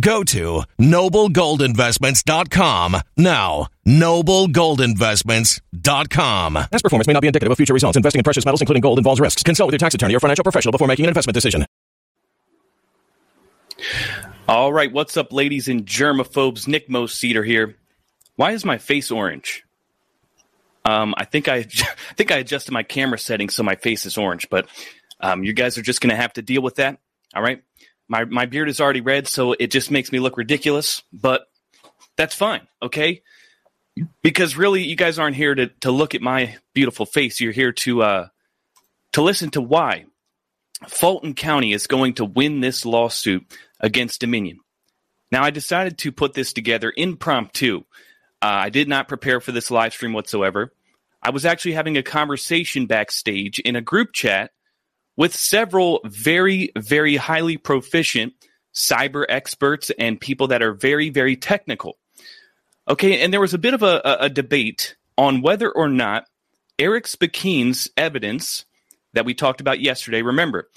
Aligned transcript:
Go 0.00 0.24
to 0.24 0.64
noblegoldinvestments.com 0.78 2.96
now. 3.16 3.68
Noblegoldinvestments.com. 3.86 6.54
Past 6.54 6.82
performance 6.82 7.06
may 7.06 7.12
not 7.12 7.20
be 7.20 7.28
indicative 7.28 7.52
of 7.52 7.56
future 7.56 7.74
results. 7.74 7.96
Investing 7.96 8.18
in 8.20 8.24
precious 8.24 8.44
metals, 8.44 8.60
including 8.60 8.80
gold, 8.80 8.98
involves 8.98 9.20
risks. 9.20 9.42
Consult 9.42 9.68
with 9.68 9.74
your 9.74 9.78
tax 9.78 9.94
attorney 9.94 10.14
or 10.14 10.20
financial 10.20 10.42
professional 10.42 10.72
before 10.72 10.88
making 10.88 11.06
an 11.06 11.08
investment 11.08 11.34
decision. 11.34 11.64
All 14.48 14.72
right, 14.72 14.92
what's 14.92 15.16
up, 15.16 15.32
ladies 15.32 15.68
and 15.68 15.86
germaphobes? 15.86 16.66
Nick 16.66 16.88
Moseder 16.88 17.46
here. 17.46 17.76
Why 18.36 18.52
is 18.52 18.64
my 18.64 18.78
face 18.78 19.10
orange? 19.10 19.64
Um, 20.84 21.14
I 21.16 21.24
think 21.24 21.48
I, 21.48 21.56
I 21.56 22.14
think 22.16 22.32
I 22.32 22.38
adjusted 22.38 22.72
my 22.72 22.82
camera 22.82 23.18
settings 23.18 23.54
so 23.54 23.62
my 23.62 23.76
face 23.76 24.06
is 24.06 24.18
orange, 24.18 24.48
but 24.50 24.66
um, 25.20 25.44
you 25.44 25.52
guys 25.52 25.78
are 25.78 25.82
just 25.82 26.00
going 26.00 26.10
to 26.10 26.16
have 26.16 26.32
to 26.32 26.42
deal 26.42 26.62
with 26.62 26.76
that. 26.76 26.98
All 27.34 27.42
right. 27.42 27.62
My 28.10 28.24
my 28.24 28.46
beard 28.46 28.68
is 28.68 28.80
already 28.80 29.00
red, 29.00 29.28
so 29.28 29.52
it 29.52 29.70
just 29.70 29.92
makes 29.92 30.10
me 30.10 30.18
look 30.18 30.36
ridiculous, 30.36 31.04
but 31.12 31.46
that's 32.16 32.34
fine, 32.34 32.66
okay? 32.82 33.22
Because 34.20 34.56
really, 34.56 34.82
you 34.82 34.96
guys 34.96 35.20
aren't 35.20 35.36
here 35.36 35.54
to 35.54 35.68
to 35.82 35.92
look 35.92 36.16
at 36.16 36.20
my 36.20 36.56
beautiful 36.74 37.06
face. 37.06 37.40
You're 37.40 37.52
here 37.52 37.70
to 37.70 38.02
uh, 38.02 38.28
to 39.12 39.22
listen 39.22 39.50
to 39.50 39.60
why 39.60 40.06
Fulton 40.88 41.34
County 41.34 41.72
is 41.72 41.86
going 41.86 42.14
to 42.14 42.24
win 42.24 42.60
this 42.60 42.84
lawsuit 42.84 43.46
against 43.78 44.20
Dominion. 44.20 44.58
Now, 45.30 45.44
I 45.44 45.50
decided 45.50 45.98
to 45.98 46.10
put 46.10 46.34
this 46.34 46.52
together 46.52 46.92
impromptu. 46.96 47.84
Uh, 48.42 48.66
I 48.66 48.70
did 48.70 48.88
not 48.88 49.06
prepare 49.06 49.40
for 49.40 49.52
this 49.52 49.70
live 49.70 49.92
stream 49.92 50.14
whatsoever. 50.14 50.72
I 51.22 51.30
was 51.30 51.44
actually 51.44 51.74
having 51.74 51.96
a 51.96 52.02
conversation 52.02 52.86
backstage 52.86 53.60
in 53.60 53.76
a 53.76 53.80
group 53.80 54.12
chat 54.12 54.50
with 55.20 55.36
several 55.36 56.00
very, 56.02 56.72
very 56.78 57.16
highly 57.16 57.58
proficient 57.58 58.32
cyber 58.72 59.26
experts 59.28 59.90
and 59.98 60.18
people 60.18 60.46
that 60.46 60.62
are 60.62 60.72
very, 60.72 61.10
very 61.10 61.36
technical. 61.36 61.98
Okay, 62.88 63.20
and 63.20 63.30
there 63.30 63.40
was 63.42 63.52
a 63.52 63.58
bit 63.58 63.74
of 63.74 63.82
a, 63.82 64.00
a, 64.02 64.30
debate 64.30 64.96
on 65.18 65.42
whether 65.42 65.70
or 65.70 65.90
not 65.90 66.24
Eric 66.78 67.04
Speckin's 67.04 67.86
evidence 67.98 68.64
that 69.12 69.26
we 69.26 69.34
talked 69.34 69.60
about 69.60 69.78
yesterday. 69.78 70.22
Remember, 70.22 70.70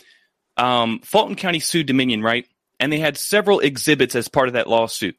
um, 0.58 1.00
Fulton 1.06 1.38
County 1.38 1.62
sued 1.62 1.86
Dominion, 1.86 2.22
right? 2.22 2.46
And 2.82 2.92
they 2.92 3.00
had 3.00 3.16
several 3.16 3.62
exhibits 3.62 4.14
as 4.14 4.28
part 4.28 4.50
of 4.50 4.56
that 4.56 4.68
lawsuit. 4.68 5.16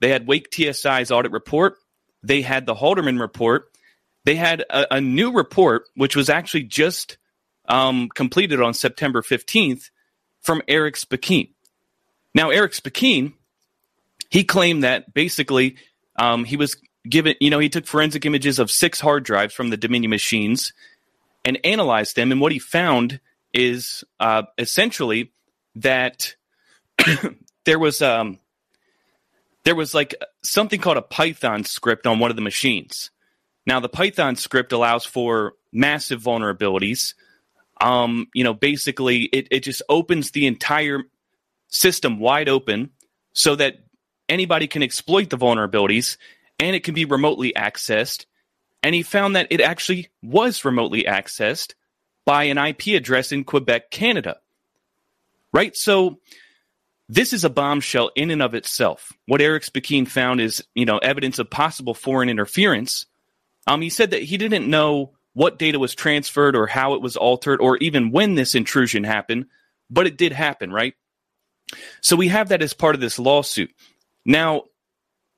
They 0.00 0.10
had 0.10 0.28
Wake 0.28 0.48
TSI's 0.48 1.10
audit 1.10 1.32
report. 1.32 1.74
They 2.22 2.40
had 2.40 2.66
the 2.66 2.76
Halderman 2.76 3.18
report. 3.18 3.64
They 4.24 4.36
had 4.36 4.60
a, 4.60 4.94
a 4.94 5.00
new 5.00 5.32
report, 5.32 5.88
which 5.96 6.14
was 6.14 6.30
actually 6.30 6.64
just 6.64 7.18
um, 7.70 8.08
completed 8.08 8.60
on 8.60 8.74
September 8.74 9.22
15th 9.22 9.90
from 10.42 10.60
Eric 10.66 10.96
Speckin. 10.96 11.50
Now, 12.34 12.50
Eric 12.50 12.72
Speckin, 12.72 13.32
he 14.28 14.42
claimed 14.44 14.82
that 14.82 15.14
basically 15.14 15.76
um, 16.16 16.44
he 16.44 16.56
was 16.56 16.76
given, 17.08 17.36
you 17.40 17.48
know, 17.48 17.60
he 17.60 17.68
took 17.68 17.86
forensic 17.86 18.26
images 18.26 18.58
of 18.58 18.70
six 18.70 19.00
hard 19.00 19.24
drives 19.24 19.54
from 19.54 19.70
the 19.70 19.76
Dominion 19.76 20.10
machines 20.10 20.72
and 21.44 21.58
analyzed 21.64 22.16
them. 22.16 22.32
And 22.32 22.40
what 22.40 22.52
he 22.52 22.58
found 22.58 23.20
is 23.54 24.02
uh, 24.18 24.42
essentially 24.58 25.32
that 25.76 26.34
there 27.64 27.78
was 27.78 28.02
um, 28.02 28.40
there 29.64 29.76
was 29.76 29.94
like 29.94 30.14
something 30.42 30.80
called 30.80 30.96
a 30.96 31.02
Python 31.02 31.64
script 31.64 32.06
on 32.06 32.18
one 32.18 32.30
of 32.30 32.36
the 32.36 32.42
machines. 32.42 33.10
Now, 33.64 33.78
the 33.78 33.88
Python 33.88 34.34
script 34.34 34.72
allows 34.72 35.04
for 35.04 35.54
massive 35.72 36.20
vulnerabilities. 36.20 37.14
Um, 37.80 38.26
you 38.34 38.44
know, 38.44 38.54
basically, 38.54 39.22
it, 39.24 39.48
it 39.50 39.60
just 39.60 39.82
opens 39.88 40.30
the 40.30 40.46
entire 40.46 41.02
system 41.68 42.18
wide 42.18 42.48
open 42.48 42.90
so 43.32 43.56
that 43.56 43.80
anybody 44.28 44.66
can 44.66 44.82
exploit 44.82 45.30
the 45.30 45.38
vulnerabilities 45.38 46.16
and 46.58 46.76
it 46.76 46.84
can 46.84 46.94
be 46.94 47.04
remotely 47.04 47.52
accessed. 47.54 48.26
And 48.82 48.94
he 48.94 49.02
found 49.02 49.36
that 49.36 49.48
it 49.50 49.60
actually 49.60 50.08
was 50.22 50.64
remotely 50.64 51.04
accessed 51.04 51.74
by 52.24 52.44
an 52.44 52.58
IP 52.58 52.88
address 52.88 53.32
in 53.32 53.44
Quebec, 53.44 53.90
Canada. 53.90 54.38
Right? 55.52 55.76
So 55.76 56.20
this 57.08 57.32
is 57.32 57.44
a 57.44 57.50
bombshell 57.50 58.12
in 58.14 58.30
and 58.30 58.40
of 58.40 58.54
itself. 58.54 59.12
What 59.26 59.40
Eric 59.40 59.64
Speckin 59.64 60.06
found 60.06 60.40
is, 60.40 60.62
you 60.74 60.84
know, 60.84 60.98
evidence 60.98 61.38
of 61.38 61.50
possible 61.50 61.92
foreign 61.92 62.28
interference. 62.28 63.06
Um, 63.66 63.82
he 63.82 63.90
said 63.90 64.12
that 64.12 64.22
he 64.22 64.36
didn't 64.36 64.70
know 64.70 65.12
what 65.32 65.58
data 65.58 65.78
was 65.78 65.94
transferred 65.94 66.56
or 66.56 66.66
how 66.66 66.94
it 66.94 67.02
was 67.02 67.16
altered 67.16 67.60
or 67.60 67.76
even 67.78 68.10
when 68.10 68.34
this 68.34 68.54
intrusion 68.54 69.04
happened, 69.04 69.46
but 69.88 70.06
it 70.06 70.16
did 70.16 70.32
happen, 70.32 70.72
right? 70.72 70.94
So 72.00 72.16
we 72.16 72.28
have 72.28 72.48
that 72.48 72.62
as 72.62 72.72
part 72.72 72.94
of 72.94 73.00
this 73.00 73.18
lawsuit. 73.18 73.72
Now, 74.24 74.64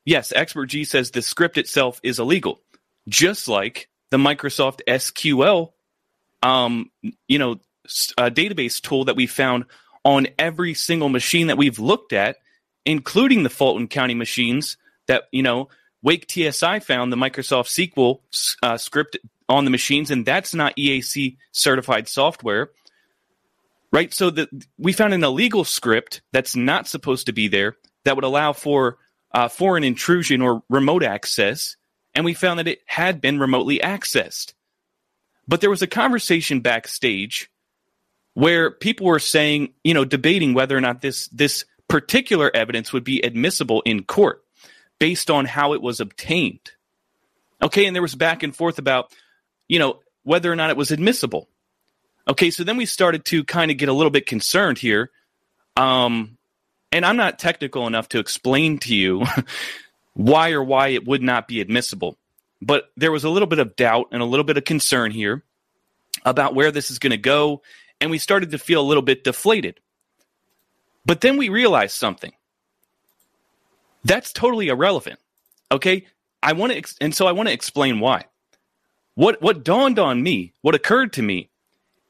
yes, 0.05 0.33
Expert 0.35 0.67
G 0.67 0.85
says 0.85 1.11
the 1.11 1.23
script 1.23 1.59
itself 1.59 2.01
is 2.03 2.19
illegal, 2.19 2.61
just 3.09 3.49
like 3.49 3.89
the 4.11 4.17
Microsoft 4.17 4.81
SQL, 4.87 5.73
um, 6.43 6.91
you 7.29 7.39
know, 7.39 7.61
uh, 8.17 8.31
database 8.31 8.81
tool 8.81 9.05
that 9.07 9.17
we 9.17 9.27
found 9.27 9.65
on 10.05 10.29
every 10.39 10.75
single 10.75 11.09
machine 11.09 11.49
that 11.49 11.59
we've 11.59 11.79
looked 11.79 12.13
at, 12.13 12.37
including 12.85 13.43
the 13.43 13.51
Fulton 13.51 13.89
County 13.89 14.15
machines 14.15 14.77
that 15.07 15.25
you 15.33 15.43
know 15.43 15.69
Wake 16.03 16.31
TSI 16.31 16.81
found 16.81 17.13
the 17.13 17.17
Microsoft 17.17 17.69
SQL 17.69 18.21
uh, 18.63 18.77
script 18.77 19.17
on 19.53 19.65
the 19.65 19.71
machines, 19.71 20.11
and 20.11 20.27
that's 20.27 20.55
not 20.55 20.77
EAC 20.77 21.37
certified 21.53 22.09
software 22.09 22.71
right? 23.93 24.13
So 24.13 24.31
that 24.31 24.49
we 24.79 24.93
found 24.93 25.15
an 25.15 25.23
illegal 25.23 25.65
script 25.65 26.23
that's 26.33 26.57
not 26.57 26.89
supposed 26.89 27.27
to 27.27 27.33
be 27.33 27.47
there 27.47 27.77
that 28.05 28.17
would 28.17 28.25
allow 28.25 28.53
for 28.53 28.99
uh, 29.33 29.49
foreign 29.49 29.85
intrusion 29.85 30.43
or 30.43 30.63
remote 30.69 31.05
access, 31.05 31.77
and 32.15 32.25
we 32.25 32.35
found 32.35 32.59
that 32.59 32.69
it 32.69 32.81
had 32.87 33.21
been 33.21 33.39
remotely 33.39 33.79
accessed. 33.79 34.55
But 35.47 35.61
there 35.61 35.71
was 35.71 35.83
a 35.83 35.87
conversation 35.87 36.61
backstage 36.61 37.51
where 38.35 38.71
people 38.71 39.07
were 39.07 39.19
saying, 39.19 39.75
you 39.85 39.95
know, 39.95 40.05
debating 40.05 40.55
whether 40.55 40.77
or 40.77 40.81
not 40.81 41.03
this 41.03 41.29
this 41.29 41.65
particular 41.89 42.51
evidence 42.55 42.93
would 42.93 43.05
be 43.05 43.21
admissible 43.21 43.83
in 43.83 44.05
court 44.05 44.43
based 44.99 45.31
on 45.31 45.45
how 45.45 45.75
it 45.75 45.83
was 45.83 46.01
obtained. 46.01 46.73
Okay, 47.61 47.87
and 47.87 47.95
there 47.95 48.03
was 48.03 48.15
back 48.15 48.43
and 48.43 48.57
forth 48.57 48.79
about, 48.79 49.13
you 49.73 49.79
know, 49.79 50.01
whether 50.23 50.53
or 50.53 50.55
not 50.55 50.69
it 50.69 50.77
was 50.77 50.91
admissible. 50.91 51.49
Okay, 52.29 52.51
so 52.51 52.63
then 52.63 52.77
we 52.77 52.85
started 52.85 53.25
to 53.25 53.43
kind 53.43 53.71
of 53.71 53.79
get 53.79 53.89
a 53.89 53.95
little 53.95 54.11
bit 54.11 54.27
concerned 54.27 54.77
here. 54.77 55.11
Um, 55.79 56.37
and 56.93 57.07
I'm 57.07 57.17
not 57.17 57.39
technical 57.39 57.87
enough 57.87 58.11
to 58.11 58.19
explain 58.19 58.81
to 58.81 58.95
you 58.95 59.25
why 60.13 60.51
or 60.51 60.63
why 60.63 60.89
it 60.89 61.07
would 61.07 61.23
not 61.23 61.49
be 61.49 61.63
admissible. 61.63 62.19
But 62.61 62.93
there 62.99 63.11
was 63.11 63.25
a 63.25 63.31
little 63.31 63.49
bit 63.49 63.61
of 63.61 63.75
doubt 63.75 64.09
and 64.13 64.21
a 64.21 64.27
little 64.27 64.45
bit 64.45 64.59
of 64.59 64.67
concern 64.67 65.11
here 65.11 65.43
about 66.23 66.55
where 66.55 66.71
this 66.71 66.91
is 66.91 66.99
going 66.99 67.13
to 67.13 67.17
go. 67.17 67.63
And 67.99 68.11
we 68.11 68.19
started 68.19 68.51
to 68.51 68.59
feel 68.59 68.83
a 68.83 68.85
little 68.85 69.03
bit 69.03 69.25
deflated. 69.25 69.81
But 71.07 71.23
then 71.23 71.39
we 71.39 71.49
realized 71.49 71.97
something. 71.97 72.33
That's 74.05 74.35
totally 74.35 74.69
irrelevant. 74.69 75.19
Okay? 75.71 76.09
I 76.43 76.53
want 76.53 76.73
to, 76.73 76.79
ex- 76.79 76.99
and 77.01 77.15
so 77.15 77.27
I 77.27 77.33
want 77.33 77.49
to 77.49 77.55
explain 77.55 77.99
why. 77.99 78.27
What, 79.15 79.43
what 79.43 79.65
dawned 79.65 79.99
on 79.99 80.23
me, 80.23 80.53
what 80.63 80.75
occurred 80.75 81.13
to 81.15 81.23
me, 81.23 81.51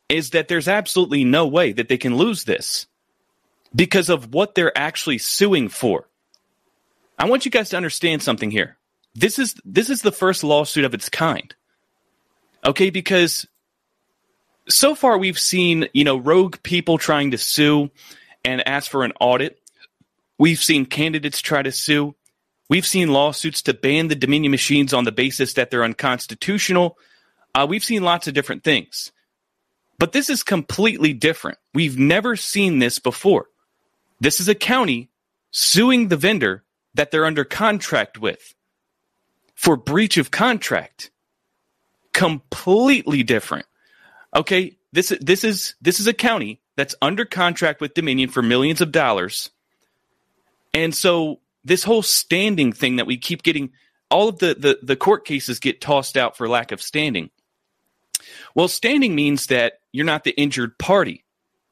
is 0.08 0.30
that 0.30 0.48
there's 0.48 0.68
absolutely 0.68 1.24
no 1.24 1.46
way 1.46 1.72
that 1.72 1.88
they 1.88 1.98
can 1.98 2.16
lose 2.16 2.44
this 2.44 2.86
because 3.74 4.08
of 4.08 4.34
what 4.34 4.54
they're 4.54 4.76
actually 4.76 5.18
suing 5.18 5.68
for. 5.68 6.08
I 7.18 7.28
want 7.28 7.44
you 7.44 7.50
guys 7.50 7.70
to 7.70 7.76
understand 7.76 8.22
something 8.22 8.50
here. 8.50 8.76
This 9.14 9.38
is 9.38 9.54
this 9.64 9.90
is 9.90 10.02
the 10.02 10.12
first 10.12 10.42
lawsuit 10.44 10.84
of 10.84 10.94
its 10.94 11.08
kind. 11.08 11.54
Okay, 12.64 12.90
because 12.90 13.46
so 14.68 14.94
far 14.94 15.18
we've 15.18 15.38
seen, 15.38 15.88
you 15.92 16.04
know, 16.04 16.16
rogue 16.16 16.56
people 16.62 16.98
trying 16.98 17.32
to 17.32 17.38
sue 17.38 17.90
and 18.44 18.66
ask 18.66 18.90
for 18.90 19.04
an 19.04 19.12
audit. 19.20 19.58
We've 20.38 20.58
seen 20.58 20.86
candidates 20.86 21.40
try 21.40 21.62
to 21.62 21.72
sue. 21.72 22.14
We've 22.72 22.86
seen 22.86 23.12
lawsuits 23.12 23.60
to 23.64 23.74
ban 23.74 24.08
the 24.08 24.14
Dominion 24.14 24.50
machines 24.50 24.94
on 24.94 25.04
the 25.04 25.12
basis 25.12 25.52
that 25.52 25.70
they're 25.70 25.84
unconstitutional. 25.84 26.96
Uh, 27.54 27.66
we've 27.68 27.84
seen 27.84 28.02
lots 28.02 28.28
of 28.28 28.32
different 28.32 28.64
things. 28.64 29.12
But 29.98 30.12
this 30.12 30.30
is 30.30 30.42
completely 30.42 31.12
different. 31.12 31.58
We've 31.74 31.98
never 31.98 32.34
seen 32.34 32.78
this 32.78 32.98
before. 32.98 33.48
This 34.22 34.40
is 34.40 34.48
a 34.48 34.54
county 34.54 35.10
suing 35.50 36.08
the 36.08 36.16
vendor 36.16 36.64
that 36.94 37.10
they're 37.10 37.26
under 37.26 37.44
contract 37.44 38.16
with 38.16 38.54
for 39.54 39.76
breach 39.76 40.16
of 40.16 40.30
contract. 40.30 41.10
Completely 42.14 43.22
different. 43.22 43.66
Okay, 44.34 44.78
this 44.92 45.12
this 45.20 45.44
is 45.44 45.74
this 45.82 46.00
is 46.00 46.06
a 46.06 46.14
county 46.14 46.62
that's 46.76 46.94
under 47.02 47.26
contract 47.26 47.82
with 47.82 47.92
Dominion 47.92 48.30
for 48.30 48.40
millions 48.40 48.80
of 48.80 48.92
dollars. 48.92 49.50
And 50.72 50.94
so 50.94 51.42
this 51.64 51.84
whole 51.84 52.02
standing 52.02 52.72
thing 52.72 52.96
that 52.96 53.06
we 53.06 53.16
keep 53.16 53.42
getting 53.42 53.70
all 54.10 54.28
of 54.28 54.38
the, 54.38 54.54
the, 54.54 54.78
the 54.82 54.96
court 54.96 55.24
cases 55.24 55.58
get 55.58 55.80
tossed 55.80 56.16
out 56.16 56.36
for 56.36 56.48
lack 56.48 56.70
of 56.72 56.82
standing. 56.82 57.30
Well, 58.54 58.68
standing 58.68 59.14
means 59.14 59.46
that 59.46 59.80
you're 59.90 60.06
not 60.06 60.24
the 60.24 60.38
injured 60.38 60.78
party. 60.78 61.24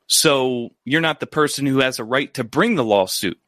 So 0.07 0.71
you're 0.85 1.01
not 1.01 1.21
the 1.21 1.27
person 1.27 1.67
who 1.67 1.79
has 1.79 1.99
a 1.99 2.05
right 2.05 2.33
to 2.35 2.43
bring 2.43 2.75
the 2.75 2.85
lawsuit, 2.85 3.39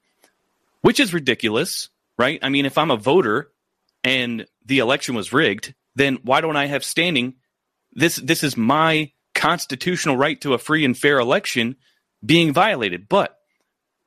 which 0.83 1.01
is 1.01 1.13
ridiculous, 1.13 1.89
right? 2.19 2.39
I 2.43 2.51
mean, 2.51 2.67
if 2.67 2.79
I'm 2.79 2.91
a 2.91 2.97
voter 2.97 3.51
and 4.05 4.47
the 4.65 4.79
election 4.79 5.15
was 5.15 5.33
rigged, 5.33 5.75
then 5.97 6.19
why 6.23 6.41
don't 6.41 6.57
I 6.57 6.67
have 6.67 6.85
standing? 6.85 7.35
This 7.95 8.17
this 8.17 8.45
is 8.45 8.57
my 8.57 9.11
constitutional 9.35 10.17
right 10.17 10.41
to 10.43 10.55
a 10.55 10.59
free 10.59 10.85
and 10.85 10.97
fair 10.97 11.19
election 11.19 11.77
being 12.25 12.53
violated. 12.53 13.09
But 13.09 13.37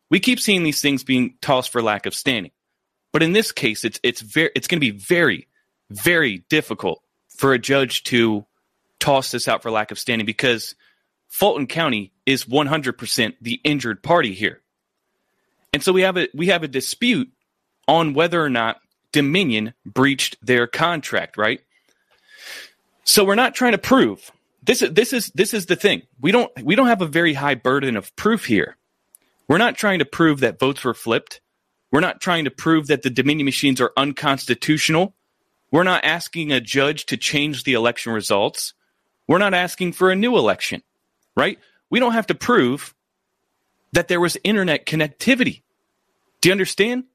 we 0.10 0.20
keep 0.20 0.40
seeing 0.40 0.64
these 0.64 0.82
things 0.82 1.04
being 1.04 1.36
tossed 1.42 1.72
for 1.72 1.82
lack 1.82 2.06
of 2.06 2.14
standing. 2.14 2.52
But 3.12 3.24
in 3.24 3.34
this 3.34 3.52
case, 3.52 3.84
it's 3.84 4.00
it's 4.04 4.22
very 4.22 4.52
it's 4.56 4.68
going 4.68 4.80
to 4.80 4.92
be 4.92 4.98
very 4.98 5.48
very 5.90 6.44
difficult 6.50 7.02
for 7.30 7.54
a 7.54 7.60
judge 7.60 8.04
to 8.04 8.46
toss 9.00 9.32
this 9.32 9.48
out 9.48 9.62
for 9.62 9.72
lack 9.72 9.92
of 9.92 10.00
standing 10.00 10.26
because 10.26 10.76
Fulton 11.28 11.68
County 11.68 12.14
is 12.26 12.46
100% 12.46 13.36
the 13.42 13.60
injured 13.64 14.02
party 14.02 14.34
here. 14.34 14.62
And 15.74 15.84
so 15.84 15.92
we 15.92 16.02
have 16.02 16.18
a 16.18 16.30
we 16.34 16.48
have 16.48 16.64
a 16.64 16.68
dispute 16.68 17.30
on 17.88 18.14
whether 18.14 18.42
or 18.42 18.50
not 18.50 18.78
Dominion 19.12 19.74
breached 19.86 20.38
their 20.42 20.68
contract, 20.68 21.38
right? 21.38 21.62
So 23.04 23.24
we're 23.24 23.36
not 23.36 23.54
trying 23.54 23.74
to 23.74 23.78
prove 23.78 24.32
this 24.64 24.82
is 24.82 24.94
this 24.94 25.14
is 25.14 25.32
this 25.36 25.54
is 25.54 25.68
the 25.68 25.76
thing. 25.76 26.04
We 26.20 26.32
don't 26.32 26.52
we 26.64 26.76
don't 26.76 26.88
have 26.88 27.02
a 27.02 27.08
very 27.08 27.34
high 27.34 27.56
burden 27.56 27.98
of 27.98 28.16
proof 28.16 28.46
here. 28.46 28.78
We're 29.48 29.58
not 29.58 29.78
trying 29.78 30.00
to 30.00 30.06
prove 30.06 30.40
that 30.40 30.60
votes 30.60 30.84
were 30.84 30.94
flipped. 30.94 31.42
We're 31.92 32.00
not 32.00 32.20
trying 32.20 32.46
to 32.46 32.52
prove 32.52 32.88
that 32.88 33.04
the 33.04 33.10
Dominion 33.10 33.46
machines 33.46 33.80
are 33.80 33.94
unconstitutional. 33.96 35.16
We're 35.72 35.84
not 35.84 36.04
asking 36.04 36.52
a 36.52 36.60
judge 36.60 37.06
to 37.08 37.18
change 37.18 37.64
the 37.64 37.74
election 37.74 38.14
results. 38.14 38.74
We're 39.28 39.38
not 39.38 39.54
asking 39.54 39.94
for 39.94 40.12
a 40.12 40.16
new 40.16 40.38
election, 40.38 40.82
right? 41.36 41.60
We 41.90 42.00
don't 42.00 42.14
have 42.14 42.28
to 42.28 42.36
prove 42.36 42.94
that 43.94 44.08
there 44.08 44.20
was 44.20 44.38
internet 44.44 44.86
connectivity. 44.86 45.62
Do 46.42 46.50
you 46.50 46.54
understand? 46.54 47.06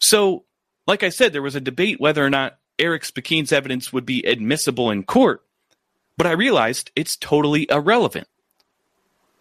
So, 0.00 0.44
like 0.86 1.02
I 1.02 1.08
said, 1.08 1.32
there 1.32 1.42
was 1.42 1.54
a 1.54 1.60
debate 1.60 2.00
whether 2.00 2.24
or 2.24 2.30
not 2.30 2.58
Eric 2.78 3.02
Speckin's 3.02 3.52
evidence 3.52 3.92
would 3.92 4.04
be 4.04 4.22
admissible 4.22 4.90
in 4.90 5.04
court. 5.04 5.42
But 6.16 6.26
I 6.26 6.32
realized 6.32 6.90
it's 6.94 7.16
totally 7.16 7.66
irrelevant 7.70 8.28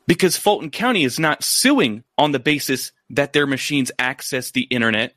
because 0.07 0.37
Fulton 0.37 0.69
County 0.69 1.03
is 1.03 1.19
not 1.19 1.43
suing 1.43 2.03
on 2.17 2.31
the 2.31 2.39
basis 2.39 2.91
that 3.09 3.33
their 3.33 3.47
machines 3.47 3.91
accessed 3.99 4.53
the 4.53 4.63
internet 4.63 5.13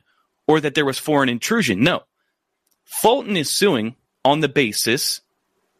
or 0.47 0.59
that 0.61 0.75
there 0.75 0.85
was 0.85 0.97
foreign 0.97 1.29
intrusion. 1.29 1.83
No. 1.83 2.03
Fulton 2.85 3.35
is 3.35 3.49
suing 3.49 3.95
on 4.23 4.39
the 4.39 4.49
basis 4.49 5.21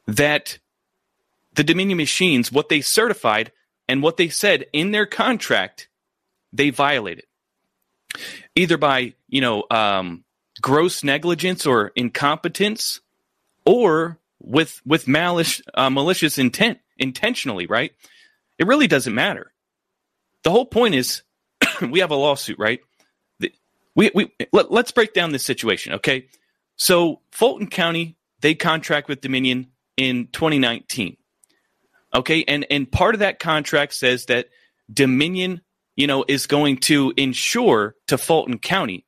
that 0.07 0.59
the 1.53 1.63
Dominion 1.63 1.97
machines, 1.97 2.51
what 2.51 2.69
they 2.69 2.81
certified 2.81 3.51
and 3.87 4.03
what 4.03 4.17
they 4.17 4.29
said 4.29 4.65
in 4.73 4.91
their 4.91 5.05
contract, 5.05 5.87
they 6.51 6.69
violated. 6.69 7.25
Either 8.55 8.77
by, 8.77 9.13
you 9.27 9.41
know, 9.41 9.63
um, 9.71 10.23
gross 10.61 11.03
negligence 11.03 11.65
or 11.65 11.91
incompetence 11.95 13.01
or 13.65 14.17
with 14.39 14.81
with 14.85 15.07
malice 15.07 15.61
uh, 15.73 15.89
malicious 15.89 16.37
intent 16.37 16.79
intentionally 16.97 17.65
right 17.65 17.93
it 18.57 18.67
really 18.67 18.87
doesn't 18.87 19.13
matter. 19.13 19.51
The 20.43 20.51
whole 20.51 20.65
point 20.65 20.95
is 20.95 21.23
we 21.81 21.99
have 21.99 22.11
a 22.11 22.15
lawsuit 22.15 22.59
right? 22.59 22.79
The, 23.39 23.51
we, 23.95 24.11
we 24.13 24.31
let, 24.51 24.71
let's 24.71 24.91
break 24.91 25.13
down 25.13 25.31
this 25.31 25.45
situation 25.45 25.93
okay? 25.93 26.27
So 26.75 27.21
fulton 27.31 27.67
county 27.67 28.17
they 28.41 28.55
contract 28.55 29.07
with 29.07 29.21
dominion 29.21 29.67
in 29.95 30.27
2019 30.31 31.17
okay? 32.13 32.43
And 32.47 32.65
and 32.69 32.91
part 32.91 33.15
of 33.15 33.19
that 33.19 33.39
contract 33.39 33.93
says 33.93 34.25
that 34.25 34.49
dominion 34.91 35.61
you 35.95 36.07
know 36.07 36.23
is 36.27 36.47
going 36.47 36.77
to 36.77 37.13
ensure 37.17 37.95
to 38.07 38.17
fulton 38.17 38.59
county 38.59 39.05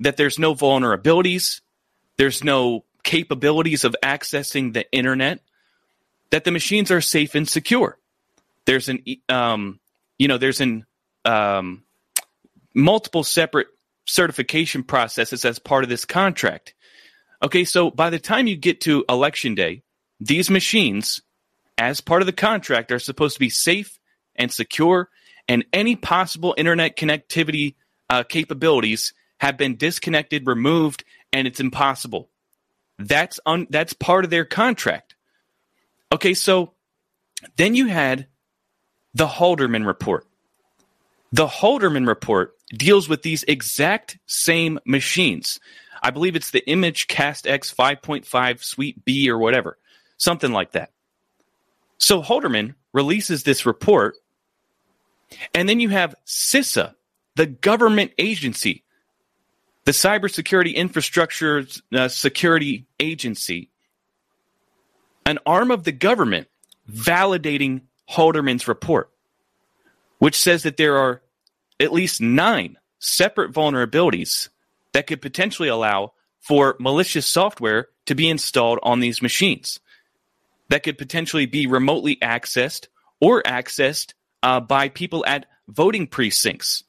that 0.00 0.16
there's 0.16 0.38
no 0.38 0.54
vulnerabilities 0.54 1.60
there's 2.16 2.44
no 2.44 2.84
capabilities 3.02 3.84
of 3.84 3.96
accessing 4.02 4.72
the 4.72 4.90
internet, 4.92 5.40
that 6.30 6.44
the 6.44 6.50
machines 6.50 6.90
are 6.90 7.00
safe 7.00 7.34
and 7.34 7.48
secure. 7.48 7.98
There's 8.66 8.88
an, 8.88 9.04
um, 9.28 9.80
you 10.18 10.28
know, 10.28 10.38
there's 10.38 10.60
an 10.60 10.86
um, 11.24 11.84
multiple 12.74 13.24
separate 13.24 13.68
certification 14.06 14.82
processes 14.82 15.44
as 15.44 15.58
part 15.58 15.84
of 15.84 15.90
this 15.90 16.04
contract. 16.04 16.74
Okay, 17.42 17.64
so 17.64 17.90
by 17.90 18.10
the 18.10 18.18
time 18.18 18.46
you 18.46 18.56
get 18.56 18.80
to 18.82 19.04
election 19.08 19.54
day, 19.54 19.82
these 20.20 20.48
machines, 20.50 21.20
as 21.76 22.00
part 22.00 22.22
of 22.22 22.26
the 22.26 22.32
contract, 22.32 22.92
are 22.92 22.98
supposed 22.98 23.34
to 23.34 23.40
be 23.40 23.50
safe 23.50 23.98
and 24.36 24.52
secure, 24.52 25.08
and 25.48 25.64
any 25.72 25.96
possible 25.96 26.54
internet 26.56 26.96
connectivity 26.96 27.74
uh, 28.08 28.22
capabilities 28.22 29.12
have 29.38 29.56
been 29.56 29.76
disconnected, 29.76 30.46
removed, 30.46 31.04
and 31.32 31.48
it's 31.48 31.58
impossible 31.58 32.30
that's 33.08 33.40
un, 33.46 33.66
that's 33.70 33.92
part 33.92 34.24
of 34.24 34.30
their 34.30 34.44
contract. 34.44 35.14
Okay, 36.10 36.34
so 36.34 36.74
then 37.56 37.74
you 37.74 37.86
had 37.86 38.26
the 39.14 39.26
Halderman 39.26 39.86
report. 39.86 40.26
The 41.32 41.46
Halderman 41.46 42.06
report 42.06 42.56
deals 42.70 43.08
with 43.08 43.22
these 43.22 43.42
exact 43.44 44.18
same 44.26 44.78
machines. 44.84 45.60
I 46.02 46.10
believe 46.10 46.36
it's 46.36 46.50
the 46.50 46.62
ImageCast 46.66 47.48
X 47.48 47.72
5.5 47.72 48.64
Suite 48.64 49.04
B 49.04 49.30
or 49.30 49.38
whatever, 49.38 49.78
something 50.18 50.52
like 50.52 50.72
that. 50.72 50.90
So 51.98 52.22
Halderman 52.22 52.74
releases 52.92 53.44
this 53.44 53.64
report, 53.64 54.16
and 55.54 55.68
then 55.68 55.80
you 55.80 55.90
have 55.90 56.14
CISA, 56.26 56.94
the 57.36 57.46
government 57.46 58.12
agency 58.18 58.84
the 59.84 59.92
Cybersecurity 59.92 60.74
Infrastructure 60.74 61.66
uh, 61.92 62.08
Security 62.08 62.86
Agency, 63.00 63.70
an 65.26 65.38
arm 65.44 65.70
of 65.70 65.84
the 65.84 65.92
government, 65.92 66.48
validating 66.90 67.82
Halderman's 68.10 68.68
report, 68.68 69.10
which 70.18 70.38
says 70.38 70.62
that 70.64 70.76
there 70.76 70.96
are 70.96 71.22
at 71.80 71.92
least 71.92 72.20
nine 72.20 72.78
separate 72.98 73.52
vulnerabilities 73.52 74.48
that 74.92 75.06
could 75.06 75.22
potentially 75.22 75.68
allow 75.68 76.12
for 76.40 76.76
malicious 76.78 77.26
software 77.26 77.88
to 78.06 78.14
be 78.14 78.28
installed 78.28 78.78
on 78.82 79.00
these 79.00 79.22
machines 79.22 79.80
that 80.68 80.82
could 80.82 80.96
potentially 80.96 81.46
be 81.46 81.66
remotely 81.66 82.16
accessed 82.16 82.86
or 83.20 83.42
accessed 83.42 84.14
uh, 84.42 84.58
by 84.58 84.88
people 84.88 85.24
at 85.26 85.46
voting 85.68 86.06
precincts. 86.06 86.82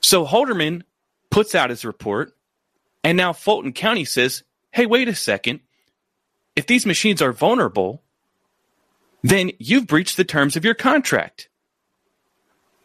So 0.00 0.26
Halderman 0.26 0.82
puts 1.30 1.54
out 1.54 1.70
his 1.70 1.84
report, 1.84 2.36
and 3.04 3.16
now 3.16 3.32
Fulton 3.32 3.72
County 3.72 4.04
says, 4.04 4.42
hey, 4.72 4.86
wait 4.86 5.08
a 5.08 5.14
second. 5.14 5.60
If 6.56 6.66
these 6.66 6.84
machines 6.84 7.22
are 7.22 7.32
vulnerable, 7.32 8.02
then 9.30 9.50
you've 9.58 9.86
breached 9.86 10.16
the 10.16 10.24
terms 10.24 10.56
of 10.56 10.64
your 10.64 10.74
contract. 10.74 11.48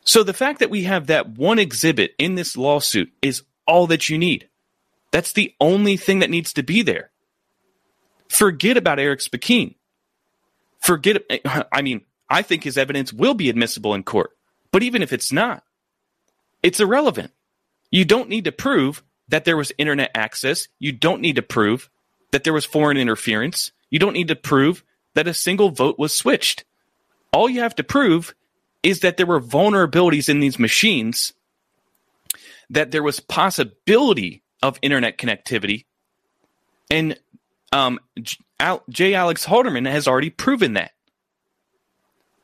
So 0.03 0.23
the 0.23 0.33
fact 0.33 0.59
that 0.59 0.69
we 0.69 0.83
have 0.83 1.07
that 1.07 1.29
one 1.29 1.59
exhibit 1.59 2.15
in 2.17 2.35
this 2.35 2.57
lawsuit 2.57 3.11
is 3.21 3.43
all 3.67 3.87
that 3.87 4.09
you 4.09 4.17
need. 4.17 4.47
That's 5.11 5.33
the 5.33 5.53
only 5.59 5.97
thing 5.97 6.19
that 6.19 6.29
needs 6.29 6.53
to 6.53 6.63
be 6.63 6.81
there. 6.81 7.11
Forget 8.27 8.77
about 8.77 8.99
Eric 8.99 9.19
Speckin. 9.19 9.75
Forget, 10.79 11.21
I 11.71 11.81
mean, 11.81 12.01
I 12.29 12.41
think 12.41 12.63
his 12.63 12.77
evidence 12.77 13.13
will 13.13 13.33
be 13.33 13.49
admissible 13.49 13.93
in 13.93 14.03
court. 14.03 14.31
But 14.71 14.83
even 14.83 15.01
if 15.01 15.13
it's 15.13 15.31
not, 15.31 15.63
it's 16.63 16.79
irrelevant. 16.79 17.31
You 17.91 18.05
don't 18.05 18.29
need 18.29 18.45
to 18.45 18.51
prove 18.51 19.03
that 19.27 19.45
there 19.45 19.57
was 19.57 19.73
internet 19.77 20.11
access. 20.15 20.69
You 20.79 20.93
don't 20.93 21.21
need 21.21 21.35
to 21.35 21.41
prove 21.41 21.89
that 22.31 22.43
there 22.43 22.53
was 22.53 22.65
foreign 22.65 22.97
interference. 22.97 23.71
You 23.89 23.99
don't 23.99 24.13
need 24.13 24.29
to 24.29 24.35
prove 24.35 24.83
that 25.13 25.27
a 25.27 25.33
single 25.33 25.69
vote 25.69 25.99
was 25.99 26.13
switched. 26.13 26.63
All 27.33 27.49
you 27.49 27.61
have 27.61 27.75
to 27.75 27.83
prove 27.83 28.33
is 28.83 29.01
that 29.01 29.17
there 29.17 29.25
were 29.25 29.41
vulnerabilities 29.41 30.29
in 30.29 30.39
these 30.39 30.59
machines, 30.59 31.33
that 32.69 32.91
there 32.91 33.03
was 33.03 33.19
possibility 33.19 34.43
of 34.63 34.79
internet 34.81 35.17
connectivity, 35.17 35.85
and 36.89 37.17
um, 37.71 37.99
J. 38.89 39.13
Alex 39.13 39.45
Halderman 39.45 39.89
has 39.89 40.07
already 40.07 40.29
proven 40.29 40.73
that. 40.73 40.91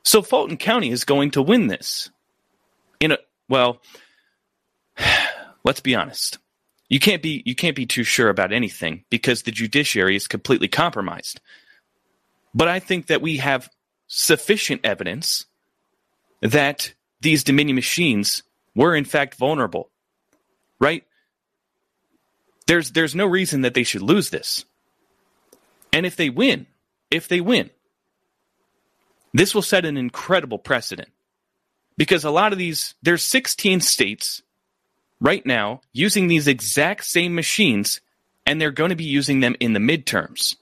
So 0.04 0.22
Fulton 0.22 0.56
County 0.56 0.90
is 0.90 1.04
going 1.04 1.32
to 1.32 1.42
win 1.42 1.66
this. 1.66 2.10
In 2.98 3.12
a 3.12 3.18
well, 3.48 3.82
let's 5.64 5.80
be 5.80 5.94
honest. 5.94 6.38
You 6.88 6.98
can't 6.98 7.22
be 7.22 7.42
you 7.44 7.54
can't 7.54 7.76
be 7.76 7.84
too 7.84 8.04
sure 8.04 8.30
about 8.30 8.52
anything 8.52 9.04
because 9.10 9.42
the 9.42 9.50
judiciary 9.50 10.16
is 10.16 10.26
completely 10.26 10.68
compromised. 10.68 11.40
But 12.58 12.66
I 12.66 12.80
think 12.80 13.06
that 13.06 13.22
we 13.22 13.36
have 13.36 13.70
sufficient 14.08 14.80
evidence 14.82 15.46
that 16.40 16.92
these 17.20 17.44
Dominion 17.44 17.76
machines 17.76 18.42
were 18.74 18.96
in 18.96 19.04
fact 19.04 19.36
vulnerable. 19.36 19.90
Right? 20.80 21.04
There's 22.66 22.90
there's 22.90 23.14
no 23.14 23.26
reason 23.26 23.60
that 23.60 23.74
they 23.74 23.84
should 23.84 24.02
lose 24.02 24.30
this. 24.30 24.64
And 25.92 26.04
if 26.04 26.16
they 26.16 26.30
win, 26.30 26.66
if 27.12 27.28
they 27.28 27.40
win, 27.40 27.70
this 29.32 29.54
will 29.54 29.62
set 29.62 29.84
an 29.84 29.96
incredible 29.96 30.58
precedent. 30.58 31.10
Because 31.96 32.24
a 32.24 32.30
lot 32.30 32.52
of 32.52 32.58
these 32.58 32.96
there's 33.02 33.22
16 33.22 33.82
states 33.82 34.42
right 35.20 35.46
now 35.46 35.80
using 35.92 36.26
these 36.26 36.48
exact 36.48 37.04
same 37.04 37.36
machines, 37.36 38.00
and 38.44 38.60
they're 38.60 38.72
going 38.72 38.90
to 38.90 38.96
be 38.96 39.04
using 39.04 39.38
them 39.38 39.54
in 39.60 39.74
the 39.74 39.80
midterms. 39.80 40.56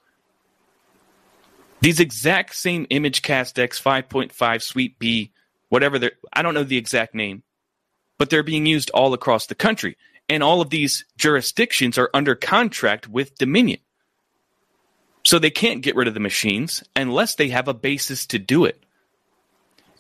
These 1.81 2.01
exact 2.01 2.55
same 2.55 2.87
ImageCast 2.87 3.59
X 3.59 3.81
5.5 3.81 4.63
Suite 4.63 4.99
B, 4.99 5.33
whatever 5.69 5.99
they're, 5.99 6.13
I 6.33 6.43
don't 6.43 6.55
know 6.55 6.65
the 6.65 6.79
exact 6.79 7.15
name, 7.15 7.43
but 8.19 8.31
they're 8.31 8.43
being 8.43 8.67
used 8.67 8.91
all 8.91 9.13
across 9.13 9.47
the 9.47 9.55
country. 9.55 9.97
And 10.29 10.43
all 10.43 10.61
of 10.61 10.71
these 10.71 11.05
jurisdictions 11.17 11.99
are 11.99 12.11
under 12.13 12.35
contract 12.35 13.09
with 13.09 13.37
Dominion. 13.37 13.79
So 15.25 15.39
they 15.39 15.51
can't 15.51 15.83
get 15.83 15.97
rid 15.97 16.09
of 16.09 16.15
the 16.15 16.21
machines 16.21 16.83
unless 16.95 17.35
they 17.35 17.49
have 17.49 17.69
a 17.69 17.75
basis 17.75 18.27
to 18.29 18.39
do 18.39 18.65
it. 18.65 18.83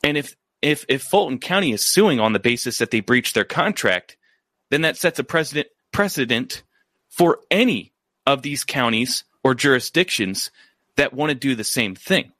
And 0.02 0.16
if 0.16 0.36
if 0.62 0.84
if 0.88 1.02
Fulton 1.02 1.38
County 1.38 1.72
is 1.72 1.84
suing 1.84 2.20
on 2.20 2.32
the 2.32 2.38
basis 2.38 2.78
that 2.78 2.90
they 2.90 3.00
breached 3.00 3.34
their 3.34 3.44
contract, 3.44 4.16
then 4.70 4.82
that 4.82 4.96
sets 4.96 5.18
a 5.18 5.24
precedent 5.24 5.66
precedent 5.92 6.62
for 7.08 7.40
any 7.50 7.92
of 8.24 8.42
these 8.42 8.64
counties 8.64 9.24
or 9.42 9.54
jurisdictions 9.54 10.50
that 10.96 11.14
want 11.14 11.30
to 11.30 11.34
do 11.34 11.54
the 11.54 11.64
same 11.64 11.94
thing. 11.94 12.32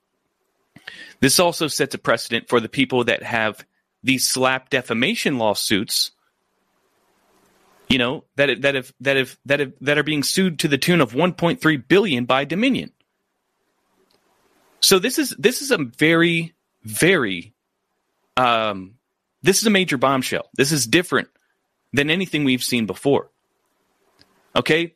This 1.19 1.39
also 1.39 1.67
sets 1.67 1.95
a 1.95 1.97
precedent 1.97 2.47
for 2.49 2.59
the 2.59 2.69
people 2.69 3.03
that 3.05 3.23
have 3.23 3.65
these 4.03 4.27
slap 4.27 4.69
defamation 4.69 5.37
lawsuits 5.37 6.11
you 7.89 7.97
know 7.97 8.25
that 8.35 8.61
that 8.61 8.75
have 8.75 8.93
that 9.01 9.17
have 9.17 9.37
that 9.45 9.59
have 9.59 9.73
that 9.81 9.97
are 9.97 10.03
being 10.03 10.23
sued 10.23 10.59
to 10.59 10.67
the 10.67 10.77
tune 10.77 11.01
of 11.01 11.13
1.3 11.13 11.87
billion 11.87 12.25
by 12.25 12.45
Dominion. 12.45 12.91
So 14.79 14.99
this 14.99 15.17
is 15.17 15.35
this 15.39 15.61
is 15.61 15.71
a 15.71 15.77
very 15.77 16.53
very 16.83 17.53
um 18.35 18.95
this 19.41 19.59
is 19.59 19.67
a 19.67 19.71
major 19.71 19.97
bombshell. 19.97 20.49
This 20.55 20.71
is 20.71 20.85
different 20.85 21.29
than 21.93 22.09
anything 22.09 22.43
we've 22.43 22.63
seen 22.63 22.85
before. 22.85 23.29
Okay? 24.55 24.95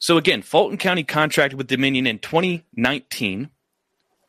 So 0.00 0.18
again, 0.18 0.42
Fulton 0.42 0.78
County 0.78 1.04
contracted 1.04 1.58
with 1.58 1.68
Dominion 1.68 2.08
in 2.08 2.18
2019 2.18 3.50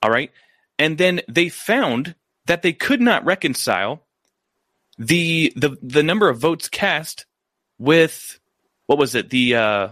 All 0.04 0.12
right. 0.12 0.32
And 0.80 0.98
then 0.98 1.22
they 1.30 1.50
found 1.50 2.16
that 2.48 2.62
they 2.62 2.74
could 2.74 3.02
not 3.02 3.26
reconcile 3.26 4.04
the 5.00 5.54
the 5.56 5.78
the 5.82 6.04
number 6.04 6.30
of 6.30 6.40
votes 6.40 6.70
cast 6.70 7.26
with 7.80 8.40
what 8.88 9.00
was 9.00 9.16
it? 9.16 9.30
The 9.32 9.56
uh 9.56 9.90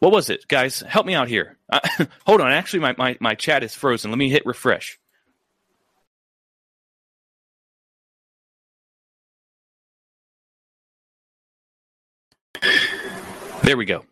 what 0.00 0.12
was 0.12 0.30
it, 0.30 0.48
guys? 0.48 0.80
Help 0.80 1.06
me 1.06 1.14
out 1.14 1.28
here. 1.28 1.58
Uh, 1.70 1.80
hold 2.26 2.42
on. 2.42 2.52
Actually, 2.52 2.80
my, 2.80 2.94
my, 2.98 3.16
my 3.20 3.34
chat 3.34 3.64
is 3.64 3.74
frozen. 3.74 4.10
Let 4.10 4.18
me 4.18 4.28
hit 4.28 4.44
refresh. 4.44 4.98
There 13.64 13.78
we 13.78 13.86
go. 13.86 14.04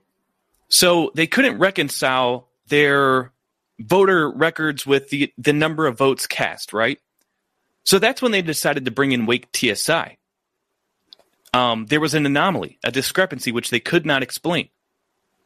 So 0.70 1.12
they 1.14 1.26
couldn't 1.26 1.58
reconcile 1.58 2.48
their 2.68 3.32
voter 3.78 4.30
records 4.30 4.86
with 4.86 5.10
the, 5.10 5.30
the 5.36 5.52
number 5.52 5.86
of 5.86 5.98
votes 5.98 6.26
cast, 6.26 6.72
right? 6.72 6.98
So 7.84 7.98
that's 7.98 8.22
when 8.22 8.32
they 8.32 8.40
decided 8.40 8.86
to 8.86 8.90
bring 8.90 9.12
in 9.12 9.26
Wake 9.26 9.54
TSI. 9.54 10.16
Um, 11.52 11.84
there 11.84 12.00
was 12.00 12.14
an 12.14 12.24
anomaly, 12.24 12.78
a 12.82 12.90
discrepancy 12.90 13.52
which 13.52 13.68
they 13.68 13.78
could 13.78 14.06
not 14.06 14.22
explain. 14.22 14.70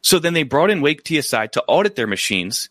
So 0.03 0.21
then 0.21 0.35
they 0.35 0.45
brought 0.45 0.71
in 0.71 0.83
Wake 0.83 1.05
TSI 1.05 1.49
to 1.49 1.65
audit 1.67 1.97
their 1.97 2.07
machines, 2.07 2.71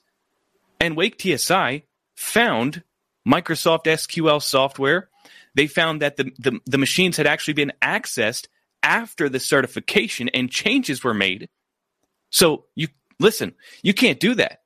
and 0.80 0.96
Wake 0.96 1.22
TSI 1.22 1.84
found 2.16 2.82
Microsoft 3.28 3.88
SQL 3.88 4.42
software. 4.42 5.10
They 5.54 5.68
found 5.68 6.02
that 6.02 6.16
the, 6.16 6.32
the, 6.40 6.62
the 6.66 6.78
machines 6.78 7.18
had 7.18 7.28
actually 7.28 7.56
been 7.56 7.74
accessed 7.82 8.48
after 8.86 9.28
the 9.28 9.40
certification 9.40 10.30
and 10.30 10.50
changes 10.50 11.04
were 11.04 11.14
made. 11.14 11.50
So 12.30 12.66
you 12.76 12.88
listen, 13.20 13.56
you 13.82 13.94
can't 13.94 14.20
do 14.20 14.36
that. 14.36 14.62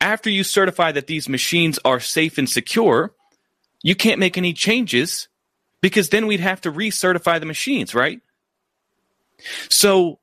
After 0.00 0.28
you 0.28 0.42
certify 0.42 0.92
that 0.92 1.06
these 1.06 1.28
machines 1.28 1.78
are 1.84 2.00
safe 2.00 2.36
and 2.36 2.50
secure, 2.50 3.14
you 3.82 3.94
can't 3.94 4.18
make 4.18 4.36
any 4.36 4.52
changes 4.52 5.28
because 5.80 6.08
then 6.08 6.26
we'd 6.26 6.40
have 6.40 6.60
to 6.62 6.72
recertify 6.72 7.38
the 7.38 7.46
machines, 7.46 7.94
right? 7.94 8.20
So 9.70 10.18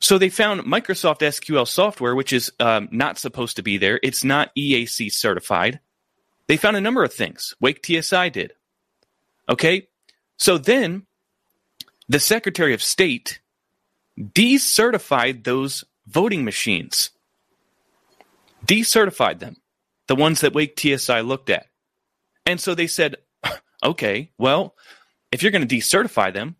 so 0.00 0.16
they 0.16 0.30
found 0.30 0.62
Microsoft 0.62 1.18
SQL 1.18 1.68
software, 1.68 2.14
which 2.14 2.32
is 2.32 2.50
um, 2.58 2.88
not 2.90 3.18
supposed 3.18 3.56
to 3.56 3.62
be 3.62 3.76
there. 3.76 4.00
It's 4.02 4.24
not 4.24 4.54
EAC 4.56 5.12
certified. 5.12 5.80
They 6.46 6.56
found 6.56 6.76
a 6.76 6.80
number 6.80 7.04
of 7.04 7.12
things. 7.12 7.54
Wake 7.60 7.84
TSI 7.84 8.30
did. 8.30 8.54
Okay. 9.48 9.88
So 10.38 10.56
then 10.56 11.06
the 12.10 12.18
Secretary 12.18 12.74
of 12.74 12.82
State 12.82 13.38
decertified 14.18 15.44
those 15.44 15.84
voting 16.08 16.44
machines, 16.44 17.10
decertified 18.66 19.38
them, 19.38 19.58
the 20.08 20.16
ones 20.16 20.40
that 20.40 20.52
Wake 20.52 20.78
TSI 20.78 21.20
looked 21.20 21.50
at. 21.50 21.68
And 22.44 22.60
so 22.60 22.74
they 22.74 22.88
said, 22.88 23.14
okay, 23.84 24.32
well, 24.38 24.74
if 25.30 25.40
you're 25.40 25.52
going 25.52 25.66
to 25.66 25.76
decertify 25.76 26.34
them, 26.34 26.56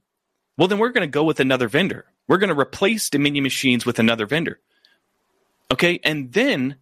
well, 0.56 0.68
then 0.68 0.78
we're 0.78 0.90
going 0.90 1.08
to 1.08 1.12
go 1.12 1.24
with 1.24 1.40
another 1.40 1.66
vendor. 1.66 2.04
We're 2.28 2.38
going 2.38 2.54
to 2.54 2.58
replace 2.58 3.10
Dominion 3.10 3.42
machines 3.42 3.84
with 3.84 3.98
another 3.98 4.26
vendor. 4.26 4.60
Okay. 5.72 5.98
And 6.04 6.32
then 6.32 6.76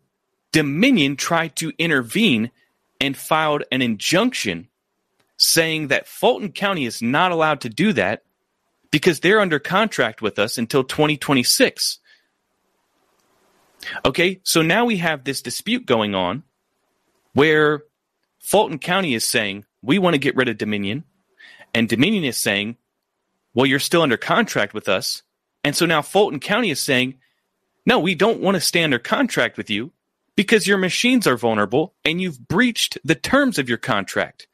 Dominion 0.53 1.17
tried 1.17 1.57
to 1.57 1.73
intervene 1.79 2.51
and 3.01 3.17
filed 3.17 3.63
an 3.73 3.81
injunction 3.81 4.69
saying 5.39 5.89
that 5.89 6.07
Fulton 6.07 6.53
County 6.53 6.85
is 6.85 7.01
not 7.01 7.33
allowed 7.33 7.63
to 7.63 7.71
do 7.71 7.95
that 7.95 8.25
because 8.91 9.21
they're 9.21 9.41
under 9.41 9.59
contract 9.59 10.23
with 10.23 10.39
us 10.39 10.59
until 10.59 10.85
2026. 10.85 11.99
Okay, 14.05 14.41
so 14.43 14.63
now 14.63 14.85
we 14.85 14.99
have 14.99 15.25
this 15.25 15.43
dispute 15.43 15.87
going 15.87 16.15
on 16.15 16.43
where 17.33 17.83
Fulton 18.41 18.79
County 18.79 19.15
is 19.15 19.29
saying, 19.29 19.65
we 19.83 19.99
want 19.99 20.15
to 20.15 20.19
get 20.19 20.37
rid 20.37 20.49
of 20.49 20.59
Dominion, 20.59 21.05
and 21.75 21.89
Dominion 21.89 22.25
is 22.25 22.37
saying, 22.37 22.77
well, 23.55 23.67
you're 23.67 23.79
still 23.79 24.03
under 24.03 24.17
contract 24.17 24.75
with 24.75 24.89
us. 24.89 25.23
And 25.65 25.77
so 25.77 25.87
now 25.87 26.03
Fulton 26.03 26.41
County 26.41 26.71
is 26.71 26.81
saying, 26.81 27.19
no, 27.87 27.99
we 27.99 28.15
don't 28.15 28.41
want 28.41 28.55
to 28.57 28.61
stay 28.61 28.83
under 28.83 28.99
contract 28.99 29.57
with 29.57 29.71
you 29.71 29.93
because 30.37 30.67
your 30.67 30.79
machines 30.79 31.27
are 31.27 31.37
vulnerable 31.37 31.95
and 32.05 32.21
you've 32.21 32.47
breached 32.49 32.99
the 33.05 33.15
terms 33.15 33.59
of 33.59 33.69
your 33.69 33.79
contract. 33.79 34.47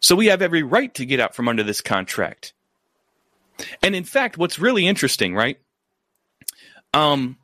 So 0.00 0.14
we 0.14 0.26
have 0.26 0.42
every 0.42 0.62
right 0.62 0.92
to 0.94 1.06
get 1.06 1.20
out 1.20 1.34
from 1.34 1.48
under 1.48 1.62
this 1.62 1.80
contract. 1.80 2.52
And 3.82 3.94
in 3.94 4.04
fact, 4.04 4.38
what's 4.38 4.58
really 4.58 4.86
interesting, 4.86 5.34
right? 5.34 5.58
Um, 6.94 7.36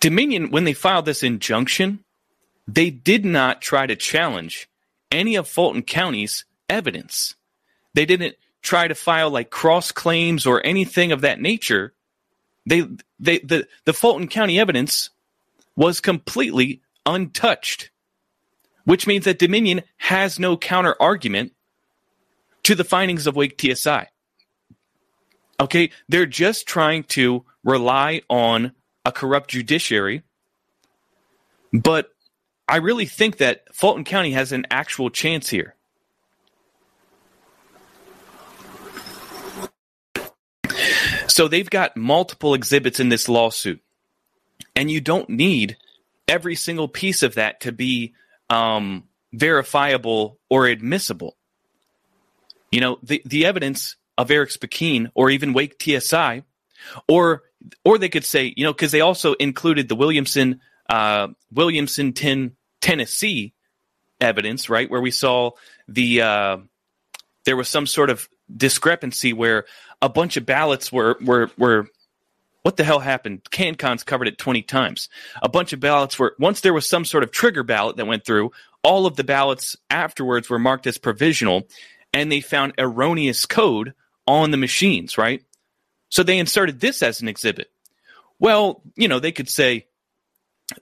Dominion, 0.00 0.50
when 0.50 0.64
they 0.64 0.74
filed 0.74 1.06
this 1.06 1.22
injunction, 1.22 2.04
they 2.68 2.90
did 2.90 3.24
not 3.24 3.62
try 3.62 3.86
to 3.86 3.96
challenge 3.96 4.68
any 5.10 5.36
of 5.36 5.48
Fulton 5.48 5.82
County's 5.82 6.44
evidence. 6.68 7.34
They 7.94 8.04
didn't 8.04 8.36
try 8.62 8.88
to 8.88 8.94
file 8.94 9.30
like 9.30 9.50
cross 9.50 9.92
claims 9.92 10.44
or 10.46 10.64
anything 10.64 11.12
of 11.12 11.22
that 11.22 11.40
nature. 11.40 11.94
They, 12.66 12.86
they, 13.18 13.38
the, 13.38 13.66
the 13.84 13.92
Fulton 13.92 14.28
County 14.28 14.58
evidence 14.58 15.10
was 15.76 16.00
completely 16.00 16.80
untouched, 17.06 17.90
which 18.84 19.06
means 19.06 19.24
that 19.24 19.38
Dominion 19.38 19.82
has 19.96 20.38
no 20.38 20.56
counter 20.56 20.96
argument 21.00 21.52
to 22.64 22.74
the 22.74 22.84
findings 22.84 23.26
of 23.26 23.36
Wake 23.36 23.60
TSI. 23.60 24.08
Okay, 25.60 25.90
they're 26.08 26.26
just 26.26 26.66
trying 26.66 27.04
to 27.04 27.44
rely 27.62 28.22
on 28.28 28.72
a 29.04 29.12
corrupt 29.12 29.50
judiciary. 29.50 30.22
But 31.72 32.10
I 32.68 32.76
really 32.76 33.06
think 33.06 33.38
that 33.38 33.64
Fulton 33.74 34.04
County 34.04 34.32
has 34.32 34.52
an 34.52 34.66
actual 34.70 35.10
chance 35.10 35.48
here. 35.48 35.74
So 41.26 41.48
they've 41.48 41.68
got 41.68 41.96
multiple 41.96 42.54
exhibits 42.54 43.00
in 43.00 43.08
this 43.08 43.28
lawsuit, 43.28 43.82
and 44.76 44.88
you 44.88 45.00
don't 45.00 45.28
need 45.28 45.76
every 46.28 46.54
single 46.54 46.86
piece 46.86 47.24
of 47.24 47.34
that 47.34 47.60
to 47.62 47.72
be 47.72 48.14
um, 48.50 49.04
verifiable 49.32 50.38
or 50.48 50.66
admissible. 50.66 51.36
You 52.74 52.80
know, 52.80 52.98
the, 53.04 53.22
the 53.24 53.46
evidence 53.46 53.94
of 54.18 54.32
Eric 54.32 54.50
Speckin 54.50 55.08
or 55.14 55.30
even 55.30 55.52
Wake 55.52 55.80
TSI, 55.80 56.42
or 57.06 57.44
or 57.84 57.98
they 57.98 58.08
could 58.08 58.24
say, 58.24 58.52
you 58.56 58.64
know, 58.64 58.72
because 58.72 58.90
they 58.90 59.00
also 59.00 59.34
included 59.34 59.88
the 59.88 59.94
Williamson 59.94 60.60
uh, 60.90 61.28
Williamson 61.52 62.14
ten, 62.14 62.56
Tennessee 62.80 63.54
evidence, 64.20 64.68
right, 64.68 64.90
where 64.90 65.00
we 65.00 65.12
saw 65.12 65.52
the 65.86 66.22
uh, 66.22 66.56
there 67.44 67.56
was 67.56 67.68
some 67.68 67.86
sort 67.86 68.10
of 68.10 68.28
discrepancy 68.54 69.32
where 69.32 69.66
a 70.02 70.08
bunch 70.08 70.36
of 70.36 70.44
ballots 70.44 70.90
were 70.90 71.16
were 71.20 71.52
were 71.56 71.86
what 72.62 72.76
the 72.76 72.82
hell 72.82 72.98
happened? 72.98 73.44
CanCon's 73.44 74.02
covered 74.02 74.26
it 74.26 74.38
20 74.38 74.62
times. 74.62 75.10
A 75.42 75.48
bunch 75.48 75.72
of 75.72 75.78
ballots 75.78 76.18
were 76.18 76.34
once 76.40 76.60
there 76.62 76.74
was 76.74 76.88
some 76.88 77.04
sort 77.04 77.22
of 77.22 77.30
trigger 77.30 77.62
ballot 77.62 77.98
that 77.98 78.06
went 78.06 78.24
through, 78.24 78.50
all 78.82 79.06
of 79.06 79.14
the 79.14 79.22
ballots 79.22 79.76
afterwards 79.90 80.50
were 80.50 80.58
marked 80.58 80.88
as 80.88 80.98
provisional 80.98 81.68
and 82.14 82.30
they 82.30 82.40
found 82.40 82.74
erroneous 82.78 83.44
code 83.44 83.92
on 84.26 84.50
the 84.50 84.56
machines, 84.56 85.18
right? 85.18 85.42
So 86.08 86.22
they 86.22 86.38
inserted 86.38 86.80
this 86.80 87.02
as 87.02 87.20
an 87.20 87.28
exhibit. 87.28 87.70
Well, 88.38 88.82
you 88.96 89.08
know, 89.08 89.18
they 89.18 89.32
could 89.32 89.50
say, 89.50 89.86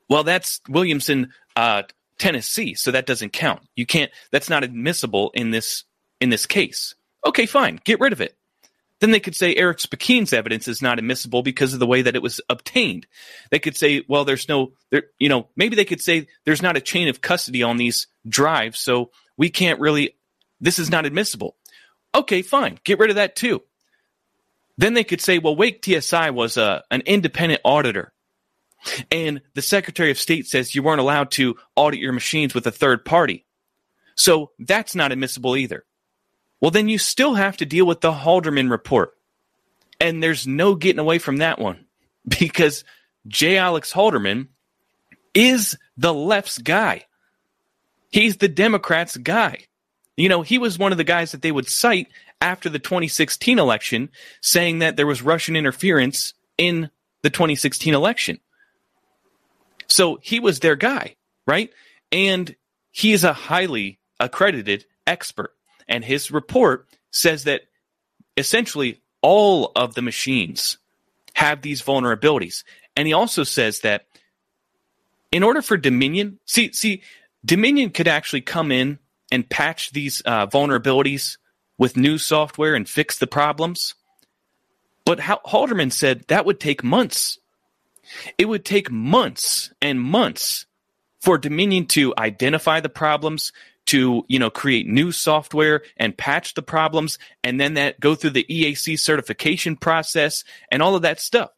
well, 0.09 0.25
that's 0.25 0.61
Williamson, 0.69 1.33
uh, 1.57 1.83
Tennessee, 2.19 2.75
so 2.75 2.93
that 2.93 3.07
doesn't 3.07 3.33
count. 3.33 3.63
You 3.75 3.87
can't. 3.87 4.13
That's 4.31 4.51
not 4.51 4.63
admissible 4.63 5.31
in 5.35 5.51
this 5.51 5.85
in 6.21 6.31
this 6.31 6.47
case. 6.47 6.95
Okay, 7.27 7.47
fine, 7.47 7.81
get 7.83 7.99
rid 7.99 8.13
of 8.13 8.21
it. 8.21 8.37
Then 9.01 9.11
they 9.11 9.21
could 9.21 9.35
say 9.35 9.57
Eric 9.57 9.79
Speckin's 9.79 10.33
evidence 10.33 10.69
is 10.69 10.81
not 10.81 11.01
admissible 11.01 11.43
because 11.43 11.75
of 11.75 11.81
the 11.81 11.87
way 11.87 12.03
that 12.03 12.15
it 12.15 12.23
was 12.23 12.41
obtained. 12.49 13.09
They 13.51 13.59
could 13.59 13.77
say, 13.77 14.05
well, 14.07 14.25
there's 14.25 14.49
no, 14.49 14.73
there, 14.91 15.05
you 15.19 15.29
know, 15.29 15.49
maybe 15.57 15.75
they 15.75 15.85
could 15.85 16.01
say 16.01 16.29
there's 16.45 16.63
not 16.63 16.77
a 16.77 16.81
chain 16.81 17.09
of 17.09 17.21
custody 17.21 17.65
on 17.65 17.79
these 17.79 18.07
drives, 18.29 18.79
so 18.79 19.11
we 19.37 19.51
can't 19.51 19.81
really 19.81 20.15
this 20.63 20.79
is 20.79 20.91
not 20.91 21.05
admissible. 21.05 21.57
Okay, 22.15 22.41
fine. 22.41 22.79
Get 22.85 22.99
rid 22.99 23.11
of 23.11 23.17
that 23.17 23.37
too. 23.37 23.63
Then 24.79 24.95
they 24.95 25.05
could 25.05 25.21
say, 25.21 25.39
well, 25.39 25.57
Wake 25.57 25.85
TSI 25.85 26.31
was 26.31 26.57
a, 26.57 26.63
uh, 26.63 26.81
an 26.91 27.03
independent 27.03 27.61
auditor. 27.65 28.13
And 29.11 29.43
the 29.55 29.63
Secretary 29.63 30.11
of 30.11 30.19
State 30.19 30.47
says 30.47 30.75
you 30.75 30.83
weren't 30.83 31.01
allowed 31.01 31.31
to 31.33 31.57
audit 31.77 32.01
your 32.01 32.13
machines 32.13 32.55
with 32.55 32.67
a 32.67 32.73
third 32.73 33.05
party. 33.05 33.45
So 34.17 34.51
that's 34.59 34.95
not 34.95 35.13
admissible 35.13 35.57
either. 35.57 35.85
Well, 36.61 36.71
then 36.71 36.89
you 36.89 36.99
still 36.99 37.35
have 37.35 37.59
to 37.59 37.67
deal 37.67 37.87
with 37.87 38.01
the 38.01 38.13
Halderman 38.13 38.71
report. 38.71 39.13
And 40.01 40.23
there's 40.23 40.47
no 40.47 40.75
getting 40.75 40.99
away 40.99 41.19
from 41.19 41.39
that 41.39 41.59
one 41.59 41.87
because 42.41 42.85
J. 43.27 43.57
Alex 43.57 43.93
Halderman 43.93 44.49
is 45.35 45.77
the 45.97 46.15
left's 46.15 46.59
guy. 46.59 47.05
He's 48.11 48.37
the 48.37 48.49
Democrats' 48.49 49.17
guy. 49.17 49.67
You 50.17 50.29
know, 50.29 50.43
he 50.43 50.59
was 50.59 50.79
one 50.79 50.93
of 50.93 50.99
the 50.99 51.05
guys 51.05 51.33
that 51.33 51.43
they 51.43 51.53
would 51.53 51.69
cite 51.69 52.09
after 52.41 52.69
the 52.69 52.79
2016 52.79 53.59
election, 53.59 54.11
saying 54.41 54.81
that 54.81 54.97
there 54.97 55.07
was 55.07 55.23
Russian 55.23 55.57
interference 55.57 56.35
in 56.59 56.91
the 57.23 57.31
2016 57.31 57.95
election. 57.95 58.39
So 59.87 60.19
he 60.23 60.41
was 60.41 60.61
their 60.61 60.77
guy, 60.77 61.17
right? 61.47 61.71
And 62.11 62.55
he 62.91 63.13
is 63.13 63.25
a 63.25 63.33
highly 63.33 63.99
accredited 64.21 64.85
expert. 65.07 65.55
And 65.89 66.05
his 66.05 66.31
report 66.31 66.87
says 67.11 67.45
that 67.45 67.63
essentially 68.37 69.01
all 69.23 69.73
of 69.77 69.95
the 69.95 70.03
machines 70.03 70.79
have 71.35 71.63
these 71.63 71.83
vulnerabilities. 71.83 72.65
And 72.97 73.07
he 73.07 73.13
also 73.13 73.45
says 73.45 73.81
that 73.81 74.07
in 75.31 75.43
order 75.43 75.63
for 75.63 75.77
Dominion, 75.77 76.39
see, 76.45 76.73
see, 76.73 77.03
Dominion 77.45 77.91
could 77.91 78.09
actually 78.09 78.43
come 78.43 78.71
in 78.71 78.99
and 79.33 79.49
patch 79.49 79.91
these 79.91 80.23
uh, 80.27 80.47
vulnerabilities 80.47 81.39
with 81.79 81.97
new 81.97 82.19
software 82.19 82.75
and 82.75 82.89
fix 82.89 83.19
the 83.19 83.27
problems. 83.27 83.97
But 85.05 85.19
Halderman 85.19 85.91
said 85.91 86.25
that 86.29 86.45
would 86.47 86.61
take 86.61 86.85
months. 86.85 87.39
It 88.39 88.45
would 88.45 88.65
take 88.65 88.91
months 88.91 89.73
and 89.81 90.01
months 90.01 90.67
for 91.21 91.39
Dominion 91.39 91.87
to 91.87 92.15
identify 92.19 92.81
the 92.81 92.89
problems, 92.89 93.53
to 93.87 94.25
you 94.29 94.39
know 94.39 94.51
create 94.51 94.87
new 94.87 95.11
software 95.11 95.83
and 95.97 96.17
patch 96.17 96.55
the 96.55 96.63
problems, 96.63 97.19
and 97.43 97.59
then 97.59 97.75
that 97.75 97.99
go 97.99 98.15
through 98.15 98.31
the 98.31 98.47
EAC 98.49 98.99
certification 98.99 99.77
process 99.77 100.45
and 100.71 100.83
all 100.83 100.95
of 100.95 101.03
that 101.03 101.21
stuff. 101.21 101.51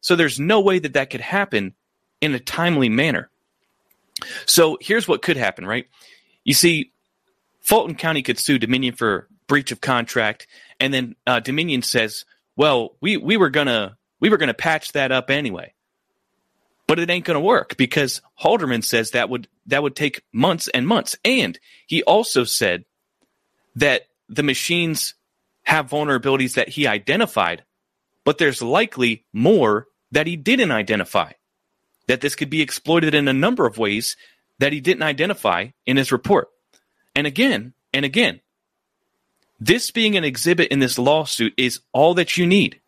So 0.00 0.16
there's 0.16 0.40
no 0.40 0.60
way 0.60 0.78
that 0.78 0.94
that 0.94 1.10
could 1.10 1.20
happen 1.20 1.74
in 2.20 2.34
a 2.34 2.40
timely 2.40 2.88
manner. 2.88 3.30
So 4.46 4.78
here's 4.80 5.06
what 5.06 5.22
could 5.22 5.36
happen, 5.36 5.66
right? 5.66 5.86
You 6.44 6.54
see, 6.54 6.92
Fulton 7.68 7.96
County 7.96 8.22
could 8.22 8.38
sue 8.38 8.58
Dominion 8.58 8.94
for 8.94 9.28
breach 9.46 9.72
of 9.72 9.80
contract, 9.82 10.46
and 10.80 10.92
then 10.92 11.16
uh, 11.26 11.40
Dominion 11.40 11.82
says, 11.82 12.24
"Well, 12.56 12.96
we 13.02 13.18
we 13.18 13.36
were 13.36 13.50
gonna 13.50 13.98
we 14.20 14.30
were 14.30 14.38
gonna 14.38 14.54
patch 14.54 14.92
that 14.92 15.12
up 15.12 15.28
anyway." 15.28 15.74
But 16.86 16.98
it 16.98 17.10
ain't 17.10 17.26
to 17.26 17.38
work 17.38 17.76
because 17.76 18.22
Halderman 18.40 18.82
says 18.82 19.10
that 19.10 19.28
would 19.28 19.48
that 19.66 19.82
would 19.82 19.94
take 19.94 20.22
months 20.32 20.68
and 20.68 20.86
months. 20.88 21.14
And 21.26 21.58
he 21.86 22.02
also 22.02 22.44
said 22.44 22.86
that 23.76 24.04
the 24.30 24.42
machines 24.42 25.14
have 25.64 25.90
vulnerabilities 25.90 26.54
that 26.54 26.70
he 26.70 26.86
identified, 26.86 27.64
but 28.24 28.38
there's 28.38 28.62
likely 28.62 29.26
more 29.34 29.88
that 30.12 30.26
he 30.26 30.36
didn't 30.36 30.70
identify. 30.70 31.32
That 32.06 32.22
this 32.22 32.34
could 32.34 32.48
be 32.48 32.62
exploited 32.62 33.14
in 33.14 33.28
a 33.28 33.34
number 33.34 33.66
of 33.66 33.76
ways 33.76 34.16
that 34.58 34.72
he 34.72 34.80
didn't 34.80 35.02
identify 35.02 35.68
in 35.84 35.98
his 35.98 36.10
report. 36.10 36.48
And 37.18 37.26
again, 37.26 37.72
and 37.92 38.04
again, 38.04 38.38
this 39.58 39.90
being 39.90 40.16
an 40.16 40.22
exhibit 40.22 40.68
in 40.68 40.78
this 40.78 41.00
lawsuit 41.00 41.52
is 41.56 41.80
all 41.92 42.14
that 42.14 42.36
you 42.36 42.46
need, 42.46 42.80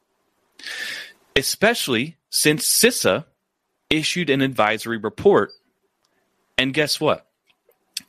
especially 1.35 2.17
since 2.31 2.81
CISA 2.81 3.25
issued 3.91 4.31
an 4.31 4.41
advisory 4.41 4.99
report. 4.99 5.51
And 6.57 6.73
guess 6.73 7.01
what? 7.01 7.27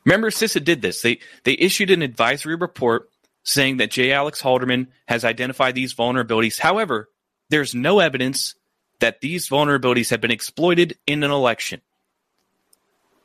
Remember, 0.05 0.29
CISA 0.29 0.63
did 0.63 0.84
this. 0.84 1.01
They 1.01 1.21
they 1.43 1.53
issued 1.53 1.89
an 1.89 2.03
advisory 2.03 2.53
report 2.53 3.10
saying 3.41 3.77
that 3.77 3.89
J. 3.89 4.12
Alex 4.12 4.43
Halderman 4.43 4.89
has 5.07 5.25
identified 5.25 5.73
these 5.73 5.95
vulnerabilities. 5.95 6.60
However, 6.60 7.10
there's 7.49 7.73
no 7.73 7.97
evidence 7.97 8.53
that 8.99 9.21
these 9.21 9.49
vulnerabilities 9.49 10.12
have 10.12 10.21
been 10.21 10.29
exploited 10.29 10.99
in 11.07 11.23
an 11.23 11.31
election. 11.31 11.81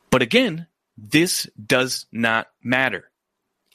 But 0.08 0.22
again, 0.22 0.66
this 0.96 1.46
does 1.64 2.06
not 2.12 2.48
matter. 2.62 3.10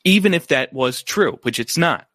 Even 0.03 0.34
if 0.34 0.47
that 0.47 0.73
was 0.73 1.03
true, 1.03 1.39
which 1.43 1.60
it's 1.60 1.77
not. 1.77 2.07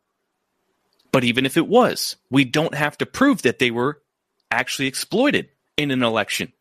But 1.12 1.24
even 1.24 1.46
if 1.46 1.56
it 1.56 1.68
was, 1.68 2.16
we 2.30 2.44
don't 2.44 2.74
have 2.74 2.98
to 2.98 3.06
prove 3.06 3.42
that 3.42 3.58
they 3.58 3.70
were 3.70 4.02
actually 4.50 4.88
exploited 4.88 5.48
in 5.76 5.90
an 5.90 6.02
election. 6.02 6.52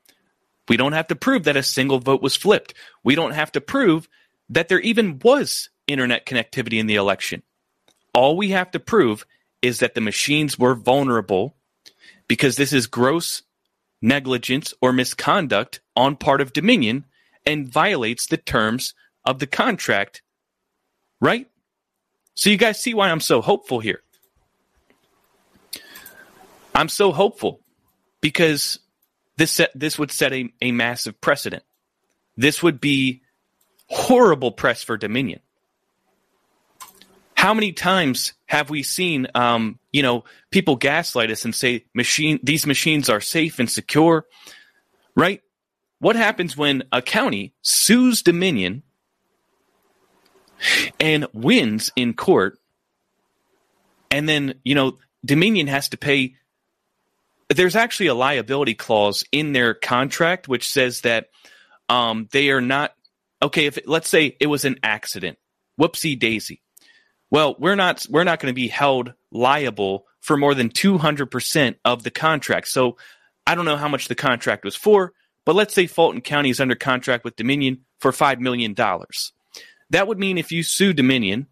We 0.68 0.78
don't 0.78 0.94
have 0.94 1.08
to 1.08 1.16
prove 1.16 1.44
that 1.44 1.58
a 1.58 1.64
single 1.64 2.00
vote 2.00 2.22
was 2.22 2.36
flipped. 2.36 2.74
We 3.04 3.16
don't 3.16 3.34
have 3.34 3.52
to 3.54 3.62
prove 3.62 4.08
that 4.50 4.68
there 4.68 4.80
even 4.80 5.20
was 5.20 5.70
internet 5.88 6.26
connectivity 6.26 6.80
in 6.80 6.88
the 6.88 6.96
election. 6.96 7.44
All 8.14 8.38
we 8.38 8.50
have 8.52 8.72
to 8.72 8.80
prove 8.80 9.26
is 9.62 9.80
that 9.80 9.96
the 9.96 10.02
machines 10.02 10.58
were 10.58 10.76
vulnerable 10.76 11.56
because 12.28 12.56
this 12.56 12.74
is 12.74 12.88
gross 12.88 13.44
negligence 14.02 14.74
or 14.82 14.94
misconduct 14.94 15.82
on 15.96 16.16
part 16.16 16.42
of 16.42 16.54
Dominion 16.54 17.06
and 17.46 17.68
violates 17.68 18.28
the 18.28 18.38
terms 18.38 18.94
of 19.24 19.40
the 19.40 19.48
contract. 19.48 20.22
Right? 21.20 21.48
So 22.34 22.50
you 22.50 22.58
guys 22.58 22.82
see 22.82 22.94
why 22.94 23.10
I'm 23.10 23.22
so 23.22 23.42
hopeful 23.42 23.80
here. 23.80 24.02
I'm 26.74 26.90
so 26.90 27.14
hopeful 27.14 27.62
because 28.20 28.80
this 29.38 29.52
set, 29.52 29.72
this 29.74 29.98
would 29.98 30.12
set 30.12 30.34
a, 30.34 30.52
a 30.62 30.72
massive 30.72 31.20
precedent. 31.22 31.64
This 32.36 32.62
would 32.62 32.82
be 32.82 33.22
horrible 33.88 34.52
press 34.52 34.84
for 34.84 34.98
Dominion. 34.98 35.40
How 37.36 37.54
many 37.54 37.72
times 37.72 38.34
have 38.48 38.70
we 38.70 38.82
seen, 38.84 39.28
um, 39.36 39.80
you 39.92 40.02
know, 40.02 40.24
people 40.52 40.76
gaslight 40.76 41.32
us 41.32 41.46
and 41.46 41.54
say 41.54 41.86
machine 41.94 42.40
these 42.44 42.66
machines 42.66 43.10
are 43.10 43.22
safe 43.22 43.60
and 43.60 43.70
secure, 43.70 44.26
right? 45.16 45.42
What 46.00 46.16
happens 46.16 46.58
when 46.58 46.84
a 46.92 47.02
county 47.02 47.54
sues 47.62 48.22
Dominion 48.22 48.84
and 51.00 51.28
wins 51.34 51.92
in 51.96 52.14
court, 52.14 52.60
and 54.12 54.28
then 54.28 54.56
you 54.64 54.76
know 54.76 54.98
Dominion 55.26 55.68
has 55.68 55.90
to 55.90 55.98
pay 55.98 56.36
there's 57.50 57.76
actually 57.76 58.08
a 58.08 58.16
liability 58.16 58.74
clause 58.74 59.24
in 59.32 59.54
their 59.54 59.74
contract 59.74 60.48
which 60.48 60.68
says 60.68 61.02
that 61.02 61.30
um, 61.90 62.28
they 62.32 62.50
are 62.50 62.62
not 62.62 62.94
okay. 63.42 63.68
If 63.68 63.80
let's 63.86 64.10
say 64.10 64.36
it 64.40 64.48
was 64.48 64.66
an 64.66 64.80
accident, 64.84 65.38
whoopsie 65.80 66.18
daisy. 66.18 66.62
Well, 67.30 67.56
we're 67.60 67.76
not 67.76 68.06
we're 68.10 68.24
not 68.24 68.40
going 68.40 68.52
to 68.52 68.56
be 68.56 68.68
held 68.68 69.14
liable 69.32 70.06
for 70.22 70.38
more 70.38 70.56
than 70.56 70.70
two 70.70 70.98
hundred 70.98 71.28
percent 71.28 71.78
of 71.86 72.04
the 72.04 72.12
contract. 72.12 72.68
So 72.68 72.98
I 73.46 73.54
don't 73.54 73.66
know 73.66 73.78
how 73.78 73.88
much 73.88 74.08
the 74.08 74.16
contract 74.16 74.66
was 74.66 74.76
for, 74.76 75.14
but 75.46 75.56
let's 75.56 75.74
say 75.74 75.88
Fulton 75.88 76.22
County 76.22 76.50
is 76.50 76.60
under 76.60 76.76
contract 76.76 77.24
with 77.24 77.36
Dominion 77.36 77.86
for 78.00 78.12
five 78.12 78.40
million 78.40 78.74
dollars. 78.74 79.32
That 79.92 80.08
would 80.08 80.20
mean 80.20 80.38
if 80.38 80.52
you 80.52 80.64
sue 80.64 80.94
Dominion 80.94 81.48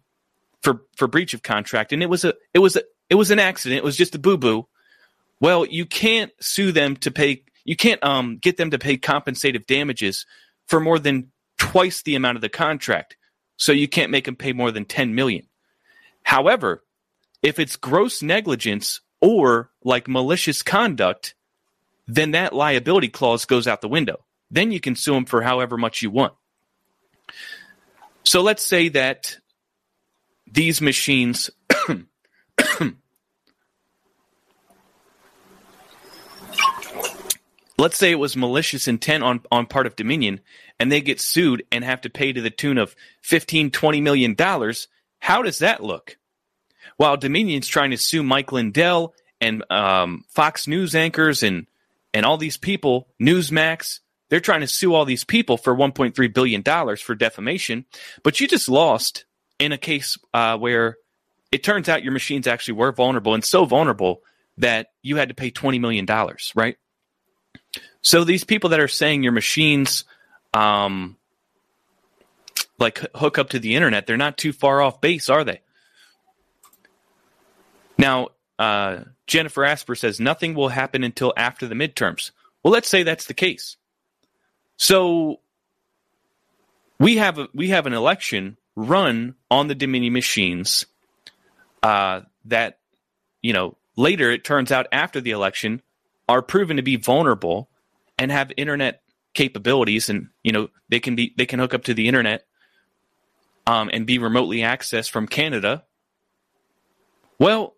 for 0.62 0.82
for 0.96 1.08
breach 1.08 1.34
of 1.34 1.42
contract, 1.42 1.92
and 1.92 2.02
it 2.02 2.10
was 2.10 2.24
a 2.24 2.34
it 2.52 2.58
was 2.58 2.76
a 2.76 2.82
it 3.08 3.14
was 3.14 3.30
an 3.30 3.38
accident, 3.38 3.78
it 3.78 3.84
was 3.84 3.96
just 3.96 4.14
a 4.14 4.18
boo 4.18 4.36
boo 4.36 4.66
well, 5.40 5.66
you 5.66 5.86
can't 5.86 6.32
sue 6.40 6.72
them 6.72 6.96
to 6.96 7.10
pay. 7.10 7.42
You 7.64 7.76
can't 7.76 8.02
um, 8.04 8.38
get 8.38 8.56
them 8.56 8.70
to 8.70 8.78
pay 8.78 8.96
compensative 8.96 9.66
damages 9.66 10.26
for 10.66 10.80
more 10.80 10.98
than 10.98 11.32
twice 11.58 12.02
the 12.02 12.14
amount 12.14 12.36
of 12.36 12.42
the 12.42 12.48
contract. 12.48 13.16
So 13.56 13.72
you 13.72 13.88
can't 13.88 14.10
make 14.10 14.24
them 14.24 14.36
pay 14.36 14.52
more 14.52 14.70
than 14.70 14.84
ten 14.84 15.14
million. 15.14 15.46
However, 16.22 16.82
if 17.42 17.58
it's 17.58 17.76
gross 17.76 18.22
negligence 18.22 19.00
or 19.20 19.70
like 19.82 20.08
malicious 20.08 20.62
conduct, 20.62 21.34
then 22.06 22.32
that 22.32 22.52
liability 22.52 23.08
clause 23.08 23.44
goes 23.44 23.66
out 23.66 23.80
the 23.80 23.88
window. 23.88 24.24
Then 24.50 24.72
you 24.72 24.80
can 24.80 24.96
sue 24.96 25.14
them 25.14 25.24
for 25.24 25.42
however 25.42 25.76
much 25.76 26.02
you 26.02 26.10
want. 26.10 26.34
So 28.24 28.42
let's 28.42 28.66
say 28.66 28.88
that 28.90 29.38
these 30.46 30.80
machines 30.80 31.50
let's 37.78 37.98
say 37.98 38.10
it 38.10 38.18
was 38.18 38.36
malicious 38.36 38.88
intent 38.88 39.24
on, 39.24 39.40
on 39.50 39.66
part 39.66 39.86
of 39.86 39.96
Dominion 39.96 40.40
and 40.78 40.90
they 40.90 41.00
get 41.00 41.20
sued 41.20 41.64
and 41.70 41.84
have 41.84 42.00
to 42.02 42.10
pay 42.10 42.32
to 42.32 42.40
the 42.40 42.50
tune 42.50 42.78
of 42.78 42.94
15, 43.22 43.70
20 43.70 44.00
million 44.00 44.34
dollars, 44.34 44.88
how 45.18 45.42
does 45.42 45.58
that 45.58 45.82
look? 45.82 46.16
While 46.96 47.16
Dominion's 47.16 47.68
trying 47.68 47.90
to 47.90 47.96
sue 47.96 48.22
Mike 48.22 48.52
Lindell 48.52 49.14
and 49.40 49.64
um, 49.70 50.24
Fox 50.28 50.68
News 50.68 50.94
anchors 50.94 51.42
and 51.42 51.66
and 52.14 52.24
all 52.24 52.38
these 52.38 52.56
people, 52.56 53.08
Newsmax, 53.20 53.98
they're 54.30 54.40
trying 54.40 54.60
to 54.60 54.68
sue 54.68 54.94
all 54.94 55.04
these 55.04 55.24
people 55.24 55.58
for 55.58 55.74
1.3 55.74 56.32
billion 56.32 56.62
dollars 56.62 57.00
for 57.00 57.14
defamation, 57.14 57.84
but 58.22 58.40
you 58.40 58.48
just 58.48 58.68
lost 58.68 59.24
in 59.58 59.72
a 59.72 59.78
case 59.78 60.16
uh, 60.32 60.56
where 60.56 60.96
it 61.52 61.62
turns 61.62 61.88
out 61.88 62.02
your 62.02 62.12
machines 62.12 62.46
actually 62.46 62.74
were 62.74 62.92
vulnerable 62.92 63.34
and 63.34 63.44
so 63.44 63.64
vulnerable 63.64 64.22
that 64.58 64.88
you 65.02 65.16
had 65.16 65.28
to 65.28 65.34
pay 65.34 65.50
20 65.50 65.78
million 65.80 66.06
dollars, 66.06 66.52
right? 66.54 66.76
So 68.00 68.24
these 68.24 68.44
people 68.44 68.70
that 68.70 68.80
are 68.80 68.88
saying 68.88 69.22
your 69.22 69.32
machines, 69.32 70.04
um, 70.52 71.16
like 72.78 73.04
hook 73.14 73.38
up 73.38 73.50
to 73.50 73.58
the 73.58 73.74
internet, 73.74 74.06
they're 74.06 74.16
not 74.16 74.38
too 74.38 74.52
far 74.52 74.80
off 74.80 75.00
base, 75.00 75.28
are 75.28 75.42
they? 75.42 75.60
Now, 77.98 78.28
uh, 78.58 79.00
Jennifer 79.26 79.64
Asper 79.64 79.94
says 79.94 80.20
nothing 80.20 80.54
will 80.54 80.68
happen 80.68 81.04
until 81.04 81.32
after 81.36 81.66
the 81.66 81.74
midterms. 81.74 82.30
Well, 82.62 82.72
let's 82.72 82.88
say 82.88 83.02
that's 83.02 83.26
the 83.26 83.34
case. 83.34 83.76
So 84.76 85.40
we 86.98 87.16
have 87.16 87.38
a, 87.38 87.48
we 87.54 87.68
have 87.68 87.86
an 87.86 87.92
election 87.92 88.56
run 88.76 89.34
on 89.50 89.68
the 89.68 89.74
Dominion 89.74 90.12
machines 90.12 90.86
uh, 91.82 92.22
that 92.46 92.78
you 93.42 93.52
know 93.52 93.76
later 93.96 94.30
it 94.30 94.44
turns 94.44 94.72
out 94.72 94.86
after 94.92 95.20
the 95.20 95.32
election 95.32 95.82
are 96.28 96.42
proven 96.42 96.76
to 96.76 96.82
be 96.82 96.96
vulnerable 96.96 97.68
and 98.18 98.30
have 98.30 98.52
internet 98.56 99.02
capabilities, 99.34 100.08
and 100.08 100.28
you 100.42 100.52
know 100.52 100.68
they 100.88 101.00
can 101.00 101.16
be 101.16 101.34
they 101.36 101.46
can 101.46 101.58
hook 101.58 101.74
up 101.74 101.84
to 101.84 101.94
the 101.94 102.08
internet 102.08 102.46
um, 103.66 103.90
and 103.92 104.06
be 104.06 104.18
remotely 104.18 104.58
accessed 104.58 105.10
from 105.10 105.26
Canada. 105.26 105.84
Well, 107.38 107.74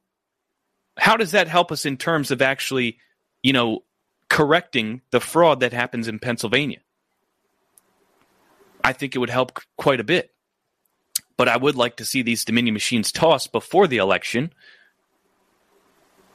how 0.96 1.16
does 1.16 1.32
that 1.32 1.48
help 1.48 1.70
us 1.72 1.84
in 1.84 1.96
terms 1.96 2.30
of 2.30 2.42
actually, 2.42 2.98
you 3.42 3.52
know, 3.52 3.82
correcting 4.28 5.02
the 5.10 5.20
fraud 5.20 5.60
that 5.60 5.72
happens 5.72 6.08
in 6.08 6.18
Pennsylvania? 6.18 6.78
I 8.82 8.92
think 8.92 9.14
it 9.14 9.18
would 9.18 9.30
help 9.30 9.58
quite 9.76 10.00
a 10.00 10.04
bit. 10.04 10.32
But 11.36 11.48
I 11.48 11.56
would 11.56 11.76
like 11.76 11.96
to 11.96 12.04
see 12.04 12.22
these 12.22 12.44
Dominion 12.44 12.72
machines 12.72 13.12
tossed 13.12 13.52
before 13.52 13.86
the 13.86 13.98
election. 13.98 14.52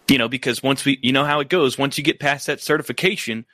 You 0.08 0.18
know, 0.18 0.28
because 0.28 0.62
once 0.62 0.86
we, 0.86 1.00
you 1.02 1.12
know 1.12 1.24
how 1.24 1.40
it 1.40 1.50
goes, 1.50 1.78
once 1.78 1.98
you 1.98 2.04
get 2.04 2.20
past 2.20 2.48
that 2.48 2.62
certification, 2.62 3.46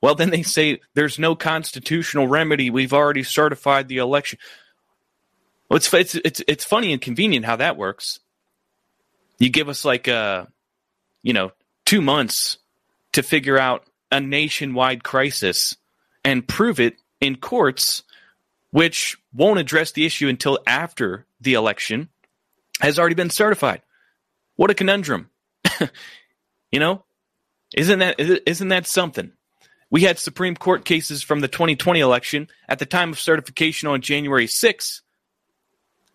well, 0.00 0.14
then 0.14 0.30
they 0.30 0.42
say 0.42 0.80
there's 0.94 1.18
no 1.18 1.36
constitutional 1.36 2.26
remedy. 2.26 2.70
We've 2.70 2.94
already 2.94 3.22
certified 3.22 3.88
the 3.88 3.98
election. 3.98 4.38
Well, 5.68 5.76
it's 5.76 5.92
it's 5.92 6.14
it's 6.16 6.42
it's 6.48 6.64
funny 6.64 6.92
and 6.92 7.00
convenient 7.00 7.44
how 7.44 7.56
that 7.56 7.76
works. 7.76 8.18
You 9.40 9.48
give 9.50 9.68
us 9.68 9.84
like 9.84 10.06
uh, 10.06 10.46
you 11.22 11.32
know, 11.32 11.52
two 11.84 12.00
months 12.00 12.58
to 13.12 13.22
figure 13.22 13.58
out 13.58 13.84
a 14.12 14.20
nationwide 14.20 15.02
crisis 15.02 15.76
and 16.24 16.46
prove 16.46 16.78
it 16.80 16.96
in 17.20 17.36
courts, 17.36 18.02
which 18.70 19.16
won't 19.32 19.58
address 19.58 19.92
the 19.92 20.06
issue 20.06 20.28
until 20.28 20.58
after 20.66 21.26
the 21.40 21.54
election 21.54 22.08
has 22.80 22.98
already 22.98 23.14
been 23.14 23.30
certified. 23.30 23.82
What 24.56 24.70
a 24.70 24.74
conundrum. 24.74 25.30
you 26.70 26.80
know, 26.80 27.04
isn't 27.74 27.98
that 27.98 28.20
isn't 28.20 28.68
that 28.68 28.86
something? 28.86 29.32
We 29.90 30.02
had 30.02 30.18
Supreme 30.18 30.54
Court 30.54 30.84
cases 30.84 31.22
from 31.22 31.40
the 31.40 31.48
2020 31.48 31.98
election 31.98 32.48
at 32.68 32.78
the 32.78 32.86
time 32.86 33.10
of 33.10 33.18
certification 33.18 33.88
on 33.88 34.00
January 34.02 34.46
6th 34.46 35.00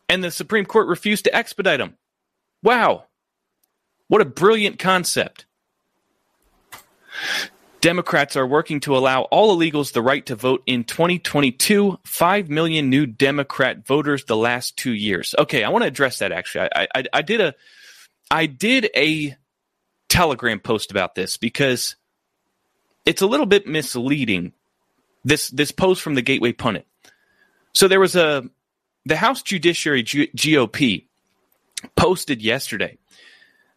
and 0.07 0.23
the 0.23 0.31
Supreme 0.31 0.65
Court 0.65 0.88
refused 0.88 1.25
to 1.25 1.35
expedite 1.35 1.79
them. 1.79 1.97
Wow. 2.63 3.05
What 4.07 4.21
a 4.21 4.25
brilliant 4.25 4.79
concept. 4.79 5.45
Democrats 7.81 8.35
are 8.35 8.47
working 8.47 8.79
to 8.81 8.97
allow 8.97 9.23
all 9.23 9.55
illegals 9.55 9.93
the 9.93 10.01
right 10.01 10.25
to 10.25 10.35
vote 10.35 10.63
in 10.65 10.83
2022. 10.83 11.99
5 12.03 12.49
million 12.49 12.89
new 12.89 13.05
Democrat 13.05 13.85
voters 13.85 14.25
the 14.25 14.35
last 14.35 14.75
two 14.75 14.93
years. 14.93 15.35
Okay, 15.37 15.63
I 15.63 15.69
want 15.69 15.83
to 15.83 15.87
address 15.87 16.19
that 16.19 16.31
actually. 16.31 16.69
I, 16.75 16.87
I, 16.95 17.03
I 17.13 17.21
did 17.21 17.41
a 17.41 17.53
I 18.31 18.47
did 18.47 18.89
a 18.95 19.35
Telegram 20.09 20.59
post 20.59 20.89
about 20.89 21.13
this 21.13 21.37
because 21.37 21.95
it's 23.05 23.21
a 23.21 23.27
little 23.27 23.45
bit 23.45 23.67
misleading. 23.67 24.53
This 25.23 25.49
this 25.49 25.71
post 25.71 26.01
from 26.01 26.15
the 26.15 26.21
Gateway 26.21 26.53
Pundit. 26.53 26.87
So 27.73 27.87
there 27.87 27.99
was 27.99 28.15
a 28.15 28.49
the 29.05 29.15
House 29.15 29.43
Judiciary 29.43 30.01
G- 30.01 30.31
GOP 30.35 31.05
posted 31.95 32.41
yesterday 32.41 32.97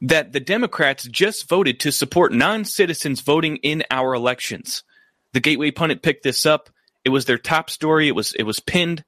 that 0.01 0.33
the 0.33 0.41
Democrats 0.41 1.05
just 1.05 1.49
voted 1.49 1.81
to 1.81 1.93
support 1.93 2.33
non 2.33 2.65
citizens 2.65 3.21
voting 3.21 3.57
in 3.57 3.85
our 3.91 4.15
elections. 4.15 4.85
The 5.33 5.41
Gateway 5.41 5.71
Pundit 5.71 6.03
picked 6.03 6.23
this 6.23 6.47
up. 6.47 6.71
It 7.05 7.11
was 7.11 7.25
their 7.25 7.39
top 7.39 7.71
story. 7.71 8.09
It 8.09 8.15
was 8.15 8.33
it 8.35 8.45
was 8.45 8.61
pinned, 8.61 9.05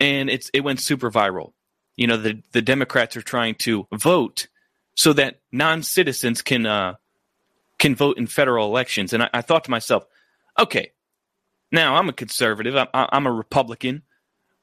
and 0.00 0.28
it's 0.28 0.50
it 0.52 0.60
went 0.60 0.80
super 0.80 1.10
viral. 1.10 1.52
You 1.96 2.06
know 2.06 2.16
the 2.16 2.42
the 2.52 2.62
Democrats 2.62 3.16
are 3.16 3.22
trying 3.22 3.54
to 3.56 3.86
vote 3.92 4.48
so 4.94 5.12
that 5.14 5.40
non 5.52 5.82
citizens 5.82 6.42
can 6.42 6.66
uh, 6.66 6.94
can 7.78 7.94
vote 7.94 8.18
in 8.18 8.26
federal 8.26 8.66
elections. 8.66 9.12
And 9.12 9.22
I, 9.22 9.30
I, 9.34 9.42
thought 9.42 9.64
to 9.64 9.70
myself, 9.70 10.06
okay, 10.58 10.92
now 11.72 11.96
I'm 11.96 12.08
a 12.08 12.12
conservative. 12.12 12.76
I'm, 12.76 12.88
I'm 12.92 13.26
a 13.26 13.32
Republican. 13.32 14.02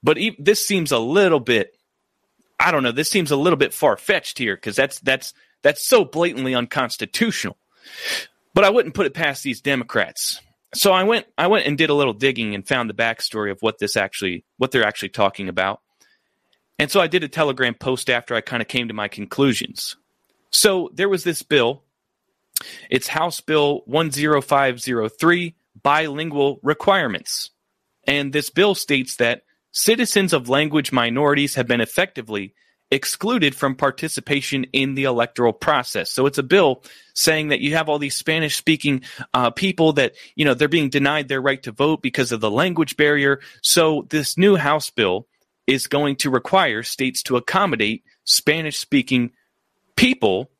But 0.01 0.17
e- 0.17 0.35
this 0.39 0.65
seems 0.65 0.91
a 0.91 0.99
little 0.99 1.39
bit, 1.39 1.77
I 2.59 2.71
don't 2.71 2.83
know, 2.83 2.91
this 2.91 3.09
seems 3.09 3.31
a 3.31 3.35
little 3.35 3.57
bit 3.57 3.73
far 3.73 3.97
fetched 3.97 4.37
here 4.37 4.55
because 4.55 4.75
that's 4.75 4.99
that's 5.01 5.33
that's 5.61 5.87
so 5.87 6.05
blatantly 6.05 6.55
unconstitutional. 6.55 7.57
But 8.53 8.63
I 8.63 8.69
wouldn't 8.69 8.95
put 8.95 9.05
it 9.05 9.13
past 9.13 9.43
these 9.43 9.61
Democrats. 9.61 10.41
So 10.73 10.91
I 10.91 11.03
went 11.03 11.25
I 11.37 11.47
went 11.47 11.65
and 11.65 11.77
did 11.77 11.89
a 11.89 11.93
little 11.93 12.13
digging 12.13 12.55
and 12.55 12.67
found 12.67 12.89
the 12.89 12.93
backstory 12.93 13.51
of 13.51 13.57
what 13.61 13.79
this 13.79 13.97
actually 13.97 14.45
what 14.57 14.71
they're 14.71 14.85
actually 14.85 15.09
talking 15.09 15.49
about. 15.49 15.81
And 16.79 16.89
so 16.89 16.99
I 16.99 17.07
did 17.07 17.23
a 17.23 17.27
telegram 17.27 17.75
post 17.75 18.09
after 18.09 18.33
I 18.33 18.41
kind 18.41 18.61
of 18.61 18.67
came 18.67 18.87
to 18.87 18.93
my 18.93 19.07
conclusions. 19.07 19.97
So 20.49 20.89
there 20.93 21.09
was 21.09 21.23
this 21.23 21.43
bill. 21.43 21.83
It's 22.89 23.07
House 23.07 23.41
Bill 23.41 23.83
10503 23.87 25.55
bilingual 25.83 26.59
requirements. 26.63 27.51
And 28.05 28.33
this 28.33 28.49
bill 28.49 28.75
states 28.75 29.17
that 29.17 29.43
citizens 29.71 30.33
of 30.33 30.49
language 30.49 30.91
minorities 30.91 31.55
have 31.55 31.67
been 31.67 31.81
effectively 31.81 32.53
excluded 32.91 33.55
from 33.55 33.75
participation 33.75 34.65
in 34.73 34.95
the 34.95 35.05
electoral 35.05 35.53
process. 35.53 36.11
So 36.11 36.25
it's 36.25 36.37
a 36.37 36.43
bill 36.43 36.83
saying 37.13 37.47
that 37.47 37.61
you 37.61 37.75
have 37.75 37.87
all 37.87 37.99
these 37.99 38.15
Spanish 38.15 38.57
speaking 38.57 39.03
uh, 39.33 39.49
people 39.49 39.93
that, 39.93 40.15
you 40.35 40.43
know, 40.43 40.53
they're 40.53 40.67
being 40.67 40.89
denied 40.89 41.29
their 41.29 41.41
right 41.41 41.63
to 41.63 41.71
vote 41.71 42.01
because 42.01 42.31
of 42.31 42.41
the 42.41 42.51
language 42.51 42.97
barrier. 42.97 43.39
So 43.61 44.05
this 44.09 44.37
new 44.37 44.57
House 44.57 44.89
bill 44.89 45.27
is 45.67 45.87
going 45.87 46.17
to 46.17 46.29
require 46.29 46.83
states 46.83 47.23
to 47.23 47.37
accommodate 47.37 48.03
Spanish 48.25 48.77
speaking 48.77 49.31
people 49.95 50.51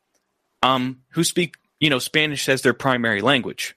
um, 0.62 1.00
who 1.10 1.24
speak, 1.24 1.56
you 1.80 1.90
know, 1.90 1.98
Spanish 1.98 2.48
as 2.48 2.62
their 2.62 2.74
primary 2.74 3.20
language. 3.20 3.76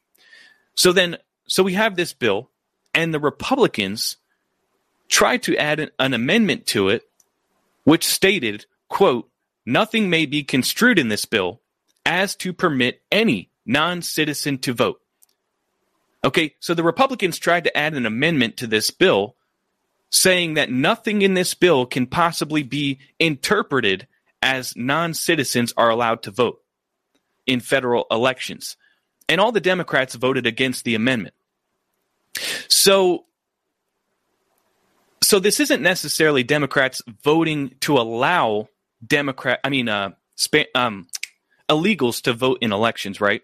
So 0.76 0.94
then, 0.94 1.18
so 1.48 1.62
we 1.62 1.74
have 1.74 1.96
this 1.96 2.13
bill 2.13 2.50
and 2.94 3.13
the 3.13 3.20
Republicans 3.20 4.15
tried 5.10 5.44
to 5.44 5.58
add 5.58 5.80
an, 5.80 5.89
an 6.00 6.13
amendment 6.13 6.68
to 6.68 6.89
it 6.89 7.04
which 7.86 8.06
stated, 8.06 8.65
quote, 8.89 9.30
nothing 9.65 10.10
may 10.10 10.26
be 10.26 10.43
construed 10.43 11.00
in 11.00 11.08
this 11.08 11.24
bill 11.24 11.62
as 12.06 12.36
to 12.36 12.52
permit 12.52 13.02
any 13.12 13.50
non-citizen 13.65 14.58
to 14.60 14.74
vote. 14.74 15.00
Okay, 16.24 16.56
so 16.60 16.74
the 16.74 16.84
Republicans 16.84 17.39
tried 17.39 17.63
to 17.63 17.78
add 17.78 17.93
an 17.93 18.06
amendment 18.06 18.58
to 18.58 18.67
this 18.67 18.91
bill 18.91 19.36
saying 20.10 20.56
that 20.56 20.71
nothing 20.71 21.21
in 21.21 21.34
this 21.34 21.54
bill 21.54 21.86
can 21.86 22.08
possibly 22.08 22.63
be 22.63 23.00
interpreted 23.19 24.08
as 24.41 24.76
non-citizens 24.76 25.74
are 25.78 25.89
allowed 25.89 26.24
to 26.24 26.32
vote 26.32 26.62
in 27.45 27.60
federal 27.60 28.06
elections. 28.10 28.78
And 29.28 29.41
all 29.41 29.52
the 29.52 29.60
Democrats 29.60 30.15
voted 30.15 30.45
against 30.45 30.84
the 30.84 30.95
amendment. 30.95 31.36
So 32.67 33.26
so 35.25 35.39
this 35.39 35.59
isn't 35.59 35.81
necessarily 35.81 36.43
Democrats 36.43 37.01
voting 37.23 37.73
to 37.81 37.97
allow 37.97 38.69
Democrat, 39.05 39.59
I 39.63 39.69
mean, 39.69 39.89
uh, 39.89 40.11
um, 40.75 41.07
illegals 41.67 42.21
to 42.23 42.33
vote 42.33 42.59
in 42.61 42.71
elections, 42.71 43.19
right? 43.19 43.41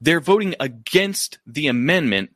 They're 0.00 0.20
voting 0.20 0.54
against 0.60 1.38
the 1.44 1.66
amendment, 1.66 2.30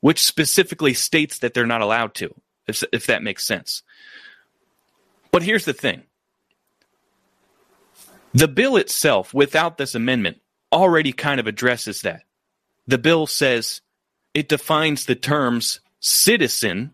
which 0.00 0.24
specifically 0.24 0.94
states 0.94 1.40
that 1.40 1.52
they're 1.52 1.66
not 1.66 1.80
allowed 1.80 2.14
to, 2.16 2.32
if, 2.68 2.84
if 2.92 3.06
that 3.06 3.24
makes 3.24 3.44
sense. 3.44 3.82
But 5.32 5.42
here's 5.42 5.64
the 5.64 5.72
thing 5.72 6.04
the 8.32 8.48
bill 8.48 8.76
itself, 8.76 9.34
without 9.34 9.78
this 9.78 9.96
amendment, 9.96 10.38
already 10.70 11.12
kind 11.12 11.40
of 11.40 11.48
addresses 11.48 12.02
that. 12.02 12.22
The 12.86 12.98
bill 12.98 13.26
says 13.26 13.80
it 14.32 14.48
defines 14.48 15.06
the 15.06 15.16
terms 15.16 15.80
citizen 15.98 16.92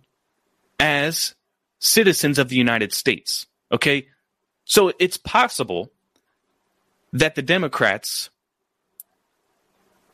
as 0.79 1.35
citizens 1.79 2.39
of 2.39 2.49
the 2.49 2.57
United 2.57 2.93
States. 2.93 3.47
Okay? 3.73 4.09
So 4.65 4.93
it's 4.99 5.17
possible 5.17 5.91
that 7.13 7.35
the 7.35 7.43
Democrats, 7.43 8.31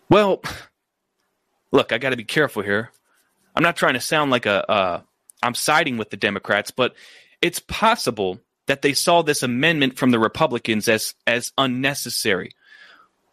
well, 0.08 0.42
look, 1.72 1.92
I 1.92 1.98
got 1.98 2.10
to 2.10 2.16
be 2.16 2.24
careful 2.24 2.62
here. 2.62 2.90
I'm 3.54 3.62
not 3.62 3.76
trying 3.76 3.94
to 3.94 4.00
sound 4.00 4.30
like 4.30 4.46
a, 4.46 4.70
uh, 4.70 5.00
I'm 5.42 5.54
siding 5.54 5.96
with 5.96 6.10
the 6.10 6.16
Democrats, 6.16 6.70
but 6.70 6.94
it's 7.40 7.58
possible 7.58 8.40
that 8.66 8.82
they 8.82 8.92
saw 8.92 9.22
this 9.22 9.42
amendment 9.42 9.98
from 9.98 10.10
the 10.10 10.18
Republicans 10.18 10.88
as 10.88 11.14
as 11.26 11.52
unnecessary 11.58 12.52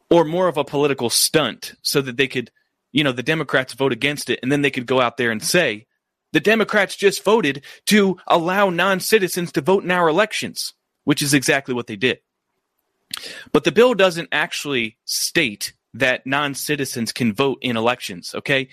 or 0.10 0.24
more 0.24 0.48
of 0.48 0.58
a 0.58 0.64
political 0.64 1.10
stunt 1.10 1.74
so 1.82 2.02
that 2.02 2.18
they 2.18 2.28
could, 2.28 2.50
you 2.92 3.04
know, 3.04 3.12
the 3.12 3.24
Democrats 3.24 3.74
vote 3.74 3.92
against 3.92 4.30
it 4.30 4.40
and 4.42 4.52
then 4.52 4.62
they 4.62 4.72
could 4.72 4.86
go 4.86 5.02
out 5.02 5.18
there 5.18 5.32
and 5.32 5.44
say, 5.44 5.86
the 6.34 6.40
Democrats 6.40 6.96
just 6.96 7.24
voted 7.24 7.64
to 7.86 8.18
allow 8.28 8.70
non 8.70 9.00
citizens 9.00 9.52
to 9.54 9.62
vote 9.62 9.84
in 9.84 9.92
our 9.92 10.08
elections, 10.08 10.74
which 11.04 11.22
is 11.22 11.34
exactly 11.34 11.74
what 11.74 11.88
they 11.88 11.96
did. 11.96 12.20
But 13.52 13.64
the 13.64 13.72
bill 13.72 13.94
doesn't 13.94 14.30
actually 14.32 14.98
state 15.06 15.74
that 15.94 16.26
non 16.26 16.54
citizens 16.54 17.12
can 17.12 17.34
vote 17.34 17.60
in 17.62 17.78
elections, 17.78 18.36
okay? 18.36 18.70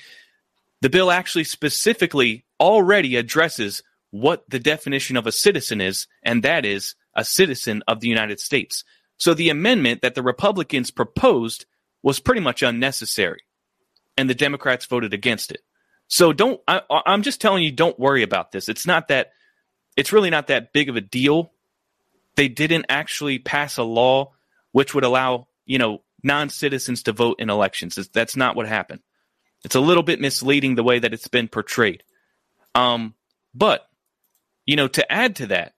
The 0.80 0.90
bill 0.90 1.10
actually 1.10 1.44
specifically 1.44 2.44
already 2.60 3.16
addresses 3.16 3.82
what 4.10 4.48
the 4.48 4.60
definition 4.60 5.16
of 5.16 5.26
a 5.26 5.32
citizen 5.32 5.80
is, 5.80 6.06
and 6.22 6.42
that 6.42 6.64
is 6.64 6.94
a 7.16 7.24
citizen 7.24 7.82
of 7.88 8.00
the 8.00 8.08
United 8.08 8.40
States. 8.40 8.84
So 9.16 9.34
the 9.34 9.48
amendment 9.48 10.02
that 10.02 10.14
the 10.14 10.22
Republicans 10.22 10.90
proposed 10.90 11.66
was 12.02 12.20
pretty 12.20 12.40
much 12.40 12.62
unnecessary, 12.62 13.42
and 14.16 14.28
the 14.28 14.34
Democrats 14.34 14.86
voted 14.86 15.14
against 15.14 15.50
it. 15.50 15.62
So 16.08 16.32
don't. 16.32 16.60
I, 16.68 16.82
I'm 17.06 17.22
just 17.22 17.40
telling 17.40 17.62
you, 17.62 17.72
don't 17.72 17.98
worry 17.98 18.22
about 18.22 18.52
this. 18.52 18.68
It's 18.68 18.86
not 18.86 19.08
that. 19.08 19.32
It's 19.96 20.12
really 20.12 20.30
not 20.30 20.48
that 20.48 20.72
big 20.72 20.88
of 20.88 20.96
a 20.96 21.00
deal. 21.00 21.52
They 22.36 22.48
didn't 22.48 22.86
actually 22.88 23.38
pass 23.38 23.76
a 23.78 23.84
law 23.84 24.32
which 24.72 24.92
would 24.92 25.04
allow 25.04 25.46
you 25.66 25.78
know 25.78 26.02
non 26.22 26.48
citizens 26.48 27.04
to 27.04 27.12
vote 27.12 27.36
in 27.38 27.48
elections. 27.48 27.96
That's 28.12 28.36
not 28.36 28.56
what 28.56 28.66
happened. 28.66 29.00
It's 29.64 29.76
a 29.76 29.80
little 29.80 30.02
bit 30.02 30.20
misleading 30.20 30.74
the 30.74 30.82
way 30.82 30.98
that 30.98 31.14
it's 31.14 31.28
been 31.28 31.48
portrayed. 31.48 32.02
Um, 32.74 33.14
but 33.54 33.88
you 34.66 34.76
know, 34.76 34.88
to 34.88 35.12
add 35.12 35.36
to 35.36 35.46
that, 35.48 35.74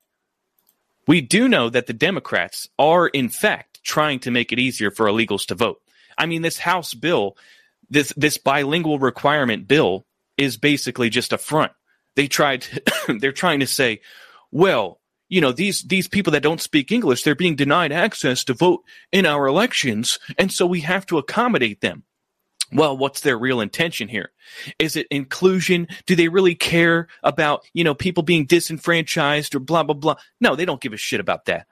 we 1.07 1.21
do 1.21 1.49
know 1.49 1.69
that 1.69 1.87
the 1.87 1.93
Democrats 1.93 2.69
are 2.79 3.07
in 3.07 3.29
fact 3.29 3.85
trying 3.85 4.19
to 4.21 4.31
make 4.31 4.53
it 4.53 4.59
easier 4.59 4.91
for 4.91 5.07
illegals 5.07 5.47
to 5.47 5.55
vote. 5.55 5.81
I 6.19 6.27
mean, 6.27 6.43
this 6.43 6.59
House 6.59 6.95
bill, 6.95 7.37
this 7.91 8.13
this 8.17 8.39
bilingual 8.39 8.99
requirement 8.99 9.69
bill, 9.69 10.07
is 10.37 10.57
basically 10.57 11.11
just 11.11 11.33
a 11.33 11.39
front. 11.39 11.73
They 12.15 12.29
tried, 12.29 12.67
they're 13.21 13.33
trying 13.33 13.61
to 13.61 13.67
say, 13.67 14.01
well, 14.51 15.01
you 15.29 15.41
know, 15.41 15.53
these 15.53 15.83
these 15.83 16.07
people 16.07 16.33
that 16.33 16.43
don't 16.43 16.61
speak 16.61 16.93
English, 16.93 17.23
they're 17.23 17.35
being 17.35 17.57
denied 17.57 17.93
access 17.93 18.45
to 18.45 18.55
vote 18.55 18.85
in 19.11 19.27
our 19.27 19.47
elections, 19.47 20.19
and 20.39 20.53
so 20.53 20.67
we 20.67 20.81
have 20.81 21.05
to 21.07 21.19
accommodate 21.19 21.81
them. 21.81 22.05
Well, 22.73 22.97
what's 22.97 23.21
their 23.21 23.39
real 23.39 23.61
intention 23.61 24.09
here? 24.09 24.33
Is 24.79 24.97
it 24.97 25.07
inclusion? 25.11 25.89
Do 26.07 26.17
they 26.17 26.29
really 26.29 26.55
care 26.55 27.07
about, 27.23 27.65
you 27.73 27.85
know, 27.85 27.95
people 27.95 28.23
being 28.23 28.47
disenfranchised 28.47 29.55
or 29.55 29.61
blah 29.61 29.83
blah 29.83 29.95
blah? 29.95 30.17
No, 30.41 30.55
they 30.55 30.65
don't 30.65 30.81
give 30.81 30.93
a 30.93 30.97
shit 30.97 31.21
about 31.21 31.47
that. 31.47 31.67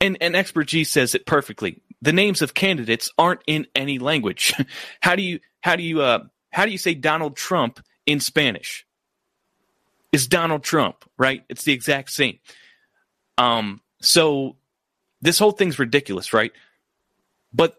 And 0.00 0.18
and 0.20 0.36
expert 0.36 0.64
G 0.64 0.84
says 0.84 1.14
it 1.14 1.26
perfectly. 1.26 1.82
The 2.02 2.12
names 2.12 2.42
of 2.42 2.54
candidates 2.54 3.10
aren't 3.16 3.42
in 3.46 3.66
any 3.74 3.98
language. 3.98 4.52
how 5.00 5.16
do 5.16 5.22
you 5.22 5.40
how 5.60 5.76
do 5.76 5.82
you 5.82 6.02
uh 6.02 6.24
how 6.56 6.64
do 6.64 6.72
you 6.72 6.78
say 6.78 6.94
Donald 6.94 7.36
Trump 7.36 7.80
in 8.06 8.18
Spanish? 8.18 8.86
Is 10.10 10.26
Donald 10.26 10.62
Trump, 10.62 11.04
right? 11.18 11.44
It's 11.50 11.64
the 11.64 11.74
exact 11.74 12.10
same. 12.10 12.38
Um 13.36 13.82
so 14.00 14.56
this 15.20 15.38
whole 15.38 15.52
thing's 15.52 15.78
ridiculous, 15.78 16.32
right? 16.32 16.52
But 17.52 17.76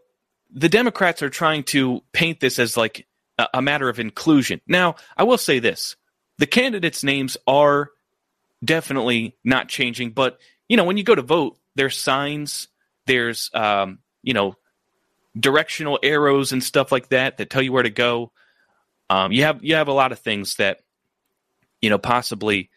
the 0.52 0.70
Democrats 0.70 1.24
are 1.24 1.30
trying 1.32 1.64
to 1.64 2.04
paint 2.12 2.40
this 2.40 2.60
as 2.60 2.78
like 2.78 3.08
a, 3.40 3.48
a 3.56 3.62
matter 3.64 3.90
of 3.90 4.00
inclusion. 4.00 4.62
Now, 4.68 4.98
I 5.18 5.24
will 5.24 5.40
say 5.40 5.58
this 5.58 5.96
the 6.38 6.46
candidates' 6.46 7.04
names 7.04 7.36
are 7.48 7.90
definitely 8.64 9.36
not 9.44 9.70
changing, 9.70 10.12
but 10.12 10.38
you 10.70 10.78
know, 10.78 10.84
when 10.84 10.98
you 10.98 11.04
go 11.04 11.16
to 11.16 11.24
vote, 11.24 11.58
there's 11.74 11.98
signs, 11.98 12.68
there's 13.08 13.50
um, 13.56 13.98
you 14.22 14.36
know, 14.36 14.54
directional 15.36 15.98
arrows 16.04 16.52
and 16.52 16.64
stuff 16.64 16.92
like 16.92 17.10
that 17.10 17.38
that 17.38 17.50
tell 17.50 17.64
you 17.64 17.72
where 17.72 17.82
to 17.82 17.90
go. 17.90 18.32
Um, 19.10 19.32
you 19.32 19.44
have 19.44 19.64
you 19.64 19.76
have 19.76 19.88
a 19.88 19.94
lot 19.94 20.12
of 20.12 20.20
things 20.20 20.56
that 20.56 20.82
you 21.82 21.90
know 21.90 21.98
possibly 21.98 22.70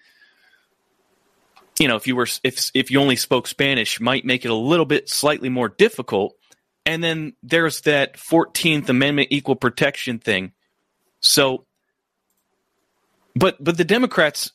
you 1.78 1.88
know 1.88 1.96
if 1.96 2.06
you 2.06 2.14
were 2.14 2.28
if 2.44 2.70
if 2.74 2.90
you 2.90 3.00
only 3.00 3.16
spoke 3.16 3.46
Spanish 3.46 4.00
might 4.00 4.24
make 4.24 4.44
it 4.44 4.50
a 4.50 4.54
little 4.54 4.86
bit 4.86 5.08
slightly 5.08 5.48
more 5.48 5.68
difficult 5.68 6.36
and 6.86 7.04
then 7.04 7.34
there's 7.42 7.82
that 7.82 8.14
14th 8.14 8.88
Amendment 8.88 9.28
equal 9.30 9.56
protection 9.56 10.18
thing. 10.18 10.52
So, 11.20 11.66
but 13.34 13.62
but 13.62 13.76
the 13.76 13.84
Democrats, 13.84 14.52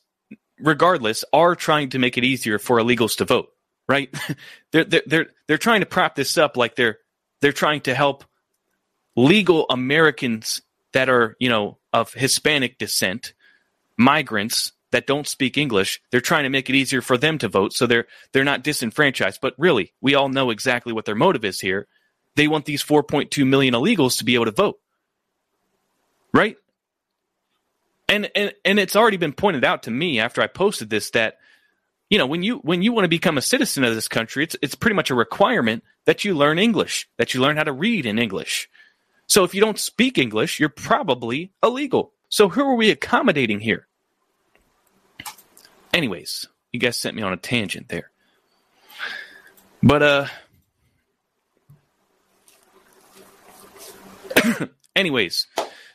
regardless, 0.58 1.24
are 1.32 1.54
trying 1.54 1.90
to 1.90 1.98
make 1.98 2.18
it 2.18 2.24
easier 2.24 2.58
for 2.58 2.78
illegals 2.78 3.16
to 3.18 3.24
vote. 3.24 3.48
Right? 3.88 4.12
they're 4.72 4.84
they're 4.84 5.02
they're 5.06 5.26
they're 5.46 5.58
trying 5.58 5.80
to 5.80 5.86
prop 5.86 6.14
this 6.16 6.36
up 6.36 6.56
like 6.56 6.74
they're 6.74 6.98
they're 7.40 7.52
trying 7.52 7.82
to 7.82 7.94
help 7.94 8.24
legal 9.14 9.66
Americans 9.70 10.60
that 10.96 11.08
are 11.08 11.36
you 11.38 11.48
know 11.48 11.78
of 11.92 12.12
Hispanic 12.14 12.78
descent, 12.78 13.34
migrants 13.96 14.72
that 14.92 15.06
don't 15.06 15.28
speak 15.28 15.58
English. 15.58 16.00
They're 16.10 16.20
trying 16.20 16.44
to 16.44 16.50
make 16.50 16.70
it 16.70 16.76
easier 16.76 17.02
for 17.02 17.18
them 17.18 17.38
to 17.38 17.48
vote, 17.48 17.72
so 17.72 17.86
they're 17.86 18.06
they're 18.32 18.44
not 18.44 18.64
disenfranchised. 18.64 19.40
But 19.40 19.54
really, 19.58 19.92
we 20.00 20.14
all 20.14 20.28
know 20.28 20.50
exactly 20.50 20.92
what 20.92 21.04
their 21.04 21.14
motive 21.14 21.44
is 21.44 21.60
here 21.60 21.86
they 22.36 22.46
want 22.48 22.66
these 22.66 22.84
4.2 22.84 23.46
million 23.46 23.74
illegals 23.74 24.18
to 24.18 24.24
be 24.24 24.34
able 24.34 24.44
to 24.44 24.50
vote. 24.52 24.78
Right? 26.32 26.56
And 28.08 28.30
and 28.36 28.52
and 28.64 28.78
it's 28.78 28.94
already 28.94 29.16
been 29.16 29.32
pointed 29.32 29.64
out 29.64 29.84
to 29.84 29.90
me 29.90 30.20
after 30.20 30.40
I 30.40 30.46
posted 30.46 30.90
this 30.90 31.10
that 31.10 31.38
you 32.08 32.18
know, 32.18 32.26
when 32.26 32.44
you 32.44 32.58
when 32.58 32.82
you 32.82 32.92
want 32.92 33.04
to 33.04 33.08
become 33.08 33.36
a 33.36 33.42
citizen 33.42 33.82
of 33.82 33.94
this 33.94 34.06
country, 34.06 34.44
it's 34.44 34.54
it's 34.62 34.76
pretty 34.76 34.94
much 34.94 35.10
a 35.10 35.14
requirement 35.14 35.82
that 36.04 36.24
you 36.24 36.34
learn 36.34 36.58
English, 36.58 37.08
that 37.16 37.34
you 37.34 37.40
learn 37.40 37.56
how 37.56 37.64
to 37.64 37.72
read 37.72 38.06
in 38.06 38.18
English. 38.20 38.68
So 39.26 39.44
if 39.44 39.54
you 39.54 39.60
don't 39.60 39.78
speak 39.78 40.18
English, 40.18 40.60
you're 40.60 40.68
probably 40.68 41.52
illegal. 41.62 42.12
So 42.28 42.48
who 42.48 42.62
are 42.62 42.74
we 42.74 42.90
accommodating 42.90 43.60
here? 43.60 43.86
Anyways, 45.92 46.46
you 46.72 46.80
guys 46.80 46.96
sent 46.96 47.16
me 47.16 47.22
on 47.22 47.32
a 47.32 47.36
tangent 47.36 47.88
there. 47.88 48.10
But 49.82 50.02
uh 50.02 50.26
Anyways, 54.96 55.46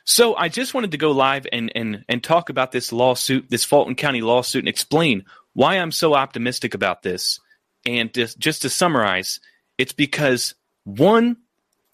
so 0.04 0.36
I 0.36 0.50
just 0.50 0.74
wanted 0.74 0.92
to 0.92 0.98
go 0.98 1.12
live 1.12 1.48
and 1.52 1.72
and 1.76 2.06
and 2.10 2.24
talk 2.24 2.50
about 2.50 2.72
this 2.72 2.92
lawsuit, 2.92 3.50
this 3.50 3.64
Fulton 3.66 3.96
County 3.96 4.22
lawsuit, 4.22 4.62
and 4.62 4.70
explain 4.70 5.26
why 5.54 5.76
I'm 5.76 5.92
so 5.92 6.14
optimistic 6.14 6.74
about 6.74 7.04
this. 7.04 7.40
And 7.86 8.14
just, 8.14 8.38
just 8.38 8.62
to 8.62 8.70
summarize, 8.70 9.40
it's 9.78 9.94
because 9.94 10.54
one, 10.84 11.38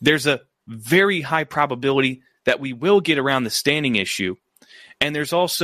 there's 0.01 0.27
a 0.27 0.41
very 0.67 1.21
high 1.21 1.43
probability 1.43 2.21
that 2.45 2.59
we 2.59 2.73
will 2.73 3.01
get 3.01 3.17
around 3.17 3.43
the 3.43 3.49
standing 3.49 3.95
issue, 3.95 4.35
and 5.01 5.15
there's 5.15 5.33
also 5.33 5.63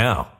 now. 0.00 0.39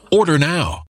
Order 0.13 0.37
now. 0.37 0.83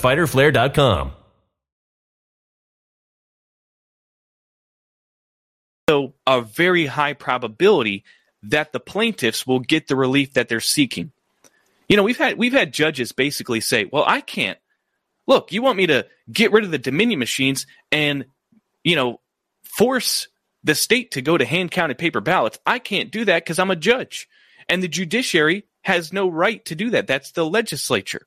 www.fighterflare.com. 0.00 1.12
So, 5.88 6.14
a 6.26 6.40
very 6.42 6.86
high 6.86 7.14
probability 7.14 8.04
that 8.44 8.72
the 8.72 8.80
plaintiffs 8.80 9.46
will 9.46 9.58
get 9.58 9.88
the 9.88 9.96
relief 9.96 10.34
that 10.34 10.48
they're 10.48 10.60
seeking. 10.60 11.10
You 11.88 11.96
know, 11.96 12.04
we've 12.04 12.16
had 12.16 12.38
we've 12.38 12.52
had 12.52 12.72
judges 12.72 13.10
basically 13.12 13.60
say, 13.60 13.86
"Well, 13.90 14.04
I 14.06 14.20
can't. 14.20 14.58
Look, 15.26 15.52
you 15.52 15.62
want 15.62 15.78
me 15.78 15.86
to 15.88 16.06
get 16.32 16.52
rid 16.52 16.64
of 16.64 16.70
the 16.70 16.78
Dominion 16.78 17.18
machines 17.18 17.66
and, 17.92 18.26
you 18.84 18.96
know, 18.96 19.20
force 19.64 20.28
the 20.62 20.74
state 20.74 21.12
to 21.12 21.22
go 21.22 21.36
to 21.36 21.44
hand 21.44 21.70
counted 21.70 21.98
paper 21.98 22.20
ballots. 22.20 22.58
I 22.66 22.78
can't 22.78 23.10
do 23.10 23.24
that 23.24 23.44
because 23.44 23.58
I'm 23.58 23.70
a 23.70 23.76
judge. 23.76 24.28
And 24.68 24.82
the 24.82 24.88
judiciary 24.88 25.64
has 25.82 26.12
no 26.12 26.28
right 26.28 26.64
to 26.66 26.74
do 26.74 26.90
that. 26.90 27.06
That's 27.06 27.32
the 27.32 27.44
legislature. 27.44 28.26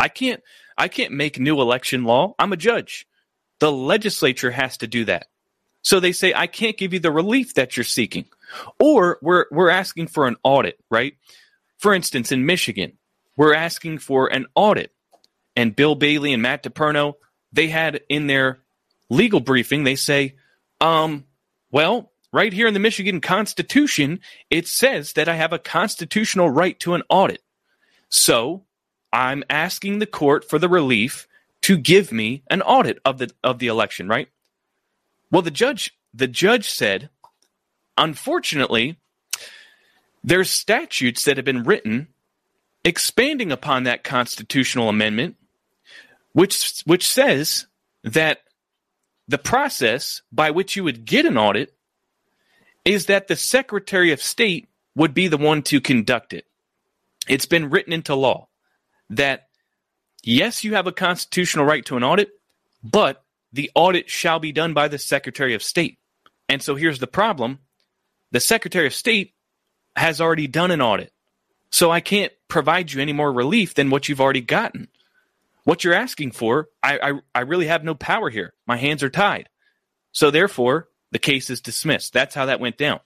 I 0.00 0.08
can't 0.08 0.42
I 0.78 0.88
can't 0.88 1.12
make 1.12 1.38
new 1.38 1.60
election 1.60 2.04
law. 2.04 2.34
I'm 2.38 2.54
a 2.54 2.56
judge. 2.56 3.06
The 3.60 3.70
legislature 3.70 4.50
has 4.50 4.78
to 4.78 4.86
do 4.86 5.04
that. 5.04 5.26
So 5.82 6.00
they 6.00 6.12
say 6.12 6.32
I 6.34 6.46
can't 6.46 6.78
give 6.78 6.94
you 6.94 7.00
the 7.00 7.12
relief 7.12 7.54
that 7.54 7.76
you're 7.76 7.84
seeking. 7.84 8.24
Or 8.80 9.18
we're 9.20 9.44
we're 9.50 9.70
asking 9.70 10.08
for 10.08 10.26
an 10.26 10.36
audit, 10.42 10.78
right? 10.90 11.14
For 11.78 11.94
instance, 11.94 12.32
in 12.32 12.46
Michigan, 12.46 12.98
we're 13.36 13.54
asking 13.54 13.98
for 13.98 14.26
an 14.32 14.46
audit. 14.54 14.92
And 15.54 15.76
Bill 15.76 15.94
Bailey 15.94 16.32
and 16.32 16.42
Matt 16.42 16.62
DePerno, 16.62 17.14
they 17.52 17.68
had 17.68 18.00
in 18.08 18.26
their 18.26 18.60
legal 19.10 19.40
briefing, 19.40 19.84
they 19.84 19.96
say, 19.96 20.36
um, 20.80 21.24
well, 21.70 22.12
right 22.32 22.52
here 22.52 22.66
in 22.66 22.74
the 22.74 22.80
Michigan 22.80 23.20
Constitution, 23.20 24.20
it 24.48 24.66
says 24.66 25.12
that 25.14 25.28
I 25.28 25.34
have 25.34 25.52
a 25.52 25.58
constitutional 25.58 26.48
right 26.48 26.78
to 26.80 26.94
an 26.94 27.02
audit. 27.08 27.42
So 28.08 28.64
I'm 29.12 29.44
asking 29.50 29.98
the 29.98 30.06
court 30.06 30.48
for 30.48 30.58
the 30.58 30.68
relief 30.68 31.26
to 31.62 31.76
give 31.76 32.12
me 32.12 32.42
an 32.48 32.62
audit 32.62 32.98
of 33.04 33.18
the 33.18 33.30
of 33.42 33.58
the 33.58 33.66
election, 33.66 34.08
right? 34.08 34.28
Well, 35.30 35.42
the 35.42 35.50
judge 35.50 35.96
the 36.14 36.28
judge 36.28 36.70
said, 36.70 37.10
unfortunately, 37.96 38.98
there's 40.24 40.50
statutes 40.50 41.24
that 41.24 41.36
have 41.36 41.44
been 41.44 41.64
written 41.64 42.08
expanding 42.84 43.52
upon 43.52 43.84
that 43.84 44.04
constitutional 44.04 44.88
amendment, 44.88 45.36
which 46.32 46.82
which 46.86 47.08
says 47.08 47.66
that 48.04 48.40
the 49.28 49.38
process 49.38 50.22
by 50.32 50.50
which 50.50 50.76
you 50.76 50.84
would 50.84 51.04
get 51.04 51.26
an 51.26 51.36
audit 51.36 51.74
is 52.84 53.06
that 53.06 53.28
the 53.28 53.36
Secretary 53.36 54.10
of 54.12 54.22
State 54.22 54.68
would 54.96 55.14
be 55.14 55.28
the 55.28 55.36
one 55.36 55.62
to 55.62 55.80
conduct 55.80 56.32
it. 56.32 56.46
It's 57.28 57.46
been 57.46 57.70
written 57.70 57.92
into 57.92 58.14
law 58.14 58.48
that 59.10 59.48
yes, 60.22 60.64
you 60.64 60.74
have 60.74 60.86
a 60.86 60.92
constitutional 60.92 61.64
right 61.64 61.84
to 61.86 61.96
an 61.96 62.04
audit, 62.04 62.30
but 62.82 63.24
the 63.52 63.70
audit 63.74 64.08
shall 64.08 64.38
be 64.38 64.52
done 64.52 64.74
by 64.74 64.88
the 64.88 64.98
Secretary 64.98 65.54
of 65.54 65.62
State. 65.62 65.98
And 66.48 66.62
so 66.62 66.74
here's 66.74 66.98
the 66.98 67.06
problem 67.06 67.60
the 68.30 68.40
Secretary 68.40 68.86
of 68.86 68.94
State 68.94 69.34
has 69.96 70.20
already 70.20 70.46
done 70.46 70.70
an 70.70 70.80
audit. 70.80 71.12
So 71.70 71.90
I 71.90 72.00
can't 72.00 72.32
provide 72.48 72.92
you 72.92 73.00
any 73.00 73.12
more 73.12 73.32
relief 73.32 73.74
than 73.74 73.90
what 73.90 74.08
you've 74.08 74.20
already 74.20 74.40
gotten. 74.40 74.88
What 75.64 75.84
you're 75.84 75.94
asking 75.94 76.32
for, 76.32 76.68
I, 76.82 76.98
I, 76.98 77.12
I 77.34 77.40
really 77.42 77.66
have 77.66 77.84
no 77.84 77.94
power 77.94 78.30
here. 78.30 78.54
My 78.66 78.76
hands 78.76 79.02
are 79.02 79.10
tied. 79.10 79.48
So 80.12 80.30
therefore, 80.30 80.88
the 81.12 81.18
case 81.18 81.50
is 81.50 81.60
dismissed. 81.60 82.12
That's 82.12 82.34
how 82.34 82.46
that 82.46 82.60
went 82.60 82.76
down. 82.76 83.00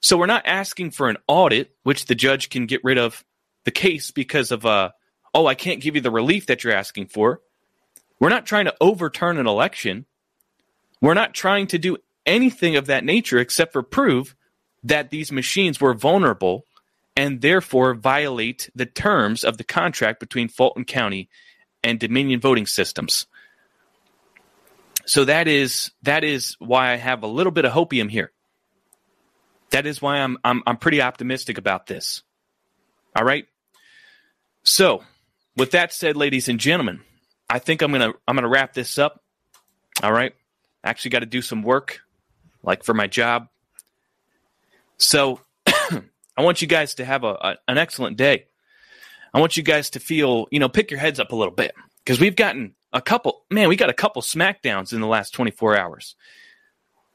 So 0.00 0.16
we're 0.16 0.26
not 0.26 0.46
asking 0.46 0.92
for 0.92 1.08
an 1.08 1.18
audit, 1.26 1.74
which 1.82 2.06
the 2.06 2.14
judge 2.14 2.50
can 2.50 2.66
get 2.66 2.84
rid 2.84 2.98
of 2.98 3.24
the 3.64 3.70
case 3.70 4.10
because 4.10 4.50
of 4.50 4.64
uh, 4.64 4.90
oh, 5.34 5.46
I 5.46 5.54
can't 5.54 5.80
give 5.80 5.94
you 5.94 6.00
the 6.00 6.10
relief 6.10 6.46
that 6.46 6.62
you're 6.62 6.72
asking 6.72 7.06
for. 7.06 7.40
We're 8.20 8.28
not 8.28 8.46
trying 8.46 8.66
to 8.66 8.74
overturn 8.80 9.38
an 9.38 9.46
election. 9.46 10.06
We're 11.00 11.14
not 11.14 11.34
trying 11.34 11.66
to 11.68 11.78
do 11.78 11.96
anything 12.24 12.76
of 12.76 12.86
that 12.86 13.04
nature 13.04 13.38
except 13.38 13.72
for 13.72 13.82
prove 13.82 14.36
that 14.84 15.10
these 15.10 15.32
machines 15.32 15.80
were 15.80 15.94
vulnerable 15.94 16.64
and 17.16 17.40
therefore 17.40 17.94
violate 17.94 18.70
the 18.74 18.86
terms 18.86 19.44
of 19.44 19.58
the 19.58 19.64
contract 19.64 20.20
between 20.20 20.48
Fulton 20.48 20.84
County 20.84 21.28
and 21.82 21.98
Dominion 21.98 22.40
Voting 22.40 22.66
Systems. 22.66 23.26
So 25.04 25.24
that 25.24 25.48
is 25.48 25.90
that 26.02 26.22
is 26.24 26.56
why 26.58 26.92
I 26.92 26.96
have 26.96 27.22
a 27.22 27.26
little 27.26 27.52
bit 27.52 27.64
of 27.64 27.72
hopium 27.72 28.08
here. 28.08 28.30
That 29.70 29.86
is 29.86 30.00
why 30.00 30.18
I'm 30.18 30.38
I'm 30.44 30.62
I'm 30.66 30.76
pretty 30.76 31.02
optimistic 31.02 31.58
about 31.58 31.86
this. 31.86 32.22
All 33.16 33.24
right. 33.24 33.46
So 34.62 35.02
with 35.56 35.72
that 35.72 35.92
said, 35.92 36.16
ladies 36.16 36.48
and 36.48 36.58
gentlemen, 36.58 37.00
I 37.48 37.58
think 37.58 37.82
I'm 37.82 37.92
gonna 37.92 38.12
I'm 38.26 38.34
gonna 38.34 38.48
wrap 38.48 38.74
this 38.74 38.98
up. 38.98 39.22
All 40.02 40.12
right. 40.12 40.34
I 40.84 40.90
Actually 40.90 41.10
got 41.10 41.20
to 41.20 41.26
do 41.26 41.42
some 41.42 41.62
work, 41.62 42.00
like 42.62 42.82
for 42.82 42.94
my 42.94 43.06
job. 43.06 43.48
So 44.96 45.40
I 45.66 46.42
want 46.42 46.62
you 46.62 46.68
guys 46.68 46.94
to 46.96 47.04
have 47.04 47.24
a, 47.24 47.34
a, 47.34 47.56
an 47.68 47.78
excellent 47.78 48.16
day. 48.16 48.46
I 49.34 49.40
want 49.40 49.56
you 49.56 49.62
guys 49.62 49.90
to 49.90 50.00
feel, 50.00 50.46
you 50.50 50.58
know, 50.58 50.68
pick 50.68 50.90
your 50.90 51.00
heads 51.00 51.20
up 51.20 51.32
a 51.32 51.36
little 51.36 51.54
bit 51.54 51.74
because 52.04 52.20
we've 52.20 52.36
gotten 52.36 52.74
a 52.92 53.00
couple, 53.00 53.44
man, 53.50 53.68
we 53.68 53.76
got 53.76 53.90
a 53.90 53.94
couple 53.94 54.22
smackdowns 54.22 54.92
in 54.92 55.00
the 55.00 55.06
last 55.06 55.32
24 55.32 55.78
hours. 55.78 56.16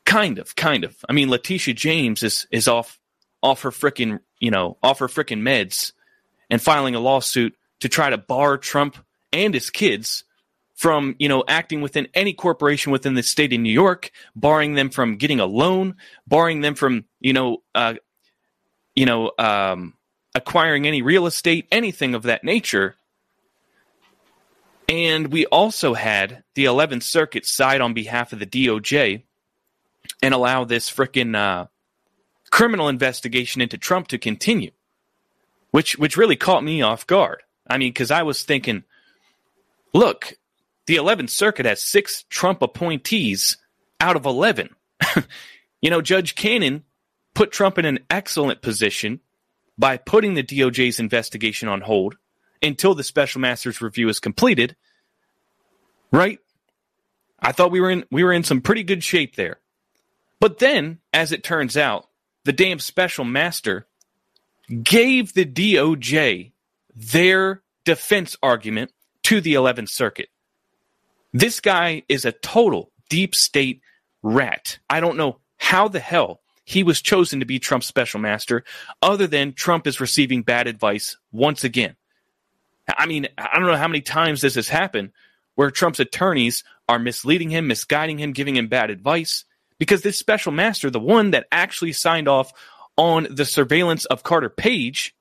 Kind 0.05 0.39
of, 0.39 0.55
kind 0.55 0.83
of. 0.83 0.95
I 1.09 1.13
mean, 1.13 1.29
Letitia 1.29 1.73
James 1.73 2.23
is 2.23 2.47
is 2.51 2.67
off 2.67 2.99
off 3.43 3.63
her 3.63 3.71
freaking, 3.71 4.19
you 4.39 4.51
know, 4.51 4.77
off 4.81 4.99
her 4.99 5.07
freaking 5.07 5.41
meds 5.41 5.91
and 6.49 6.61
filing 6.61 6.95
a 6.95 6.99
lawsuit 6.99 7.55
to 7.79 7.89
try 7.89 8.09
to 8.09 8.17
bar 8.17 8.57
Trump 8.57 8.97
and 9.31 9.53
his 9.53 9.69
kids 9.69 10.23
from 10.75 11.15
you 11.19 11.27
know 11.27 11.43
acting 11.47 11.81
within 11.81 12.07
any 12.13 12.33
corporation 12.33 12.91
within 12.91 13.15
the 13.15 13.23
state 13.23 13.51
of 13.51 13.59
New 13.59 13.71
York, 13.71 14.11
barring 14.35 14.75
them 14.75 14.89
from 14.89 15.17
getting 15.17 15.39
a 15.39 15.45
loan, 15.45 15.95
barring 16.27 16.61
them 16.61 16.75
from 16.75 17.05
you 17.19 17.33
know 17.33 17.63
uh, 17.75 17.95
you 18.95 19.05
know 19.05 19.31
um, 19.37 19.93
acquiring 20.33 20.87
any 20.87 21.01
real 21.01 21.25
estate, 21.25 21.67
anything 21.71 22.15
of 22.15 22.23
that 22.23 22.43
nature. 22.43 22.95
And 24.89 25.33
we 25.33 25.45
also 25.47 25.93
had 25.95 26.43
the 26.55 26.63
11th 26.63 27.03
Circuit 27.03 27.45
side 27.45 27.81
on 27.81 27.93
behalf 27.93 28.31
of 28.31 28.39
the 28.39 28.45
DOJ 28.45 29.23
and 30.21 30.33
allow 30.33 30.63
this 30.63 30.89
frickin' 30.89 31.35
uh, 31.35 31.67
criminal 32.51 32.87
investigation 32.87 33.61
into 33.61 33.77
Trump 33.77 34.07
to 34.07 34.17
continue, 34.17 34.71
which 35.71 35.97
which 35.97 36.15
really 36.15 36.37
caught 36.37 36.63
me 36.63 36.81
off 36.81 37.05
guard. 37.07 37.43
I 37.69 37.77
mean, 37.77 37.89
because 37.89 38.11
I 38.11 38.23
was 38.23 38.43
thinking, 38.43 38.83
look, 39.93 40.33
the 40.85 40.95
11th 40.95 41.29
Circuit 41.29 41.65
has 41.65 41.81
six 41.81 42.23
Trump 42.29 42.61
appointees 42.61 43.57
out 43.99 44.15
of 44.15 44.25
11. 44.25 44.69
you 45.81 45.89
know, 45.89 46.01
Judge 46.01 46.35
Cannon 46.35 46.83
put 47.33 47.51
Trump 47.51 47.77
in 47.77 47.85
an 47.85 47.99
excellent 48.09 48.61
position 48.61 49.19
by 49.77 49.97
putting 49.97 50.33
the 50.33 50.43
DOJ's 50.43 50.99
investigation 50.99 51.67
on 51.69 51.81
hold 51.81 52.15
until 52.61 52.95
the 52.95 53.03
special 53.03 53.41
master's 53.41 53.81
review 53.81 54.09
is 54.09 54.19
completed. 54.19 54.75
Right? 56.11 56.39
I 57.39 57.51
thought 57.51 57.71
we 57.71 57.81
were 57.81 57.91
in 57.91 58.05
we 58.09 58.23
were 58.23 58.33
in 58.33 58.43
some 58.43 58.61
pretty 58.61 58.83
good 58.83 59.03
shape 59.03 59.35
there. 59.35 59.59
But 60.39 60.59
then, 60.59 60.99
as 61.13 61.31
it 61.31 61.43
turns 61.43 61.77
out, 61.77 62.07
the 62.45 62.53
damn 62.53 62.79
special 62.79 63.25
master 63.25 63.87
gave 64.83 65.33
the 65.33 65.45
DOJ 65.45 66.51
their 66.97 67.61
defense 67.85 68.35
argument 68.41 68.91
to 69.23 69.39
the 69.39 69.53
11th 69.53 69.89
Circuit. 69.89 70.29
This 71.31 71.59
guy 71.59 72.03
is 72.09 72.25
a 72.25 72.31
total 72.31 72.91
deep 73.09 73.35
state 73.35 73.81
rat. 74.23 74.79
I 74.89 74.99
don't 74.99 75.17
know 75.17 75.39
how 75.57 75.87
the 75.87 75.99
hell 75.99 76.41
he 76.65 76.83
was 76.83 77.01
chosen 77.01 77.39
to 77.39 77.45
be 77.45 77.59
Trump's 77.59 77.87
special 77.87 78.19
master, 78.19 78.63
other 79.01 79.27
than 79.27 79.53
Trump 79.53 79.87
is 79.87 80.01
receiving 80.01 80.41
bad 80.41 80.67
advice 80.67 81.17
once 81.31 81.63
again. 81.63 81.95
I 82.89 83.05
mean, 83.05 83.27
I 83.37 83.57
don't 83.57 83.67
know 83.67 83.77
how 83.77 83.87
many 83.87 84.01
times 84.01 84.41
this 84.41 84.55
has 84.55 84.67
happened 84.67 85.11
where 85.55 85.71
Trump's 85.71 85.99
attorneys 85.99 86.63
are 86.89 86.99
misleading 86.99 87.49
him, 87.49 87.67
misguiding 87.67 88.17
him, 88.17 88.33
giving 88.33 88.55
him 88.55 88.67
bad 88.67 88.89
advice. 88.89 89.45
Because 89.79 90.01
this 90.01 90.17
special 90.17 90.51
master, 90.51 90.89
the 90.89 90.99
one 90.99 91.31
that 91.31 91.47
actually 91.51 91.93
signed 91.93 92.27
off 92.27 92.51
on 92.97 93.27
the 93.29 93.45
surveillance 93.45 94.05
of 94.05 94.23
Carter 94.23 94.49
Page, 94.49 95.15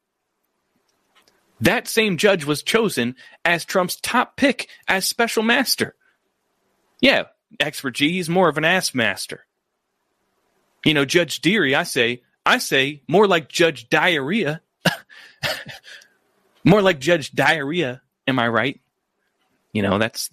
that 1.61 1.88
same 1.88 2.16
judge 2.16 2.44
was 2.44 2.62
chosen 2.62 3.16
as 3.44 3.64
Trump's 3.64 3.96
top 3.96 4.36
pick 4.36 4.68
as 4.86 5.09
special 5.09 5.42
master. 5.42 5.94
Yeah, 7.00 7.24
expert 7.61 7.92
G, 7.92 8.11
he's 8.11 8.28
more 8.28 8.48
of 8.48 8.59
an 8.59 8.64
ass 8.64 8.94
master. 8.94 9.46
You 10.84 10.94
know, 10.94 11.04
Judge 11.04 11.40
Dearie, 11.40 11.74
I 11.74 11.82
say, 11.82 12.22
I 12.44 12.59
say 12.59 13.02
more 13.09 13.26
like 13.26 13.48
Judge 13.48 13.88
Diarrhea. 13.88 14.61
more 16.64 16.82
like 16.82 17.00
Judge 17.00 17.32
Diarrhea, 17.32 18.02
am 18.26 18.38
I 18.38 18.48
right? 18.48 18.80
You 19.72 19.82
know, 19.82 19.98
that's 19.98 20.30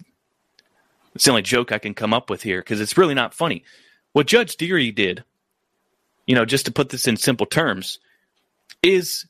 the 1.14 1.30
only 1.30 1.42
joke 1.42 1.72
I 1.72 1.78
can 1.78 1.94
come 1.94 2.14
up 2.14 2.30
with 2.30 2.42
here 2.42 2.60
because 2.60 2.80
it's 2.80 2.98
really 2.98 3.14
not 3.14 3.34
funny. 3.34 3.64
What 4.12 4.26
Judge 4.26 4.56
Dearie 4.56 4.92
did, 4.92 5.24
you 6.26 6.34
know, 6.34 6.44
just 6.44 6.66
to 6.66 6.72
put 6.72 6.90
this 6.90 7.08
in 7.08 7.16
simple 7.16 7.46
terms, 7.46 7.98
is 8.82 9.26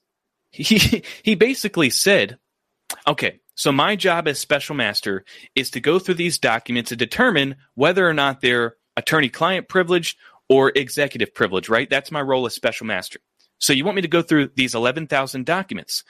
he 0.63 1.03
he 1.23 1.35
basically 1.35 1.91
said, 1.91 2.39
okay, 3.07 3.41
so 3.55 3.73
my 3.73 3.97
job 3.97 4.29
as 4.29 4.39
special 4.39 4.75
master 4.75 5.25
is 5.55 5.71
to 5.71 5.81
go 5.81 5.99
through 5.99 6.15
these 6.15 6.39
documents 6.39 6.93
and 6.93 6.99
determine 6.99 7.57
whether 7.75 8.09
or 8.09 8.15
not 8.15 8.41
they're 8.41 8.77
attorney-client 8.97 9.69
privilege 9.69 10.17
or 10.49 10.73
executive 10.75 11.35
privilege, 11.35 11.69
right? 11.69 11.91
That's 11.91 12.13
my 12.13 12.23
role 12.23 12.47
as 12.47 12.55
special 12.55 12.87
master. 12.87 13.19
So 13.59 13.73
you 13.73 13.85
want 13.85 13.97
me 13.97 14.03
to 14.03 14.09
go 14.09 14.23
through 14.23 14.51
these 14.55 14.75
11,000 14.75 15.47
documents 15.47 16.05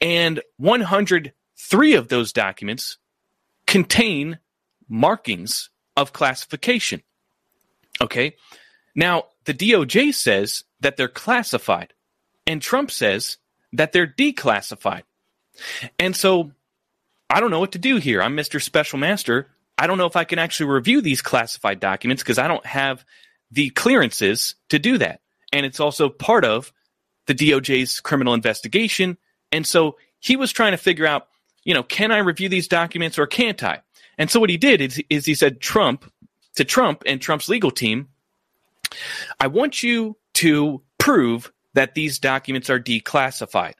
and 0.00 0.40
103 0.58 1.94
of 1.94 2.08
those 2.08 2.32
documents 2.32 2.98
contain 3.66 4.38
markings 4.88 5.70
of 5.96 6.12
classification. 6.12 7.02
Okay. 8.00 8.36
Now, 8.94 9.24
the 9.44 9.54
DOJ 9.54 10.14
says 10.14 10.64
that 10.80 10.96
they're 10.96 11.08
classified, 11.08 11.94
and 12.46 12.60
Trump 12.60 12.90
says 12.90 13.38
that 13.72 13.92
they're 13.92 14.06
declassified. 14.06 15.02
And 15.98 16.14
so 16.16 16.52
I 17.30 17.40
don't 17.40 17.50
know 17.50 17.60
what 17.60 17.72
to 17.72 17.78
do 17.78 17.96
here. 17.96 18.22
I'm 18.22 18.36
Mr. 18.36 18.62
Special 18.62 18.98
Master. 18.98 19.50
I 19.76 19.86
don't 19.86 19.98
know 19.98 20.06
if 20.06 20.16
I 20.16 20.24
can 20.24 20.38
actually 20.38 20.70
review 20.70 21.00
these 21.00 21.22
classified 21.22 21.80
documents 21.80 22.22
because 22.22 22.38
I 22.38 22.48
don't 22.48 22.64
have 22.66 23.04
the 23.50 23.70
clearances 23.70 24.54
to 24.70 24.78
do 24.78 24.98
that. 24.98 25.20
And 25.52 25.64
it's 25.64 25.80
also 25.80 26.08
part 26.08 26.44
of 26.44 26.72
the 27.26 27.34
DOJ's 27.34 28.00
criminal 28.00 28.34
investigation. 28.34 29.16
And 29.52 29.66
so 29.66 29.96
he 30.18 30.36
was 30.36 30.52
trying 30.52 30.72
to 30.72 30.78
figure 30.78 31.06
out, 31.06 31.28
you 31.64 31.74
know, 31.74 31.82
can 31.82 32.10
I 32.10 32.18
review 32.18 32.48
these 32.48 32.68
documents 32.68 33.18
or 33.18 33.26
can't 33.26 33.62
I? 33.62 33.82
And 34.16 34.30
so 34.30 34.40
what 34.40 34.50
he 34.50 34.56
did 34.56 34.80
is, 34.80 35.02
is 35.08 35.26
he 35.26 35.34
said 35.34 35.60
Trump 35.60 36.10
to 36.56 36.64
Trump 36.64 37.02
and 37.06 37.20
Trump's 37.20 37.48
legal 37.48 37.70
team, 37.70 38.08
I 39.38 39.46
want 39.46 39.82
you 39.82 40.16
to 40.34 40.82
prove 40.98 41.52
that 41.74 41.94
these 41.94 42.18
documents 42.18 42.70
are 42.70 42.80
declassified. 42.80 43.74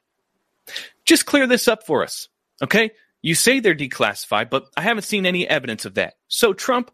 Just 1.05 1.26
clear 1.26 1.47
this 1.47 1.68
up 1.68 1.86
for 1.86 2.03
us. 2.03 2.28
Okay? 2.62 2.91
You 3.22 3.34
say 3.34 3.61
they're 3.61 3.74
declassified, 3.74 4.51
but 4.51 4.66
I 4.76 4.82
haven't 4.82 5.03
seen 5.03 5.26
any 5.26 5.49
evidence 5.49 5.84
of 5.84 5.95
that. 5.95 6.14
So, 6.28 6.53
Trump, 6.53 6.91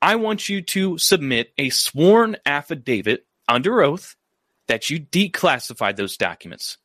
I 0.00 0.16
want 0.16 0.48
you 0.48 0.62
to 0.62 0.98
submit 0.98 1.52
a 1.58 1.70
sworn 1.70 2.36
affidavit 2.46 3.26
under 3.46 3.82
oath 3.82 4.16
that 4.66 4.90
you 4.90 5.00
declassified 5.00 5.96
those 5.96 6.16
documents. 6.16 6.78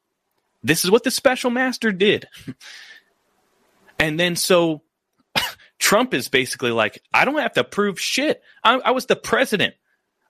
This 0.63 0.83
is 0.85 0.91
what 0.91 1.03
the 1.03 1.11
special 1.11 1.51
master 1.51 1.91
did. 1.91 2.27
and 3.99 4.19
then 4.19 4.35
so 4.35 4.81
Trump 5.79 6.13
is 6.13 6.29
basically 6.29 6.71
like, 6.71 7.01
I 7.13 7.25
don't 7.25 7.39
have 7.39 7.53
to 7.53 7.63
prove 7.63 7.99
shit. 7.99 8.41
I, 8.63 8.75
I 8.75 8.91
was 8.91 9.05
the 9.05 9.15
president. 9.15 9.75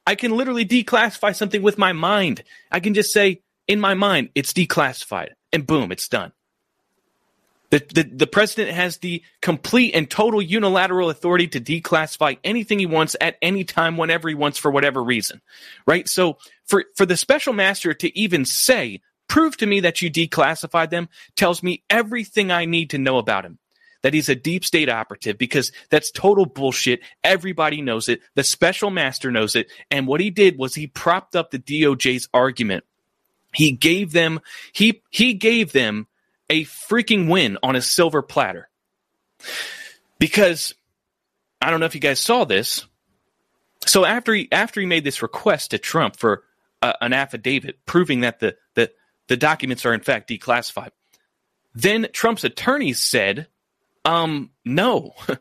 I 0.06 0.16
can 0.16 0.36
literally 0.36 0.66
declassify 0.66 1.36
something 1.36 1.62
with 1.62 1.78
my 1.78 1.94
mind. 1.94 2.44
I 2.72 2.80
can 2.80 2.94
just 2.94 3.14
say, 3.14 3.42
in 3.68 3.80
my 3.80 3.94
mind, 3.94 4.30
it's 4.36 4.54
declassified, 4.54 5.30
and 5.52 5.66
boom, 5.66 5.92
it's 5.92 6.08
done. 6.08 6.34
The, 7.70 7.80
the, 7.92 8.04
the 8.04 8.28
president 8.28 8.76
has 8.76 8.98
the 8.98 9.24
complete 9.42 9.96
and 9.96 10.08
total 10.08 10.42
unilateral 10.42 11.10
authority 11.10 11.48
to 11.48 11.60
declassify 11.60 12.38
anything 12.44 12.78
he 12.78 12.86
wants 12.86 13.16
at 13.20 13.38
any 13.42 13.64
time, 13.64 13.98
whenever 13.98 14.30
he 14.30 14.36
wants, 14.36 14.60
for 14.60 14.70
whatever 14.70 15.04
reason. 15.04 15.42
Right? 15.88 16.08
So 16.08 16.38
for, 16.66 16.86
for 16.96 17.08
the 17.08 17.18
special 17.18 17.54
master 17.54 17.94
to 17.96 18.20
even 18.20 18.46
say, 18.46 19.02
prove 19.28 19.58
to 19.58 19.66
me 19.66 19.80
that 19.80 20.04
you 20.04 20.12
declassified 20.12 20.92
them, 20.92 21.10
tells 21.36 21.64
me 21.64 21.84
everything 21.90 22.52
I 22.52 22.66
need 22.66 22.92
to 22.92 23.00
know 23.00 23.18
about 23.18 23.46
him 23.46 23.58
that 24.04 24.14
he's 24.14 24.30
a 24.30 24.36
deep 24.36 24.64
state 24.64 24.90
operative 24.90 25.38
because 25.38 25.72
that's 25.90 26.12
total 26.12 26.46
bullshit. 26.46 27.00
Everybody 27.24 27.82
knows 27.82 28.10
it. 28.10 28.22
The 28.36 28.44
special 28.44 28.92
master 28.92 29.32
knows 29.32 29.56
it. 29.56 29.72
And 29.90 30.06
what 30.06 30.22
he 30.22 30.30
did 30.30 30.58
was 30.58 30.76
he 30.76 30.88
propped 30.88 31.36
up 31.36 31.50
the 31.50 31.60
DOJ's 31.60 32.30
argument. 32.34 32.84
He 33.54 33.72
gave 33.72 34.12
them 34.12 34.42
he 34.74 35.02
he 35.10 35.34
gave 35.34 35.72
them 35.72 36.08
a 36.50 36.66
freaking 36.66 37.30
win 37.30 37.58
on 37.64 37.76
a 37.76 37.82
silver 37.82 38.22
platter. 38.22 38.70
Because 40.20 40.76
I 41.62 41.72
don't 41.72 41.80
know 41.80 41.86
if 41.86 41.96
you 41.96 42.02
guys 42.02 42.20
saw 42.20 42.44
this. 42.44 42.86
So 43.86 44.06
after 44.06 44.34
he 44.34 44.50
after 44.52 44.82
he 44.82 44.86
made 44.86 45.04
this 45.04 45.22
request 45.22 45.72
to 45.72 45.78
Trump 45.78 46.18
for 46.18 46.44
uh, 46.82 46.94
an 47.00 47.14
affidavit 47.14 47.86
proving 47.86 48.22
that 48.22 48.40
the, 48.40 48.58
the 48.76 48.92
the 49.28 49.38
documents 49.38 49.86
are 49.86 49.94
in 49.94 50.02
fact 50.02 50.30
declassified, 50.30 50.92
then 51.74 52.08
Trump's 52.12 52.44
attorneys 52.44 53.00
said 53.00 53.48
um, 54.06 54.52
no. 54.66 55.14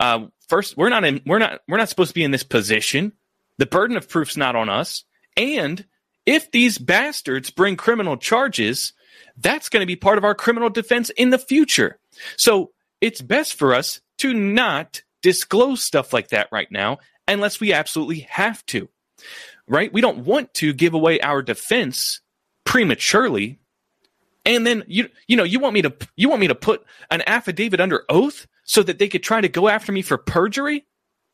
Uh, 0.00 0.28
first, 0.48 0.78
we're 0.78 0.88
not 0.88 1.04
in. 1.04 1.20
We're 1.26 1.38
not. 1.38 1.60
We're 1.68 1.76
not 1.76 1.90
supposed 1.90 2.08
to 2.08 2.14
be 2.14 2.24
in 2.24 2.30
this 2.30 2.42
position. 2.42 3.12
The 3.58 3.66
burden 3.66 3.98
of 3.98 4.08
proof's 4.08 4.34
not 4.34 4.56
on 4.56 4.70
us. 4.70 5.04
And 5.36 5.84
if 6.24 6.50
these 6.50 6.78
bastards 6.78 7.50
bring 7.50 7.76
criminal 7.76 8.16
charges, 8.16 8.94
that's 9.36 9.68
going 9.68 9.82
to 9.82 9.86
be 9.86 9.96
part 9.96 10.16
of 10.16 10.24
our 10.24 10.34
criminal 10.34 10.70
defense 10.70 11.10
in 11.10 11.28
the 11.28 11.38
future. 11.38 11.98
So 12.38 12.70
it's 13.02 13.20
best 13.20 13.54
for 13.54 13.74
us 13.74 14.00
to 14.18 14.32
not 14.32 15.02
disclose 15.22 15.82
stuff 15.82 16.14
like 16.14 16.28
that 16.28 16.48
right 16.50 16.70
now 16.70 16.98
unless 17.28 17.60
we 17.60 17.74
absolutely 17.74 18.20
have 18.20 18.64
to. 18.66 18.88
Right? 19.68 19.92
We 19.92 20.00
don't 20.00 20.24
want 20.24 20.54
to 20.54 20.72
give 20.72 20.94
away 20.94 21.20
our 21.20 21.42
defense 21.42 22.22
prematurely 22.64 23.60
and 24.56 24.66
then 24.66 24.84
you 24.86 25.08
you 25.26 25.36
know 25.36 25.44
you 25.44 25.60
want 25.60 25.74
me 25.74 25.82
to 25.82 25.94
you 26.16 26.28
want 26.28 26.40
me 26.40 26.48
to 26.48 26.54
put 26.54 26.84
an 27.10 27.22
affidavit 27.26 27.80
under 27.80 28.04
oath 28.08 28.46
so 28.64 28.82
that 28.82 28.98
they 28.98 29.08
could 29.08 29.22
try 29.22 29.40
to 29.40 29.48
go 29.48 29.68
after 29.68 29.92
me 29.92 30.02
for 30.02 30.18
perjury? 30.18 30.86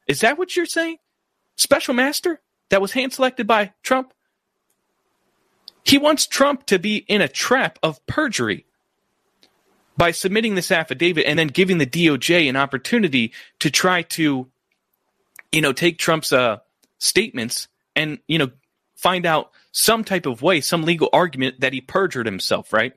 Is 0.06 0.20
that 0.20 0.38
what 0.38 0.54
you're 0.54 0.66
saying? 0.66 0.98
Special 1.56 1.94
master 1.94 2.40
that 2.68 2.80
was 2.80 2.92
hand 2.92 3.12
selected 3.12 3.46
by 3.46 3.72
Trump? 3.82 4.12
He 5.84 5.98
wants 5.98 6.26
Trump 6.26 6.66
to 6.66 6.78
be 6.78 6.96
in 6.96 7.20
a 7.20 7.28
trap 7.28 7.78
of 7.82 8.04
perjury 8.06 8.66
by 9.96 10.10
submitting 10.10 10.54
this 10.54 10.70
affidavit 10.70 11.26
and 11.26 11.38
then 11.38 11.46
giving 11.48 11.78
the 11.78 11.86
DOJ 11.86 12.48
an 12.48 12.56
opportunity 12.56 13.32
to 13.60 13.70
try 13.70 14.02
to 14.02 14.48
you 15.52 15.60
know 15.62 15.72
take 15.72 15.98
Trump's 15.98 16.32
uh, 16.32 16.58
statements 16.98 17.68
and 17.94 18.18
you 18.28 18.38
know 18.38 18.50
find 18.94 19.24
out 19.24 19.52
some 19.72 20.04
type 20.04 20.26
of 20.26 20.42
way, 20.42 20.60
some 20.60 20.82
legal 20.82 21.08
argument 21.12 21.60
that 21.60 21.72
he 21.72 21.80
perjured 21.80 22.26
himself, 22.26 22.72
right? 22.72 22.94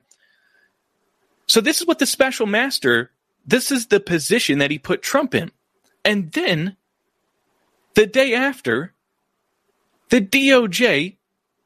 So 1.50 1.60
this 1.60 1.80
is 1.80 1.86
what 1.88 1.98
the 1.98 2.06
special 2.06 2.46
master, 2.46 3.10
this 3.44 3.72
is 3.72 3.88
the 3.88 3.98
position 3.98 4.60
that 4.60 4.70
he 4.70 4.78
put 4.78 5.02
Trump 5.02 5.34
in. 5.34 5.50
And 6.04 6.30
then 6.30 6.76
the 7.94 8.06
day 8.06 8.34
after, 8.34 8.94
the 10.10 10.20
DOJ 10.20 11.16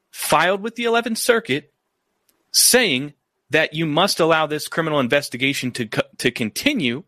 filed 0.09 0.61
with 0.63 0.73
the 0.73 0.85
11th 0.85 1.19
Circuit 1.19 1.71
saying 2.51 3.13
that 3.51 3.75
you 3.75 3.85
must 3.85 4.19
allow 4.19 4.47
this 4.47 4.67
criminal 4.67 4.99
investigation 4.99 5.69
to 5.73 5.85
to 6.17 6.31
continue 6.31 7.03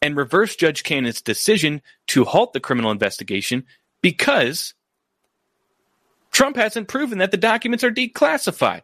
and 0.00 0.16
reverse 0.16 0.56
Judge 0.56 0.82
Cannon's 0.82 1.20
decision 1.20 1.82
to 2.06 2.24
halt 2.24 2.54
the 2.54 2.60
criminal 2.60 2.90
investigation 2.90 3.66
because 4.00 4.72
Trump 6.32 6.56
hasn't 6.56 6.88
proven 6.88 7.18
that 7.18 7.32
the 7.32 7.36
documents 7.36 7.84
are 7.84 7.90
declassified. 7.90 8.80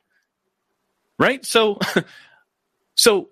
Right? 1.19 1.43
So 1.47 1.79
so 2.95 3.31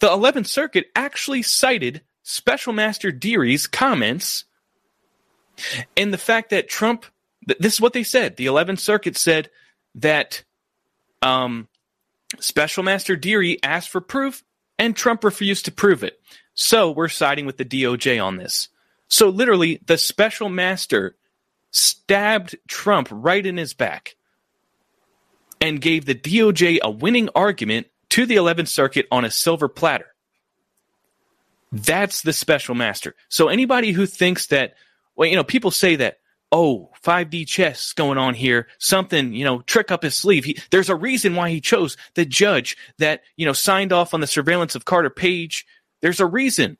the 0.00 0.08
11th 0.08 0.46
Circuit 0.46 0.86
actually 0.94 1.42
cited 1.42 2.02
Special 2.22 2.72
Master 2.72 3.12
Dearie's 3.12 3.66
comments 3.66 4.44
and 5.96 6.12
the 6.12 6.18
fact 6.18 6.50
that 6.50 6.68
Trump 6.68 7.06
this 7.46 7.74
is 7.74 7.80
what 7.80 7.92
they 7.92 8.04
said. 8.04 8.36
The 8.36 8.46
11th 8.46 8.78
Circuit 8.78 9.16
said 9.16 9.50
that 9.96 10.42
um, 11.22 11.68
Special 12.40 12.82
Master 12.82 13.16
Dearie 13.16 13.62
asked 13.62 13.90
for 13.90 14.00
proof 14.00 14.42
and 14.78 14.96
Trump 14.96 15.24
refused 15.24 15.66
to 15.66 15.72
prove 15.72 16.02
it. 16.02 16.20
So 16.54 16.90
we're 16.90 17.08
siding 17.08 17.46
with 17.46 17.56
the 17.56 17.64
DOJ 17.64 18.24
on 18.24 18.36
this. 18.36 18.68
So 19.08 19.28
literally, 19.28 19.80
the 19.86 19.98
special 19.98 20.48
master 20.48 21.16
stabbed 21.70 22.56
Trump 22.68 23.08
right 23.10 23.44
in 23.44 23.56
his 23.56 23.74
back 23.74 24.16
and 25.60 25.80
gave 25.80 26.04
the 26.04 26.14
DOJ 26.14 26.78
a 26.80 26.90
winning 26.90 27.28
argument 27.34 27.88
to 28.14 28.26
the 28.26 28.36
11th 28.36 28.68
Circuit 28.68 29.08
on 29.10 29.24
a 29.24 29.30
silver 29.30 29.68
platter. 29.68 30.06
That's 31.72 32.22
the 32.22 32.32
special 32.32 32.76
master. 32.76 33.16
So 33.28 33.48
anybody 33.48 33.90
who 33.90 34.06
thinks 34.06 34.46
that, 34.46 34.74
well, 35.16 35.28
you 35.28 35.34
know, 35.34 35.42
people 35.42 35.72
say 35.72 35.96
that, 35.96 36.18
oh, 36.52 36.90
5D 37.02 37.44
chess 37.48 37.92
going 37.92 38.16
on 38.16 38.34
here, 38.34 38.68
something, 38.78 39.32
you 39.32 39.44
know, 39.44 39.62
trick 39.62 39.90
up 39.90 40.04
his 40.04 40.14
sleeve. 40.14 40.44
He, 40.44 40.56
there's 40.70 40.90
a 40.90 40.94
reason 40.94 41.34
why 41.34 41.50
he 41.50 41.60
chose 41.60 41.96
the 42.14 42.24
judge 42.24 42.76
that, 42.98 43.22
you 43.34 43.46
know, 43.46 43.52
signed 43.52 43.92
off 43.92 44.14
on 44.14 44.20
the 44.20 44.28
surveillance 44.28 44.76
of 44.76 44.84
Carter 44.84 45.10
Page. 45.10 45.66
There's 46.00 46.20
a 46.20 46.26
reason. 46.26 46.78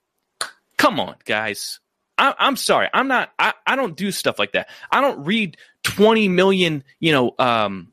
Come 0.77 1.01
on, 1.01 1.17
guys. 1.25 1.81
I, 2.17 2.33
am 2.39 2.55
sorry. 2.55 2.89
I'm 2.95 3.09
not, 3.09 3.33
I, 3.41 3.55
I 3.67 3.75
don't 3.75 3.97
do 3.97 4.13
stuff 4.13 4.39
like 4.39 4.53
that. 4.53 4.69
I 4.89 5.01
don't 5.01 5.25
read 5.25 5.57
20 5.83 6.29
million, 6.29 6.85
you 7.01 7.11
know, 7.11 7.35
um, 7.41 7.93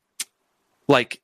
like, 0.88 1.21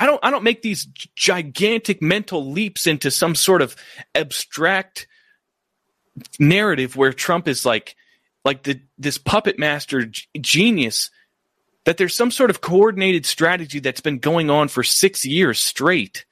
I 0.00 0.06
don't, 0.06 0.18
I 0.22 0.30
don't 0.30 0.44
make 0.44 0.62
these 0.62 0.86
gigantic 1.14 2.00
mental 2.00 2.50
leaps 2.50 2.86
into 2.86 3.10
some 3.10 3.34
sort 3.34 3.60
of 3.60 3.76
abstract 4.14 5.06
narrative 6.38 6.96
where 6.96 7.12
Trump 7.12 7.46
is 7.46 7.66
like, 7.66 7.94
like 8.42 8.62
the 8.62 8.80
this 8.96 9.18
puppet 9.18 9.58
master 9.58 10.06
g- 10.06 10.26
genius 10.40 11.10
that 11.84 11.98
there's 11.98 12.16
some 12.16 12.30
sort 12.30 12.48
of 12.48 12.62
coordinated 12.62 13.26
strategy 13.26 13.78
that's 13.78 14.00
been 14.00 14.18
going 14.18 14.48
on 14.48 14.68
for 14.68 14.82
6 14.82 15.26
years 15.26 15.58
straight 15.58 16.24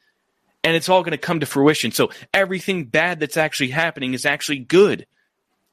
and 0.65 0.75
it's 0.75 0.89
all 0.89 1.03
going 1.03 1.13
to 1.13 1.19
come 1.19 1.41
to 1.41 1.47
fruition. 1.47 1.93
So 1.93 2.11
everything 2.33 2.87
bad 2.87 3.21
that's 3.21 3.37
actually 3.37 3.69
happening 3.69 4.15
is 4.15 4.25
actually 4.25 4.61
good 4.61 5.07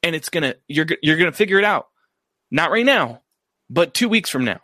and 0.02 0.14
it's 0.14 0.28
going 0.28 0.42
to 0.42 0.58
you're 0.68 0.86
you're 1.02 1.16
going 1.16 1.30
to 1.30 1.36
figure 1.36 1.58
it 1.58 1.64
out. 1.64 1.88
Not 2.50 2.70
right 2.70 2.84
now 2.84 3.22
but 3.70 3.94
2 3.94 4.10
weeks 4.10 4.28
from 4.28 4.44
now 4.44 4.60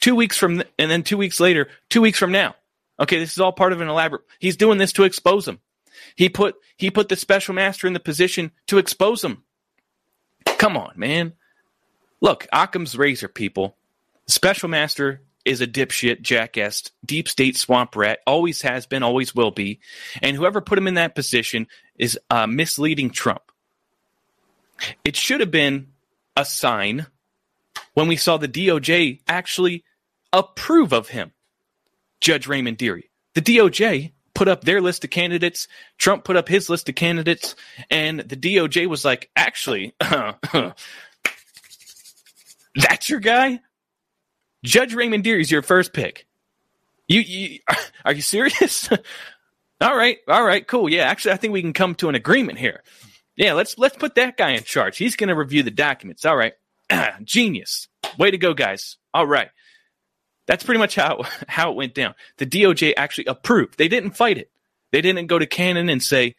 2 0.00 0.14
weeks 0.14 0.36
from 0.36 0.62
and 0.78 0.90
then 0.90 1.02
2 1.02 1.16
weeks 1.16 1.40
later 1.40 1.68
2 1.90 2.00
weeks 2.00 2.18
from 2.18 2.32
now 2.32 2.54
okay 2.98 3.18
this 3.18 3.32
is 3.32 3.38
all 3.38 3.52
part 3.52 3.72
of 3.72 3.80
an 3.80 3.88
elaborate 3.88 4.22
he's 4.38 4.56
doing 4.56 4.78
this 4.78 4.92
to 4.92 5.04
expose 5.04 5.46
him 5.46 5.60
he 6.16 6.28
put 6.28 6.56
he 6.76 6.90
put 6.90 7.08
the 7.08 7.16
special 7.16 7.54
master 7.54 7.86
in 7.86 7.92
the 7.92 8.00
position 8.00 8.50
to 8.66 8.78
expose 8.78 9.22
him 9.22 9.42
Come 10.60 10.76
on, 10.76 10.92
man. 10.96 11.32
Look, 12.20 12.46
Occam's 12.52 12.96
razor, 12.96 13.28
people. 13.28 13.76
The 14.26 14.32
Special 14.32 14.68
Master 14.68 15.22
is 15.44 15.62
a 15.62 15.66
dipshit, 15.66 16.20
jackass, 16.20 16.90
deep 17.02 17.28
state 17.28 17.56
swamp 17.56 17.96
rat, 17.96 18.18
always 18.26 18.60
has 18.60 18.84
been, 18.84 19.02
always 19.02 19.34
will 19.34 19.50
be. 19.50 19.80
And 20.20 20.36
whoever 20.36 20.60
put 20.60 20.76
him 20.76 20.86
in 20.86 20.94
that 20.94 21.14
position 21.14 21.66
is 21.96 22.18
uh, 22.28 22.46
misleading 22.46 23.08
Trump. 23.08 23.40
It 25.02 25.16
should 25.16 25.40
have 25.40 25.50
been 25.50 25.88
a 26.36 26.44
sign 26.44 27.06
when 27.94 28.06
we 28.06 28.16
saw 28.16 28.36
the 28.36 28.46
DOJ 28.46 29.20
actually 29.26 29.84
approve 30.32 30.92
of 30.92 31.08
him, 31.08 31.32
Judge 32.20 32.46
Raymond 32.46 32.78
Dearie. 32.78 33.10
The 33.34 33.42
DOJ 33.42 34.12
put 34.34 34.48
up 34.48 34.64
their 34.64 34.80
list 34.80 35.04
of 35.04 35.10
candidates. 35.10 35.68
Trump 35.98 36.24
put 36.24 36.36
up 36.36 36.48
his 36.48 36.68
list 36.68 36.88
of 36.88 36.94
candidates, 36.94 37.54
and 37.90 38.20
the 38.20 38.36
DOJ 38.36 38.86
was 38.86 39.04
like, 39.04 39.30
actually, 39.36 39.94
that's 42.74 43.08
your 43.08 43.20
guy. 43.20 43.60
Judge 44.64 44.94
Raymond 44.94 45.24
Dearie 45.24 45.40
is 45.40 45.50
your 45.50 45.62
first 45.62 45.92
pick. 45.92 46.26
You, 47.08 47.20
you 47.20 47.58
are 48.04 48.12
you 48.12 48.22
serious? 48.22 48.88
all 49.80 49.96
right, 49.96 50.18
all 50.28 50.44
right, 50.44 50.66
cool. 50.66 50.88
Yeah, 50.88 51.02
actually, 51.02 51.32
I 51.32 51.36
think 51.36 51.52
we 51.52 51.62
can 51.62 51.72
come 51.72 51.94
to 51.96 52.08
an 52.08 52.14
agreement 52.14 52.58
here. 52.58 52.82
Yeah, 53.36 53.54
let's 53.54 53.78
let's 53.78 53.96
put 53.96 54.16
that 54.16 54.36
guy 54.36 54.50
in 54.50 54.62
charge. 54.62 54.98
He's 54.98 55.16
going 55.16 55.28
to 55.28 55.34
review 55.34 55.62
the 55.62 55.70
documents. 55.70 56.24
All 56.24 56.36
right, 56.36 56.54
genius. 57.24 57.88
Way 58.18 58.30
to 58.30 58.38
go, 58.38 58.54
guys. 58.54 58.96
All 59.14 59.26
right. 59.26 59.50
That's 60.50 60.64
pretty 60.64 60.80
much 60.80 60.96
how 60.96 61.22
how 61.48 61.70
it 61.70 61.76
went 61.76 61.94
down. 61.94 62.16
The 62.38 62.46
DOJ 62.46 62.94
actually 62.96 63.26
approved. 63.26 63.78
They 63.78 63.86
didn't 63.86 64.16
fight 64.16 64.36
it. 64.36 64.50
They 64.90 65.00
didn't 65.00 65.28
go 65.28 65.38
to 65.38 65.46
Cannon 65.46 65.88
and 65.88 66.02
say, 66.02 66.34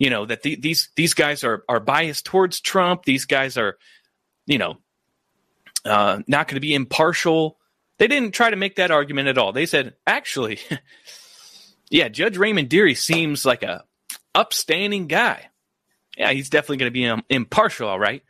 you 0.00 0.10
know, 0.10 0.26
that 0.26 0.42
the, 0.42 0.56
these 0.56 0.90
these 0.96 1.14
guys 1.14 1.44
are 1.44 1.62
are 1.68 1.78
biased 1.78 2.26
towards 2.26 2.60
Trump. 2.60 3.04
These 3.04 3.26
guys 3.26 3.56
are, 3.56 3.78
you 4.46 4.58
know, 4.58 4.78
uh, 5.84 6.22
not 6.26 6.48
going 6.48 6.56
to 6.56 6.60
be 6.60 6.74
impartial. 6.74 7.56
They 7.98 8.08
didn't 8.08 8.32
try 8.32 8.50
to 8.50 8.56
make 8.56 8.76
that 8.76 8.90
argument 8.90 9.28
at 9.28 9.38
all. 9.38 9.52
They 9.52 9.66
said, 9.66 9.94
actually, 10.08 10.58
yeah, 11.88 12.08
Judge 12.08 12.36
Raymond 12.36 12.68
Dearie 12.68 12.96
seems 12.96 13.44
like 13.44 13.62
a 13.62 13.84
upstanding 14.34 15.06
guy. 15.06 15.50
Yeah, 16.16 16.32
he's 16.32 16.50
definitely 16.50 16.78
going 16.78 16.90
to 16.90 16.94
be 16.94 17.06
um, 17.06 17.22
impartial. 17.30 17.88
All 17.88 18.00
right. 18.00 18.24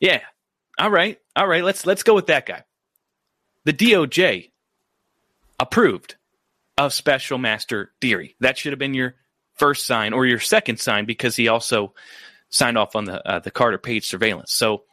Yeah. 0.00 0.22
All 0.78 0.90
right. 0.90 1.18
All 1.36 1.46
right. 1.46 1.62
Let's 1.62 1.84
let's 1.84 2.04
go 2.04 2.14
with 2.14 2.28
that 2.28 2.46
guy 2.46 2.64
the 3.64 3.72
DOJ 3.72 4.50
approved 5.58 6.16
of 6.78 6.92
Special 6.92 7.38
Master 7.38 7.92
Dearie. 8.00 8.36
That 8.40 8.56
should 8.56 8.72
have 8.72 8.78
been 8.78 8.94
your 8.94 9.14
first 9.54 9.86
sign 9.86 10.12
or 10.12 10.24
your 10.24 10.40
second 10.40 10.80
sign 10.80 11.04
because 11.04 11.36
he 11.36 11.48
also 11.48 11.94
signed 12.48 12.78
off 12.78 12.96
on 12.96 13.04
the 13.04 13.26
uh, 13.28 13.38
the 13.40 13.50
Carter 13.50 13.78
Page 13.78 14.06
surveillance. 14.06 14.52
So 14.52 14.84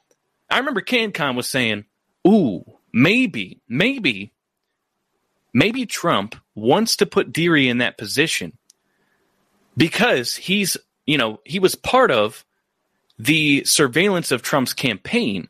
I 0.50 0.60
remember 0.60 0.82
CanCon 0.82 1.36
was 1.36 1.48
saying, 1.48 1.86
"Ooh, 2.28 2.64
maybe, 2.92 3.62
maybe, 3.70 4.34
maybe 5.54 5.86
Trump 5.86 6.36
wants 6.56 6.98
to 6.98 7.06
put 7.06 7.32
Dearie 7.32 7.70
in 7.70 7.80
that 7.80 7.98
position 7.98 8.58
because 9.78 10.36
he's, 10.36 10.76
you 11.06 11.18
know, 11.18 11.40
he 11.46 11.60
was 11.60 11.76
part 11.76 12.12
of 12.12 12.44
the 13.20 13.64
surveillance 13.64 14.32
of 14.32 14.42
Trump's 14.42 14.74
campaign, 14.74 15.48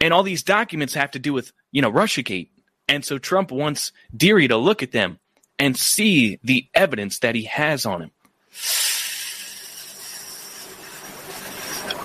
and 0.00 0.12
all 0.14 0.22
these 0.22 0.42
documents 0.42 0.94
have 0.94 1.10
to 1.12 1.18
do 1.18 1.32
with 1.32 1.52
you 1.72 1.82
know, 1.82 1.92
Russiagate. 1.92 2.48
And 2.88 3.04
so 3.04 3.18
Trump 3.18 3.52
wants 3.52 3.92
Dearie 4.16 4.48
to 4.48 4.56
look 4.56 4.82
at 4.82 4.92
them 4.92 5.18
and 5.58 5.76
see 5.76 6.38
the 6.42 6.66
evidence 6.74 7.20
that 7.20 7.34
he 7.34 7.44
has 7.44 7.86
on 7.86 8.02
him. 8.02 8.10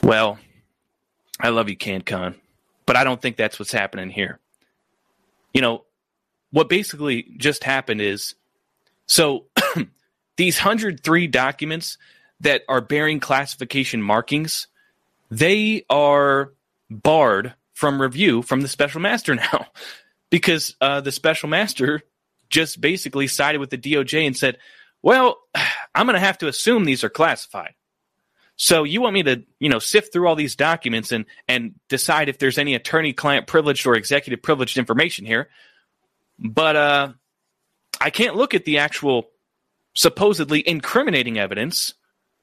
Well, 0.04 0.38
I 1.40 1.50
love 1.50 1.70
you, 1.70 1.78
CanCon, 1.78 2.36
but 2.86 2.96
I 2.96 3.04
don't 3.04 3.22
think 3.22 3.38
that's 3.38 3.58
what's 3.58 3.72
happening 3.72 4.10
here. 4.10 4.40
You 5.54 5.62
know, 5.62 5.86
what 6.52 6.70
basically 6.70 7.24
just 7.38 7.64
happened 7.64 8.02
is 8.02 8.36
so 9.08 9.46
these 10.38 10.58
103 10.60 11.28
documents 11.28 11.98
that 12.42 12.64
are 12.70 12.82
bearing 12.82 13.20
classification 13.20 14.02
markings, 14.02 14.68
they 15.32 15.86
are 15.90 16.52
barred 16.92 17.56
from 17.76 18.02
review 18.02 18.42
from 18.42 18.62
the 18.62 18.68
special 18.68 19.02
master 19.02 19.36
now 19.54 19.68
because 20.32 20.76
uh, 20.82 21.02
the 21.02 21.12
special 21.12 21.48
master 21.48 22.02
just 22.50 22.82
basically 22.82 23.28
sided 23.28 23.60
with 23.60 23.70
the 23.70 23.78
DOJ 23.78 24.26
and 24.26 24.36
said, 24.36 24.58
"Well, 25.04 25.38
I'm 25.96 26.08
going 26.08 26.16
to 26.16 26.20
have 26.20 26.40
to 26.40 26.48
assume 26.48 26.86
these 26.86 27.04
are 27.04 27.10
classified." 27.10 27.74
So 28.58 28.86
you 28.86 29.02
want 29.02 29.14
me 29.14 29.24
to, 29.24 29.44
you 29.60 29.68
know, 29.68 29.80
sift 29.80 30.14
through 30.14 30.28
all 30.28 30.36
these 30.36 30.56
documents 30.56 31.12
and 31.12 31.26
and 31.48 31.76
decide 31.90 32.30
if 32.30 32.40
there's 32.40 32.58
any 32.58 32.74
attorney-client 32.74 33.48
privileged 33.48 33.86
or 33.86 33.96
executive 33.96 34.42
privileged 34.42 34.78
information 34.78 35.26
here, 35.26 35.50
but 36.40 36.76
uh, 36.76 37.14
I 38.00 38.10
can't 38.10 38.36
look 38.36 38.54
at 38.54 38.66
the 38.66 38.80
actual 38.80 39.30
supposedly 39.94 40.68
incriminating 40.68 41.38
evidence, 41.38 41.94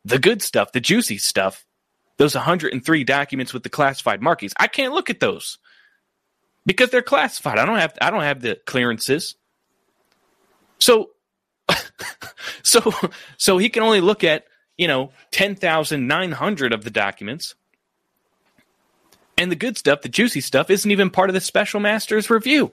the 0.05 0.19
good 0.19 0.43
stuff, 0.43 0.73
the 0.73 0.81
juicy 0.81 1.19
stuff, 1.19 1.65
those 2.23 2.37
103 2.37 3.03
documents 3.03 3.53
with 3.53 3.65
the 3.65 3.69
classified 3.69 4.23
markings. 4.23 4.53
I 4.57 4.69
can't 4.69 4.95
look 4.95 5.11
at 5.11 5.19
those 5.19 5.59
because 6.65 6.91
they're 6.91 7.03
classified. 7.03 7.59
I 7.59 7.67
don't 7.67 7.79
have 7.79 7.99
I 8.01 8.11
don't 8.11 8.23
have 8.23 8.41
the 8.41 8.61
clearances. 8.65 9.35
So 10.79 11.11
so 12.63 12.95
so 13.39 13.59
he 13.59 13.69
can 13.69 13.83
only 13.83 14.01
look 14.01 14.23
at, 14.23 14.45
you 14.79 14.87
know, 14.87 15.11
10,900 15.33 16.73
of 16.73 16.85
the 16.85 16.91
documents. 16.91 17.57
And 19.37 19.51
the 19.51 19.57
good 19.57 19.77
stuff, 19.77 20.03
the 20.03 20.09
juicy 20.09 20.43
stuff 20.43 20.71
isn't 20.71 20.91
even 20.91 21.11
part 21.11 21.29
of 21.29 21.35
the 21.35 21.41
special 21.41 21.81
master's 21.81 22.31
review. 22.31 22.71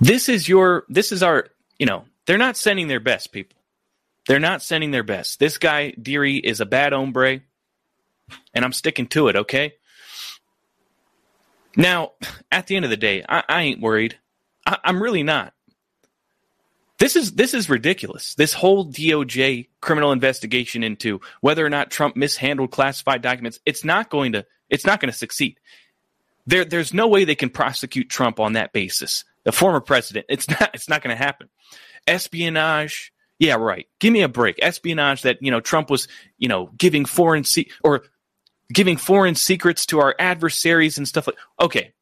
This 0.00 0.30
is 0.30 0.48
your 0.48 0.84
this 0.88 1.12
is 1.12 1.22
our, 1.22 1.48
you 1.78 1.84
know, 1.84 2.06
they're 2.24 2.38
not 2.38 2.56
sending 2.56 2.88
their 2.88 3.00
best 3.00 3.32
people. 3.32 3.58
They're 4.26 4.38
not 4.38 4.62
sending 4.62 4.90
their 4.90 5.02
best. 5.02 5.38
This 5.38 5.58
guy, 5.58 5.90
Dearie, 5.90 6.36
is 6.36 6.60
a 6.60 6.66
bad 6.66 6.92
hombre, 6.92 7.40
and 8.54 8.64
I'm 8.64 8.72
sticking 8.72 9.06
to 9.08 9.28
it, 9.28 9.36
okay? 9.36 9.74
Now, 11.76 12.12
at 12.50 12.66
the 12.66 12.76
end 12.76 12.84
of 12.84 12.90
the 12.90 12.96
day, 12.96 13.24
I, 13.28 13.42
I 13.48 13.62
ain't 13.62 13.80
worried. 13.80 14.18
I, 14.66 14.78
I'm 14.84 15.02
really 15.02 15.22
not. 15.22 15.52
This 16.98 17.16
is 17.16 17.32
this 17.32 17.54
is 17.54 17.68
ridiculous. 17.68 18.34
This 18.34 18.52
whole 18.52 18.86
DOJ 18.86 19.68
criminal 19.80 20.12
investigation 20.12 20.84
into 20.84 21.20
whether 21.40 21.66
or 21.66 21.70
not 21.70 21.90
Trump 21.90 22.14
mishandled 22.14 22.70
classified 22.70 23.20
documents, 23.20 23.58
it's 23.66 23.84
not 23.84 24.10
going 24.10 24.32
to 24.32 24.46
it's 24.70 24.86
not 24.86 25.00
going 25.00 25.10
to 25.10 25.18
succeed. 25.18 25.58
There 26.46 26.64
there's 26.64 26.94
no 26.94 27.08
way 27.08 27.24
they 27.24 27.34
can 27.34 27.50
prosecute 27.50 28.08
Trump 28.08 28.38
on 28.38 28.52
that 28.52 28.72
basis. 28.72 29.24
The 29.42 29.52
former 29.52 29.80
president, 29.80 30.26
it's 30.28 30.48
not 30.48 30.70
it's 30.72 30.88
not 30.88 31.02
going 31.02 31.14
to 31.14 31.22
happen. 31.22 31.48
Espionage, 32.06 33.12
yeah, 33.44 33.56
right. 33.56 33.86
Give 34.00 34.12
me 34.12 34.22
a 34.22 34.28
break. 34.28 34.58
Espionage 34.62 35.22
that, 35.22 35.42
you 35.42 35.50
know, 35.50 35.60
Trump 35.60 35.90
was, 35.90 36.08
you 36.38 36.48
know, 36.48 36.70
giving 36.76 37.04
foreign 37.04 37.44
se- 37.44 37.68
or 37.82 38.04
giving 38.72 38.96
foreign 38.96 39.34
secrets 39.34 39.84
to 39.86 40.00
our 40.00 40.14
adversaries 40.18 40.96
and 40.96 41.06
stuff 41.06 41.26
like 41.26 41.36
Okay. 41.60 41.92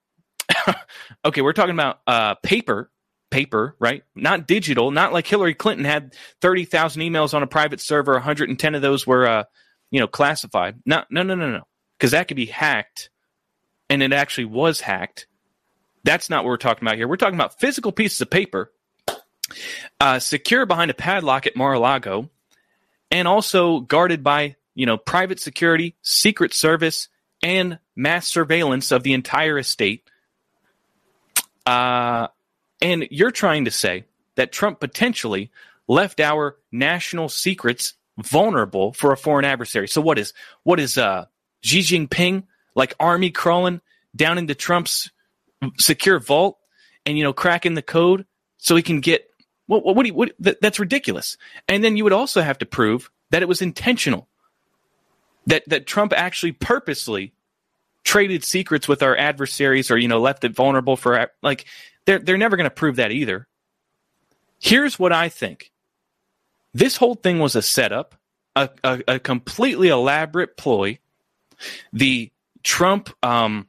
okay, 1.25 1.41
we're 1.41 1.53
talking 1.53 1.75
about 1.75 2.01
uh 2.07 2.37
paper 2.37 2.91
paper, 3.31 3.77
right? 3.81 4.03
Not 4.15 4.47
digital, 4.47 4.91
not 4.91 5.13
like 5.13 5.27
Hillary 5.27 5.55
Clinton 5.55 5.85
had 5.87 6.15
30,000 6.43 7.01
emails 7.03 7.33
on 7.35 7.43
a 7.43 7.47
private 7.47 7.81
server, 7.81 8.13
110 8.13 8.75
of 8.75 8.83
those 8.83 9.07
were 9.07 9.27
uh, 9.27 9.45
you 9.91 10.01
know, 10.01 10.07
classified. 10.07 10.77
No, 10.85 11.05
no, 11.11 11.23
no, 11.23 11.35
no, 11.35 11.51
no. 11.51 11.63
Cuz 11.99 12.13
that 12.13 12.29
could 12.29 12.37
be 12.37 12.47
hacked 12.47 13.11
and 13.89 14.03
it 14.03 14.13
actually 14.13 14.45
was 14.45 14.81
hacked. 14.81 15.27
That's 16.05 16.31
not 16.31 16.45
what 16.45 16.51
we're 16.51 16.57
talking 16.59 16.87
about 16.87 16.97
here. 16.97 17.09
We're 17.09 17.17
talking 17.17 17.37
about 17.37 17.59
physical 17.59 17.91
pieces 17.91 18.21
of 18.21 18.31
paper 18.31 18.73
uh, 20.01 20.19
secure 20.19 20.67
behind 20.67 20.91
a 20.91 20.95
padlock 20.95 21.47
at 21.47 21.57
Mar-a-Lago 21.57 22.29
and 23.11 23.29
also 23.29 23.81
guarded 23.81 24.23
by, 24.23 24.57
you 24.75 24.87
know, 24.87 24.97
private 24.97 25.41
security, 25.41 25.97
secret 26.03 26.55
service 26.55 27.09
and 27.43 27.79
mass 27.97 28.29
surveillance 28.29 28.93
of 28.93 29.03
the 29.03 29.13
entire 29.13 29.59
estate. 29.59 30.09
Uh 31.67 32.29
and 32.83 33.07
you're 33.13 33.31
trying 33.31 33.65
to 33.65 33.71
say 33.71 34.05
that 34.35 34.53
Trump 34.53 34.81
potentially 34.81 35.51
left 35.87 36.21
our 36.21 36.57
national 36.73 37.29
secrets 37.29 37.95
vulnerable 38.19 38.93
for 38.93 39.13
a 39.13 39.17
foreign 39.17 39.45
adversary. 39.45 39.89
So 39.89 40.01
what 40.01 40.19
is 40.19 40.35
what 40.65 40.81
is 40.81 40.99
uh, 40.99 41.27
Xi 41.63 41.81
Jinping 41.81 42.45
like 42.75 42.95
army 42.99 43.31
crawling 43.31 43.81
down 44.15 44.37
into 44.37 44.55
Trump's 44.55 45.11
secure 45.79 46.19
vault 46.19 46.59
and 47.07 47.17
you 47.17 47.25
know 47.25 47.33
cracking 47.33 47.75
the 47.75 47.83
code 47.83 48.27
so 48.59 48.75
he 48.77 48.83
can 48.83 49.01
get 49.01 49.31
what 49.81 50.15
what, 50.15 50.33
that, 50.41 50.61
that's 50.61 50.79
ridiculous. 50.79 51.37
And 51.69 51.83
then 51.83 51.97
you 51.97 52.05
would 52.05 52.13
also 52.13 52.43
have 52.43 52.59
to 52.59 52.67
prove 52.67 53.11
that 53.31 53.43
it 53.43 53.49
was 53.49 53.63
intentional. 53.63 54.29
That 55.47 55.65
that 55.69 55.87
Trump 55.87 56.13
actually 56.15 56.53
purposely 56.53 57.33
traded 58.05 58.45
secrets 58.45 58.89
with 58.89 59.03
our 59.03 59.17
adversaries 59.17 59.91
or 59.91 59.99
you 59.99 60.09
know 60.09 60.21
left 60.21 60.45
it 60.45 60.55
vulnerable 60.55 60.97
for 60.97 61.31
like 61.43 61.67
they're 62.05 62.19
they're 62.19 62.39
never 62.39 62.57
going 62.57 62.69
to 62.69 62.75
prove 62.75 62.97
that 62.97 63.13
either. 63.13 63.49
Here's 64.61 64.99
what 64.99 65.13
I 65.13 65.29
think. 65.29 65.71
This 66.75 66.97
whole 66.97 67.17
thing 67.17 67.39
was 67.39 67.57
a 67.57 67.63
setup, 67.63 68.15
a, 68.57 68.71
a, 68.85 69.03
a 69.09 69.19
completely 69.19 69.89
elaborate 69.89 70.57
ploy. 70.57 70.99
The 71.93 72.31
Trump 72.63 73.11
um, 73.23 73.69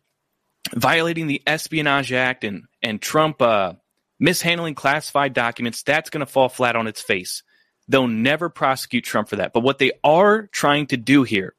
violating 0.74 1.28
the 1.28 1.42
Espionage 1.46 2.12
Act 2.12 2.44
and 2.44 2.66
and 2.82 3.02
Trump 3.02 3.42
uh, 3.42 3.74
mishandling 4.20 4.76
classified 4.76 5.34
documents, 5.34 5.84
that's 5.84 6.10
going 6.10 6.20
to 6.20 6.32
fall 6.32 6.50
flat 6.50 6.76
on 6.76 6.88
its 6.88 7.02
face. 7.02 7.44
They'll 7.88 8.08
never 8.08 8.50
prosecute 8.50 9.04
Trump 9.04 9.30
for 9.30 9.38
that. 9.38 9.54
But 9.54 9.62
what 9.62 9.78
they 9.78 9.92
are 10.04 10.48
trying 10.48 10.88
to 10.88 10.98
do 10.98 11.24
here 11.24 11.54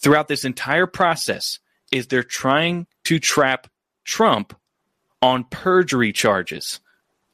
throughout 0.00 0.28
this 0.28 0.44
entire 0.44 0.86
process 0.86 1.58
is 1.90 2.06
they're 2.06 2.22
trying 2.22 2.86
to 3.04 3.18
trap 3.18 3.68
Trump 4.04 4.56
on 5.20 5.44
perjury 5.44 6.12
charges, 6.12 6.80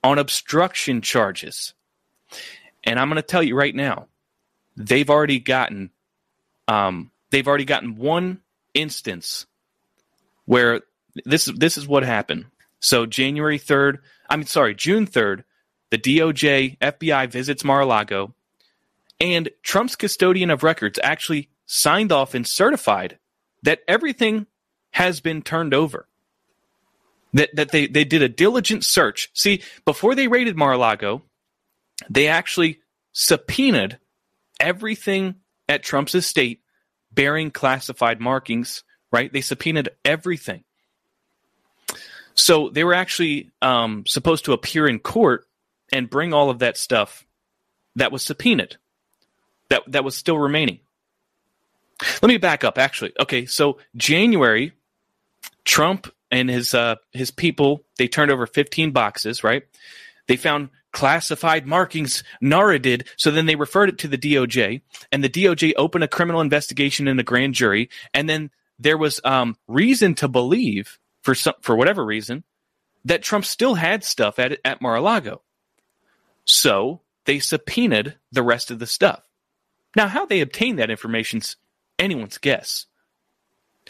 on 0.03 0.19
obstruction 0.19 1.03
charges. 1.03 1.75
And 2.85 2.99
I'm 2.99 3.09
going 3.09 3.17
to 3.17 3.23
tell 3.23 3.43
you 3.43 3.57
right 3.57 3.75
now, 3.75 4.07
they've 4.77 5.11
already 5.11 5.41
gotten 5.41 5.91
um, 6.69 7.11
they've 7.31 7.49
already 7.49 7.65
gotten 7.65 7.97
one 7.97 8.41
instance 8.75 9.47
where 10.45 10.83
this 11.25 11.47
this 11.57 11.77
is 11.77 11.87
what 11.87 12.05
happened. 12.05 12.47
So 12.79 13.07
January 13.07 13.59
3rd, 13.59 13.99
I 14.31 14.37
mean 14.37 14.47
sorry, 14.47 14.75
June 14.75 15.07
3rd, 15.07 15.45
the 15.91 15.99
DOJ 15.99 16.79
FBI 16.79 17.31
visits 17.31 17.65
Mar-a-Lago 17.65 18.35
and 19.21 19.51
Trump's 19.63 19.97
custodian 19.97 20.51
of 20.51 20.63
records 20.63 20.99
actually 21.03 21.51
signed 21.67 22.13
off 22.13 22.35
and 22.35 22.47
certified 22.47 23.19
that 23.63 23.81
everything 23.87 24.47
has 24.93 25.21
been 25.21 25.43
turned 25.43 25.75
over 25.75 26.07
that 27.33 27.55
that 27.55 27.71
they 27.71 27.87
they 27.87 28.05
did 28.05 28.23
a 28.23 28.29
diligent 28.29 28.85
search. 28.85 29.31
See, 29.35 29.63
before 29.85 30.15
they 30.15 30.29
raided 30.29 30.57
Mar-a-Lago, 30.57 31.23
they 32.09 32.29
actually 32.29 32.81
subpoenaed 33.13 33.99
everything 34.59 35.37
at 35.69 35.83
Trump's 35.83 36.15
estate 36.15 36.61
bearing 37.13 37.51
classified 37.51 38.21
markings. 38.21 38.85
Right? 39.13 39.33
They 39.33 39.41
subpoenaed 39.41 39.91
everything. 40.05 40.65
So 42.35 42.69
they 42.71 42.85
were 42.85 42.95
actually 42.95 43.51
um, 43.61 44.05
supposed 44.07 44.47
to 44.47 44.53
appear 44.53 44.87
in 44.87 44.99
court 44.99 45.47
and 45.93 46.09
bring 46.09 46.33
all 46.33 46.51
of 46.51 46.61
that 46.61 46.77
stuff 46.77 47.27
that 47.97 48.13
was 48.13 48.23
subpoenaed, 48.23 48.77
that 49.69 49.83
that 49.89 50.05
was 50.05 50.17
still 50.17 50.39
remaining. 50.39 50.81
Let 52.23 52.29
me 52.29 52.39
back 52.39 52.65
up. 52.65 52.79
Actually, 52.79 53.13
okay. 53.21 53.47
So 53.47 53.79
January, 53.97 54.73
Trump 55.65 56.13
and 56.31 56.49
his 56.49 56.75
uh, 56.75 56.97
his 57.13 57.31
people 57.31 57.85
they 57.99 58.09
turned 58.09 58.31
over 58.31 58.47
15 58.47 58.93
boxes 58.93 59.43
right 59.45 59.65
they 60.27 60.37
found 60.37 60.71
classified 60.93 61.67
markings 61.67 62.25
nara 62.41 62.79
did 62.79 63.09
so 63.17 63.31
then 63.31 63.47
they 63.47 63.57
referred 63.57 63.89
it 63.89 63.99
to 63.99 64.09
the 64.09 64.19
doj 64.19 64.81
and 65.13 65.23
the 65.23 65.29
doj 65.29 65.73
opened 65.77 66.05
a 66.05 66.09
criminal 66.09 66.41
investigation 66.41 67.07
in 67.07 67.19
a 67.19 67.25
grand 67.25 67.55
jury 67.55 67.89
and 68.13 68.29
then 68.29 68.51
there 68.79 68.99
was 68.99 69.21
um, 69.25 69.57
reason 69.69 70.15
to 70.15 70.27
believe 70.27 70.99
for 71.23 71.35
some 71.35 71.55
for 71.61 71.77
whatever 71.77 72.05
reason 72.05 72.45
that 73.05 73.23
trump 73.23 73.45
still 73.45 73.75
had 73.75 74.05
stuff 74.05 74.39
at 74.39 74.59
at 74.65 74.81
mar-a-lago 74.81 75.41
so 76.45 77.01
they 77.25 77.39
subpoenaed 77.39 78.17
the 78.33 78.43
rest 78.43 78.71
of 78.71 78.79
the 78.79 78.87
stuff 78.87 79.23
now 79.97 80.09
how 80.09 80.27
they 80.27 80.41
obtained 80.41 80.79
that 80.79 80.91
information's 80.91 81.57
anyone's 81.99 82.39
guess 82.39 82.87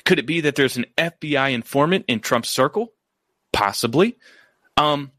could 0.05 0.19
it 0.19 0.27
be 0.27 0.41
that 0.43 0.57
there's 0.57 0.77
an 0.77 0.87
FBI 0.97 1.53
informant 1.53 2.05
in 2.09 2.21
Trump's 2.21 2.51
circle? 2.51 2.93
Possibly. 3.53 4.17
Um, 4.77 5.11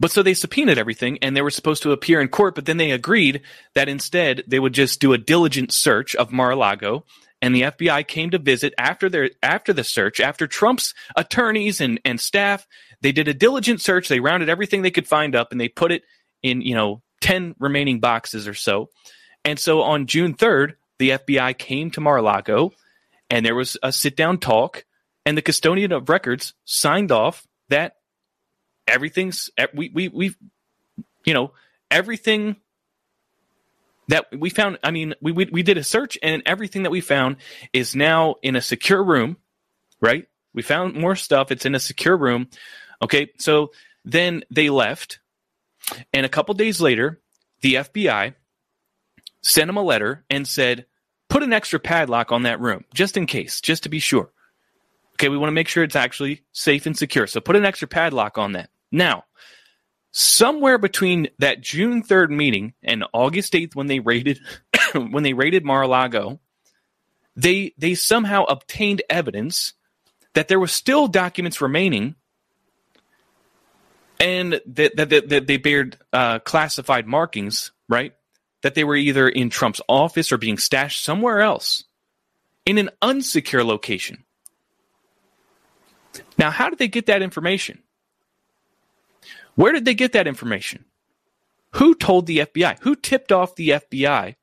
but 0.00 0.10
so 0.10 0.22
they 0.22 0.34
subpoenaed 0.34 0.78
everything 0.78 1.18
and 1.22 1.36
they 1.36 1.42
were 1.42 1.50
supposed 1.50 1.82
to 1.82 1.92
appear 1.92 2.20
in 2.20 2.28
court, 2.28 2.54
but 2.54 2.66
then 2.66 2.76
they 2.76 2.90
agreed 2.90 3.42
that 3.74 3.88
instead 3.88 4.44
they 4.46 4.58
would 4.58 4.72
just 4.72 5.00
do 5.00 5.12
a 5.12 5.18
diligent 5.18 5.72
search 5.72 6.14
of 6.16 6.32
Mar-a-Lago 6.32 7.04
and 7.42 7.54
the 7.54 7.62
FBI 7.62 8.06
came 8.06 8.30
to 8.30 8.38
visit 8.38 8.72
after 8.78 9.10
their 9.10 9.30
after 9.42 9.72
the 9.72 9.84
search, 9.84 10.20
after 10.20 10.46
Trump's 10.46 10.94
attorneys 11.16 11.80
and, 11.80 12.00
and 12.04 12.20
staff, 12.20 12.66
they 13.02 13.12
did 13.12 13.28
a 13.28 13.34
diligent 13.34 13.80
search, 13.80 14.08
they 14.08 14.20
rounded 14.20 14.48
everything 14.48 14.82
they 14.82 14.92
could 14.92 15.08
find 15.08 15.34
up 15.34 15.50
and 15.50 15.60
they 15.60 15.68
put 15.68 15.90
it 15.92 16.04
in, 16.42 16.62
you 16.62 16.74
know, 16.74 17.02
10 17.20 17.56
remaining 17.58 18.00
boxes 18.00 18.48
or 18.48 18.54
so. 18.54 18.88
And 19.44 19.58
so 19.58 19.82
on 19.82 20.06
June 20.06 20.34
3rd, 20.34 20.74
the 20.98 21.10
FBI 21.10 21.58
came 21.58 21.90
to 21.90 22.00
Mar-a-Lago 22.00 22.72
and 23.28 23.44
there 23.44 23.54
was 23.54 23.76
a 23.82 23.90
sit 23.90 24.14
down 24.14 24.38
talk, 24.38 24.84
and 25.24 25.36
the 25.36 25.42
custodian 25.42 25.90
of 25.90 26.08
records 26.08 26.54
signed 26.64 27.10
off 27.10 27.46
that 27.70 27.94
everything's 28.86 29.48
we 29.72 29.88
we 29.88 30.08
we 30.08 30.34
you 31.24 31.32
know 31.32 31.52
everything 31.90 32.56
that 34.12 34.26
we 34.38 34.50
found 34.50 34.78
i 34.84 34.90
mean 34.90 35.14
we, 35.20 35.32
we 35.32 35.46
we 35.46 35.62
did 35.62 35.78
a 35.78 35.84
search 35.84 36.18
and 36.22 36.42
everything 36.46 36.82
that 36.84 36.90
we 36.90 37.00
found 37.00 37.36
is 37.72 37.96
now 37.96 38.36
in 38.42 38.56
a 38.56 38.60
secure 38.60 39.02
room 39.02 39.36
right 40.00 40.26
we 40.54 40.62
found 40.62 40.94
more 40.94 41.16
stuff 41.16 41.50
it's 41.50 41.66
in 41.66 41.74
a 41.74 41.80
secure 41.80 42.16
room 42.16 42.48
okay 43.00 43.30
so 43.38 43.72
then 44.04 44.42
they 44.50 44.70
left 44.70 45.18
and 46.12 46.26
a 46.26 46.28
couple 46.28 46.54
days 46.54 46.80
later 46.80 47.20
the 47.60 47.74
fbi 47.74 48.34
sent 49.42 49.68
him 49.68 49.76
a 49.76 49.82
letter 49.82 50.24
and 50.30 50.46
said 50.46 50.86
put 51.32 51.42
an 51.42 51.52
extra 51.52 51.80
padlock 51.80 52.30
on 52.30 52.42
that 52.42 52.60
room 52.60 52.84
just 52.92 53.16
in 53.16 53.26
case, 53.26 53.60
just 53.60 53.84
to 53.84 53.88
be 53.88 53.98
sure. 53.98 54.30
Okay, 55.14 55.28
we 55.28 55.38
want 55.38 55.48
to 55.48 55.54
make 55.54 55.68
sure 55.68 55.82
it's 55.82 55.96
actually 55.96 56.42
safe 56.52 56.84
and 56.84 56.96
secure. 56.96 57.26
So 57.26 57.40
put 57.40 57.56
an 57.56 57.64
extra 57.64 57.88
padlock 57.88 58.38
on 58.38 58.52
that. 58.52 58.70
Now, 58.90 59.24
somewhere 60.12 60.78
between 60.78 61.28
that 61.38 61.60
June 61.60 62.02
3rd 62.02 62.30
meeting 62.30 62.74
and 62.82 63.04
August 63.12 63.52
8th 63.52 63.74
when 63.74 63.88
they 63.88 64.00
raided 64.00 64.38
when 64.94 65.22
they 65.22 65.32
raided 65.32 65.64
Mar-a-Lago, 65.64 66.40
they 67.34 67.74
they 67.76 67.94
somehow 67.94 68.44
obtained 68.44 69.02
evidence 69.10 69.74
that 70.34 70.48
there 70.48 70.60
were 70.60 70.66
still 70.68 71.08
documents 71.08 71.60
remaining 71.60 72.14
and 74.20 74.60
that, 74.66 74.96
that, 74.96 75.10
that, 75.10 75.28
that 75.28 75.46
they 75.48 75.56
bared 75.56 75.98
uh, 76.12 76.38
classified 76.38 77.08
markings, 77.08 77.72
right? 77.88 78.14
that 78.62 78.74
they 78.74 78.84
were 78.84 78.96
either 78.96 79.28
in 79.28 79.50
Trump's 79.50 79.80
office 79.88 80.32
or 80.32 80.38
being 80.38 80.56
stashed 80.56 81.04
somewhere 81.04 81.40
else 81.40 81.84
in 82.64 82.78
an 82.78 82.90
unsecure 83.02 83.64
location. 83.66 84.24
Now, 86.38 86.50
how 86.50 86.70
did 86.70 86.78
they 86.78 86.88
get 86.88 87.06
that 87.06 87.22
information? 87.22 87.81
Where 89.62 89.70
did 89.70 89.84
they 89.84 89.94
get 89.94 90.10
that 90.14 90.26
information? 90.26 90.86
Who 91.74 91.94
told 91.94 92.26
the 92.26 92.38
FBI? 92.38 92.80
Who 92.80 92.96
tipped 92.96 93.30
off 93.30 93.54
the 93.54 93.68
FBI 93.68 94.34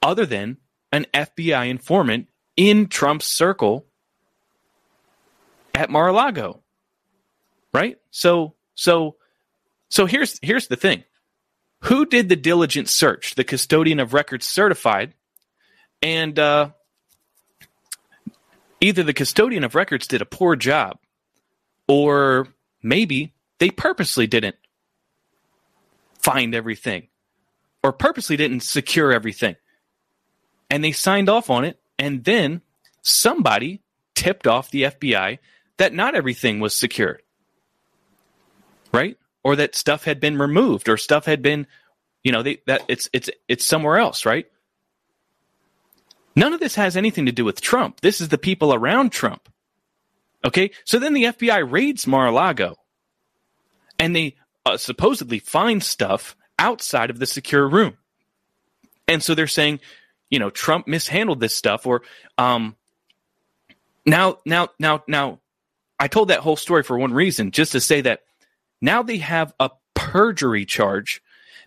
other 0.00 0.24
than 0.24 0.56
an 0.92 1.04
FBI 1.12 1.68
informant 1.68 2.28
in 2.56 2.86
Trump's 2.86 3.26
circle 3.26 3.84
at 5.74 5.90
Mar-a-Lago? 5.90 6.62
Right? 7.74 7.98
So 8.10 8.54
so 8.74 9.16
so 9.90 10.06
here's 10.06 10.38
here's 10.40 10.68
the 10.68 10.76
thing. 10.76 11.04
Who 11.82 12.06
did 12.06 12.30
the 12.30 12.36
diligent 12.36 12.88
search? 12.88 13.34
The 13.34 13.44
custodian 13.44 14.00
of 14.00 14.14
records 14.14 14.46
certified 14.46 15.12
and 16.00 16.38
uh, 16.38 16.70
either 18.80 19.02
the 19.02 19.12
custodian 19.12 19.64
of 19.64 19.74
records 19.74 20.06
did 20.06 20.22
a 20.22 20.24
poor 20.26 20.56
job 20.56 20.96
or 21.86 22.48
maybe 22.82 23.34
they 23.58 23.70
purposely 23.70 24.26
didn't 24.26 24.56
find 26.18 26.54
everything 26.54 27.08
or 27.82 27.92
purposely 27.92 28.36
didn't 28.36 28.60
secure 28.60 29.12
everything. 29.12 29.56
And 30.68 30.82
they 30.82 30.92
signed 30.92 31.28
off 31.28 31.50
on 31.50 31.64
it. 31.64 31.78
And 31.98 32.24
then 32.24 32.62
somebody 33.02 33.80
tipped 34.14 34.46
off 34.46 34.70
the 34.70 34.82
FBI 34.84 35.38
that 35.76 35.94
not 35.94 36.14
everything 36.14 36.60
was 36.60 36.78
secured. 36.78 37.22
Right? 38.92 39.16
Or 39.44 39.56
that 39.56 39.76
stuff 39.76 40.04
had 40.04 40.20
been 40.20 40.38
removed 40.38 40.88
or 40.88 40.96
stuff 40.96 41.26
had 41.26 41.42
been, 41.42 41.66
you 42.24 42.32
know, 42.32 42.42
they, 42.42 42.60
that 42.66 42.82
it's 42.88 43.08
it's 43.12 43.30
it's 43.46 43.66
somewhere 43.66 43.98
else, 43.98 44.26
right? 44.26 44.46
None 46.34 46.52
of 46.52 46.60
this 46.60 46.74
has 46.74 46.96
anything 46.96 47.26
to 47.26 47.32
do 47.32 47.44
with 47.44 47.60
Trump. 47.60 48.00
This 48.00 48.20
is 48.20 48.28
the 48.28 48.38
people 48.38 48.74
around 48.74 49.10
Trump. 49.10 49.48
Okay? 50.44 50.72
So 50.84 50.98
then 50.98 51.14
the 51.14 51.24
FBI 51.24 51.70
raids 51.70 52.06
Mar-a-Lago 52.06 52.76
and 53.98 54.14
they 54.14 54.36
uh, 54.64 54.76
supposedly 54.76 55.38
find 55.38 55.82
stuff 55.82 56.36
outside 56.58 57.10
of 57.10 57.18
the 57.18 57.26
secure 57.26 57.68
room. 57.68 57.96
And 59.08 59.22
so 59.22 59.34
they're 59.34 59.46
saying, 59.46 59.80
you 60.30 60.38
know, 60.38 60.50
Trump 60.50 60.86
mishandled 60.88 61.40
this 61.40 61.54
stuff 61.54 61.86
or 61.86 62.02
um 62.38 62.76
now 64.04 64.38
now 64.44 64.68
now 64.78 65.04
now 65.06 65.40
I 65.98 66.08
told 66.08 66.28
that 66.28 66.40
whole 66.40 66.56
story 66.56 66.82
for 66.82 66.98
one 66.98 67.12
reason, 67.12 67.50
just 67.50 67.72
to 67.72 67.80
say 67.80 68.00
that 68.02 68.22
now 68.80 69.02
they 69.02 69.18
have 69.18 69.54
a 69.58 69.70
perjury 69.94 70.64
charge 70.64 71.22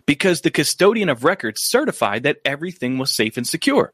because 0.06 0.40
the 0.40 0.50
custodian 0.50 1.08
of 1.08 1.24
records 1.24 1.62
certified 1.62 2.22
that 2.22 2.38
everything 2.44 2.98
was 2.98 3.12
safe 3.12 3.36
and 3.36 3.46
secure. 3.46 3.92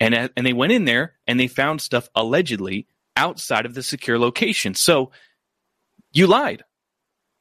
And 0.00 0.14
and 0.14 0.46
they 0.46 0.52
went 0.52 0.72
in 0.72 0.84
there 0.84 1.14
and 1.26 1.38
they 1.38 1.46
found 1.46 1.80
stuff 1.80 2.08
allegedly 2.14 2.86
outside 3.16 3.66
of 3.66 3.74
the 3.74 3.82
secure 3.82 4.18
location. 4.18 4.74
So 4.74 5.10
you 6.12 6.26
lied 6.26 6.64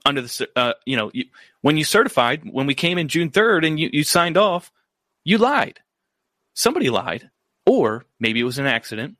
under 0.07 0.21
the 0.21 0.49
uh, 0.55 0.73
you 0.85 0.95
know 0.95 1.11
you, 1.13 1.25
when 1.61 1.75
you 1.77 1.83
certified 1.83 2.41
when 2.49 2.65
we 2.65 2.73
came 2.73 2.97
in 2.97 3.09
June 3.09 3.29
3rd 3.29 3.67
and 3.67 3.79
you, 3.79 3.89
you 3.91 4.03
signed 4.03 4.37
off 4.37 4.71
you 5.25 5.37
lied 5.37 5.81
somebody 6.53 6.89
lied 6.89 7.29
or 7.65 8.05
maybe 8.19 8.39
it 8.39 8.45
was 8.45 8.57
an 8.57 8.65
accident 8.65 9.17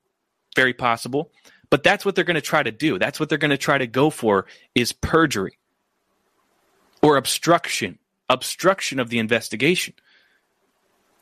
very 0.56 0.74
possible 0.74 1.30
but 1.70 1.84
that's 1.84 2.06
what 2.06 2.16
they're 2.16 2.24
going 2.24 2.36
to 2.36 2.42
try 2.42 2.64
to 2.64 2.72
do 2.72 2.98
that's 2.98 3.20
what 3.20 3.28
they're 3.28 3.38
going 3.38 3.52
to 3.52 3.58
try 3.58 3.78
to 3.78 3.86
go 3.86 4.10
for 4.10 4.46
is 4.74 4.94
perjury 4.94 5.58
or 7.02 7.18
obstruction 7.18 8.00
obstruction 8.30 8.98
of 9.00 9.10
the 9.10 9.20
investigation 9.20 9.94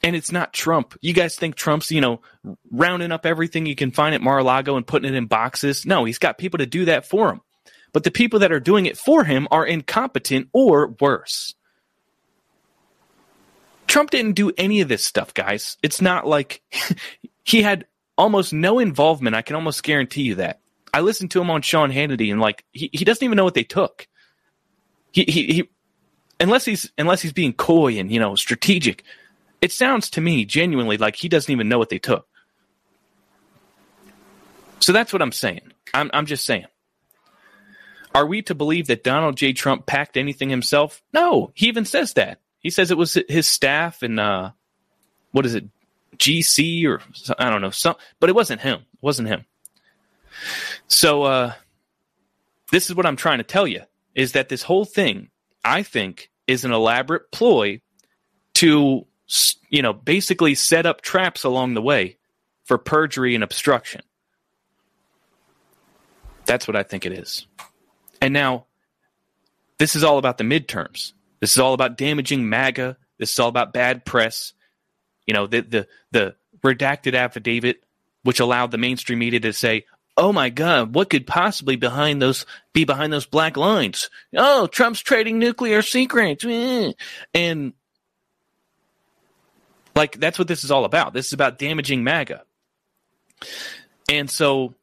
and 0.04 0.16
it's 0.16 0.32
not 0.32 0.54
Trump. 0.54 0.96
You 1.02 1.14
guys 1.14 1.36
think 1.36 1.56
Trump's, 1.56 1.90
you 1.90 2.00
know, 2.00 2.22
rounding 2.70 3.12
up 3.12 3.26
everything 3.26 3.66
you 3.66 3.76
can 3.76 3.90
find 3.90 4.14
at 4.14 4.22
Mar-a-Lago 4.22 4.76
and 4.76 4.86
putting 4.86 5.12
it 5.12 5.18
in 5.18 5.26
boxes? 5.26 5.84
No, 5.84 6.06
he's 6.06 6.20
got 6.20 6.38
people 6.38 6.60
to 6.60 6.68
do 6.68 6.86
that 6.86 7.08
for 7.08 7.32
him 7.32 7.42
but 7.96 8.04
the 8.04 8.12
people 8.12 8.40
that 8.40 8.52
are 8.52 8.60
doing 8.60 8.88
it 8.88 8.98
for 8.98 9.24
him 9.24 9.48
are 9.52 9.66
incompetent 9.66 10.50
or 10.52 10.94
worse. 11.00 11.56
Trump 13.88 14.10
didn't 14.10 14.34
do 14.34 14.52
any 14.58 14.82
of 14.82 14.90
this 14.90 15.06
stuff, 15.06 15.34
guys. 15.34 15.78
It's 15.82 16.02
not 16.02 16.28
like 16.28 16.62
he 17.46 17.62
had 17.62 17.86
almost 18.18 18.52
no 18.52 18.80
involvement. 18.80 19.34
I 19.34 19.42
can 19.44 19.56
almost 19.56 19.82
guarantee 19.82 20.24
you 20.24 20.36
that. 20.36 20.60
I 20.94 21.00
listened 21.00 21.32
to 21.32 21.40
him 21.40 21.50
on 21.50 21.62
Sean 21.62 21.90
Hannity 21.90 22.34
and 22.34 22.42
like 22.42 22.66
he, 22.74 22.90
he 22.92 23.06
doesn't 23.06 23.24
even 23.24 23.38
know 23.38 23.46
what 23.46 23.54
they 23.54 23.64
took. 23.64 24.10
He, 25.14 25.24
he 25.24 25.46
he 25.54 25.70
unless 26.42 26.66
he's 26.66 26.92
unless 26.98 27.22
he's 27.22 27.32
being 27.32 27.54
coy 27.54 27.98
and 27.98 28.12
you 28.12 28.20
know 28.20 28.36
strategic, 28.36 29.06
it 29.62 29.72
sounds 29.72 30.10
to 30.10 30.20
me 30.20 30.44
genuinely 30.44 30.98
like 30.98 31.16
he 31.16 31.30
doesn't 31.30 31.50
even 31.50 31.70
know 31.70 31.80
what 31.80 31.88
they 31.88 32.00
took. 32.00 32.28
So 34.82 34.92
that's 34.92 35.14
what 35.14 35.22
I'm 35.22 35.32
saying. 35.32 35.72
I'm 35.94 36.12
I'm 36.14 36.26
just 36.26 36.44
saying. 36.44 36.66
Are 38.16 38.26
we 38.26 38.42
to 38.44 38.56
believe 38.56 38.88
that 38.88 39.04
Donald 39.04 39.36
J. 39.36 39.52
Trump 39.52 39.86
packed 39.86 40.16
anything 40.16 40.50
himself? 40.50 41.04
No, 41.12 41.52
he 41.54 41.68
even 41.68 41.84
says 41.84 42.14
that. 42.14 42.40
He 42.60 42.70
says 42.70 42.90
it 42.90 42.98
was 42.98 43.20
his 43.28 43.46
staff 43.46 44.02
and 44.04 44.18
uh, 44.22 44.52
what 45.32 45.46
is 45.46 45.54
it, 45.54 45.66
GC 46.16 46.86
or 46.86 47.02
I 47.38 47.50
don't 47.50 47.62
know, 47.62 47.72
some, 47.72 47.96
but 48.22 48.30
it 48.30 48.36
wasn't 48.36 48.62
him. 48.62 48.80
It 48.80 49.02
wasn't 49.02 49.28
him. 49.28 49.44
So 50.88 51.24
uh, 51.24 51.54
this 52.72 52.90
is 52.90 52.96
what 52.96 53.06
I'm 53.06 53.18
trying 53.18 53.40
to 53.40 53.44
tell 53.44 53.68
you 53.68 53.82
is 54.16 54.32
that 54.32 54.48
this 54.48 54.64
whole 54.64 54.86
thing, 54.86 55.30
I 55.66 55.84
think, 55.84 56.32
is 56.48 56.64
an 56.64 56.72
elaborate 56.72 57.34
ploy 57.34 57.82
to, 58.56 59.06
you 59.70 59.82
know, 59.82 59.92
basically 59.92 60.56
set 60.56 60.86
up 60.86 61.02
traps 61.02 61.44
along 61.44 61.74
the 61.74 61.82
way 61.82 62.16
for 62.64 62.78
perjury 62.78 63.36
and 63.36 63.44
obstruction. 63.44 64.04
That's 66.46 66.66
what 66.66 66.78
I 66.78 66.84
think 66.84 67.06
it 67.06 67.12
is. 67.12 67.46
And 68.22 68.34
now, 68.34 68.66
this 69.78 69.96
is 69.96 70.04
all 70.04 70.18
about 70.18 70.38
the 70.38 70.44
midterms. 70.44 71.14
This 71.40 71.52
is 71.52 71.60
all 71.60 71.74
about 71.74 71.98
damaging 71.98 72.50
MAGA. 72.50 72.98
This 73.18 73.32
is 73.32 73.40
all 73.40 73.50
about 73.50 73.74
bad 73.74 74.06
press. 74.06 74.54
You 75.28 75.34
know, 75.34 75.48
the 75.48 75.62
the 75.62 75.88
the 76.12 76.36
redacted 76.64 77.16
affidavit, 77.16 77.84
which 78.24 78.40
allowed 78.40 78.72
the 78.72 78.78
mainstream 78.78 79.20
media 79.20 79.40
to 79.42 79.54
say, 79.54 79.86
"Oh 80.18 80.32
my 80.32 80.50
God, 80.50 80.96
what 80.96 81.10
could 81.10 81.28
possibly 81.28 81.76
behind 81.76 82.22
those 82.22 82.46
be 82.74 82.86
behind 82.86 83.12
those 83.12 83.26
black 83.26 83.58
lines? 83.58 84.10
Oh, 84.36 84.68
Trump's 84.68 85.02
trading 85.02 85.40
nuclear 85.40 85.82
secrets," 85.82 86.46
eh. 86.46 86.94
and 87.34 87.74
like 89.96 90.20
that's 90.20 90.38
what 90.38 90.48
this 90.48 90.64
is 90.64 90.72
all 90.72 90.86
about. 90.86 91.14
This 91.14 91.28
is 91.28 91.34
about 91.34 91.58
damaging 91.58 92.04
MAGA. 92.04 92.44
And 94.10 94.30
so 94.30 94.74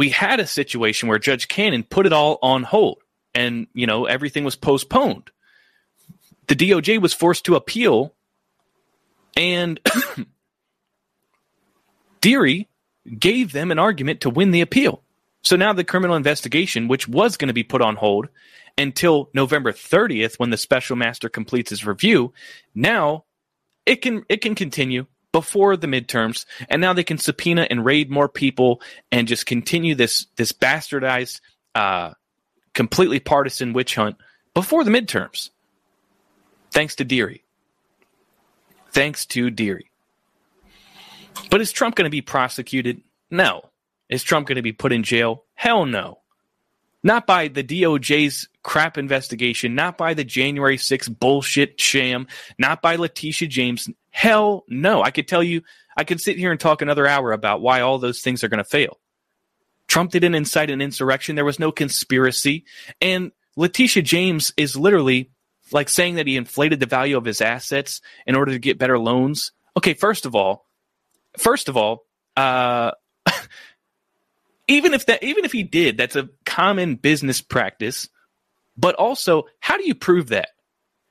we 0.00 0.08
had 0.08 0.40
a 0.40 0.46
situation 0.46 1.10
where 1.10 1.18
Judge 1.18 1.46
Cannon 1.46 1.82
put 1.82 2.06
it 2.06 2.12
all 2.14 2.38
on 2.40 2.62
hold 2.62 3.02
and, 3.34 3.66
you 3.74 3.86
know, 3.86 4.06
everything 4.06 4.44
was 4.44 4.56
postponed. 4.56 5.30
The 6.46 6.56
DOJ 6.56 7.02
was 7.02 7.12
forced 7.12 7.44
to 7.44 7.54
appeal 7.54 8.14
and 9.36 9.78
Dearie 12.22 12.70
gave 13.18 13.52
them 13.52 13.70
an 13.70 13.78
argument 13.78 14.22
to 14.22 14.30
win 14.30 14.52
the 14.52 14.62
appeal. 14.62 15.02
So 15.42 15.54
now 15.54 15.74
the 15.74 15.84
criminal 15.84 16.16
investigation, 16.16 16.88
which 16.88 17.06
was 17.06 17.36
going 17.36 17.48
to 17.48 17.52
be 17.52 17.62
put 17.62 17.82
on 17.82 17.96
hold 17.96 18.30
until 18.78 19.28
November 19.34 19.70
30th 19.70 20.38
when 20.38 20.48
the 20.48 20.56
special 20.56 20.96
master 20.96 21.28
completes 21.28 21.68
his 21.68 21.84
review, 21.84 22.32
now 22.74 23.26
it 23.84 23.96
can 23.96 24.24
it 24.30 24.38
can 24.38 24.54
continue 24.54 25.04
before 25.32 25.76
the 25.76 25.86
midterms, 25.86 26.44
and 26.68 26.80
now 26.80 26.92
they 26.92 27.04
can 27.04 27.18
subpoena 27.18 27.66
and 27.70 27.84
raid 27.84 28.10
more 28.10 28.28
people 28.28 28.80
and 29.12 29.28
just 29.28 29.46
continue 29.46 29.94
this 29.94 30.26
this 30.36 30.52
bastardized, 30.52 31.40
uh, 31.74 32.12
completely 32.74 33.20
partisan 33.20 33.72
witch 33.72 33.94
hunt 33.94 34.16
before 34.54 34.84
the 34.84 34.90
midterms. 34.90 35.50
Thanks 36.72 36.96
to 36.96 37.04
Dearie. 37.04 37.44
Thanks 38.92 39.26
to 39.26 39.50
Dearie. 39.50 39.90
But 41.50 41.60
is 41.60 41.72
Trump 41.72 41.94
going 41.94 42.04
to 42.04 42.10
be 42.10 42.22
prosecuted? 42.22 43.02
No. 43.30 43.70
Is 44.08 44.22
Trump 44.22 44.48
going 44.48 44.56
to 44.56 44.62
be 44.62 44.72
put 44.72 44.92
in 44.92 45.02
jail? 45.02 45.44
Hell 45.54 45.86
no. 45.86 46.18
Not 47.02 47.26
by 47.26 47.48
the 47.48 47.64
DOJ's 47.64 48.48
crap 48.62 48.98
investigation, 48.98 49.74
not 49.74 49.96
by 49.96 50.14
the 50.14 50.24
January 50.24 50.76
6th 50.76 51.18
bullshit 51.18 51.80
sham, 51.80 52.26
not 52.58 52.82
by 52.82 52.96
Letitia 52.96 53.48
James. 53.48 53.88
Hell 54.10 54.64
no. 54.68 55.02
I 55.02 55.10
could 55.10 55.28
tell 55.28 55.42
you, 55.42 55.62
I 55.96 56.04
could 56.04 56.20
sit 56.20 56.38
here 56.38 56.50
and 56.50 56.60
talk 56.60 56.82
another 56.82 57.06
hour 57.06 57.32
about 57.32 57.60
why 57.60 57.80
all 57.80 57.98
those 57.98 58.20
things 58.20 58.44
are 58.44 58.48
going 58.48 58.58
to 58.58 58.64
fail. 58.64 58.98
Trump 59.86 60.12
didn't 60.12 60.34
incite 60.34 60.70
an 60.70 60.80
insurrection. 60.80 61.36
There 61.36 61.44
was 61.44 61.58
no 61.58 61.72
conspiracy. 61.72 62.64
And 63.00 63.32
Letitia 63.56 64.02
James 64.02 64.52
is 64.56 64.76
literally 64.76 65.30
like 65.72 65.88
saying 65.88 66.16
that 66.16 66.26
he 66.26 66.36
inflated 66.36 66.80
the 66.80 66.86
value 66.86 67.16
of 67.16 67.24
his 67.24 67.40
assets 67.40 68.00
in 68.26 68.34
order 68.34 68.52
to 68.52 68.58
get 68.58 68.78
better 68.78 68.98
loans. 68.98 69.52
Okay, 69.76 69.94
first 69.94 70.26
of 70.26 70.34
all, 70.34 70.66
first 71.38 71.68
of 71.68 71.76
all, 71.76 72.06
uh, 72.36 72.92
even 74.68 74.94
if 74.94 75.06
that, 75.06 75.22
even 75.22 75.44
if 75.44 75.52
he 75.52 75.62
did, 75.62 75.96
that's 75.96 76.16
a 76.16 76.28
common 76.44 76.96
business 76.96 77.40
practice. 77.40 78.08
But 78.76 78.94
also, 78.94 79.44
how 79.58 79.76
do 79.76 79.86
you 79.86 79.94
prove 79.94 80.28
that? 80.28 80.50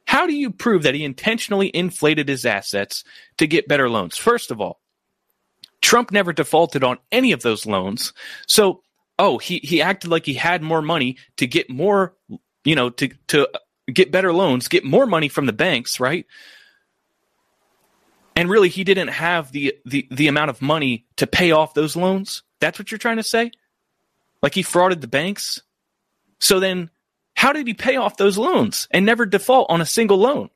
How 0.10 0.26
do 0.26 0.34
you 0.34 0.50
prove 0.50 0.82
that 0.84 0.96
he 0.96 1.04
intentionally 1.04 1.70
inflated 1.72 2.30
his 2.30 2.44
assets 2.44 3.04
to 3.38 3.46
get 3.46 3.68
better 3.68 3.88
loans? 3.88 4.18
First 4.18 4.50
of 4.50 4.60
all, 4.60 4.82
Trump 5.84 6.10
never 6.10 6.34
defaulted 6.34 6.84
on 6.84 6.98
any 7.12 7.32
of 7.32 7.44
those 7.44 7.68
loans. 7.68 8.14
So, 8.48 8.82
oh, 9.20 9.38
he, 9.38 9.60
he 9.60 9.84
acted 9.84 10.10
like 10.10 10.26
he 10.26 10.34
had 10.34 10.64
more 10.64 10.82
money 10.82 11.18
to 11.38 11.46
get 11.46 11.70
more, 11.70 12.16
you 12.64 12.74
know, 12.74 12.90
to, 12.90 13.10
to 13.28 13.50
get 13.94 14.12
better 14.12 14.34
loans, 14.34 14.68
get 14.68 14.84
more 14.84 15.06
money 15.06 15.30
from 15.30 15.46
the 15.46 15.54
banks, 15.54 16.00
right? 16.00 16.26
And 18.36 18.50
really, 18.50 18.70
he 18.70 18.84
didn't 18.84 19.10
have 19.10 19.52
the, 19.52 19.76
the, 19.86 20.08
the 20.10 20.28
amount 20.28 20.50
of 20.50 20.60
money 20.60 21.06
to 21.18 21.28
pay 21.28 21.52
off 21.52 21.76
those 21.76 21.96
loans. 21.96 22.42
That's 22.60 22.80
what 22.80 22.90
you're 22.90 22.98
trying 22.98 23.18
to 23.18 23.24
say? 23.24 23.52
Like 24.42 24.56
he 24.56 24.64
frauded 24.64 25.02
the 25.02 25.08
banks? 25.08 25.62
So 26.40 26.60
then, 26.60 26.90
how 27.40 27.54
did 27.54 27.66
he 27.68 27.74
pay 27.74 27.96
off 27.96 28.18
those 28.18 28.38
loans 28.38 28.90
and 28.92 29.06
never 29.06 29.26
default 29.26 29.68
on 29.70 29.80
a 29.80 29.86
single 29.86 30.18
loan? 30.18 30.50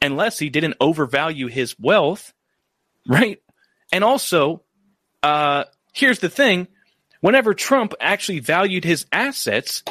Unless 0.00 0.38
he 0.38 0.48
didn't 0.48 0.76
overvalue 0.80 1.46
his 1.46 1.78
wealth, 1.78 2.32
right? 3.06 3.42
And 3.92 4.02
also, 4.02 4.62
uh, 5.22 5.64
here's 5.92 6.20
the 6.20 6.30
thing: 6.30 6.68
whenever 7.20 7.52
Trump 7.52 7.92
actually 8.00 8.38
valued 8.38 8.84
his 8.84 9.04
assets, 9.12 9.82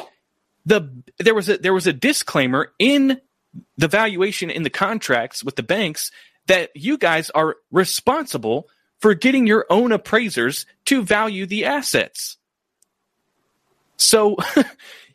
the 0.66 0.90
there 1.20 1.36
was 1.36 1.48
a 1.48 1.58
there 1.58 1.74
was 1.74 1.86
a 1.86 1.92
disclaimer 1.92 2.72
in 2.80 3.20
the 3.76 3.86
valuation 3.86 4.50
in 4.50 4.64
the 4.64 4.70
contracts 4.70 5.44
with 5.44 5.54
the 5.54 5.62
banks 5.62 6.10
that 6.48 6.70
you 6.74 6.98
guys 6.98 7.30
are 7.30 7.54
responsible 7.70 8.68
for 8.98 9.14
getting 9.14 9.46
your 9.46 9.64
own 9.70 9.92
appraisers 9.92 10.66
to 10.86 11.04
value 11.04 11.46
the 11.46 11.66
assets. 11.66 12.36
So 13.96 14.38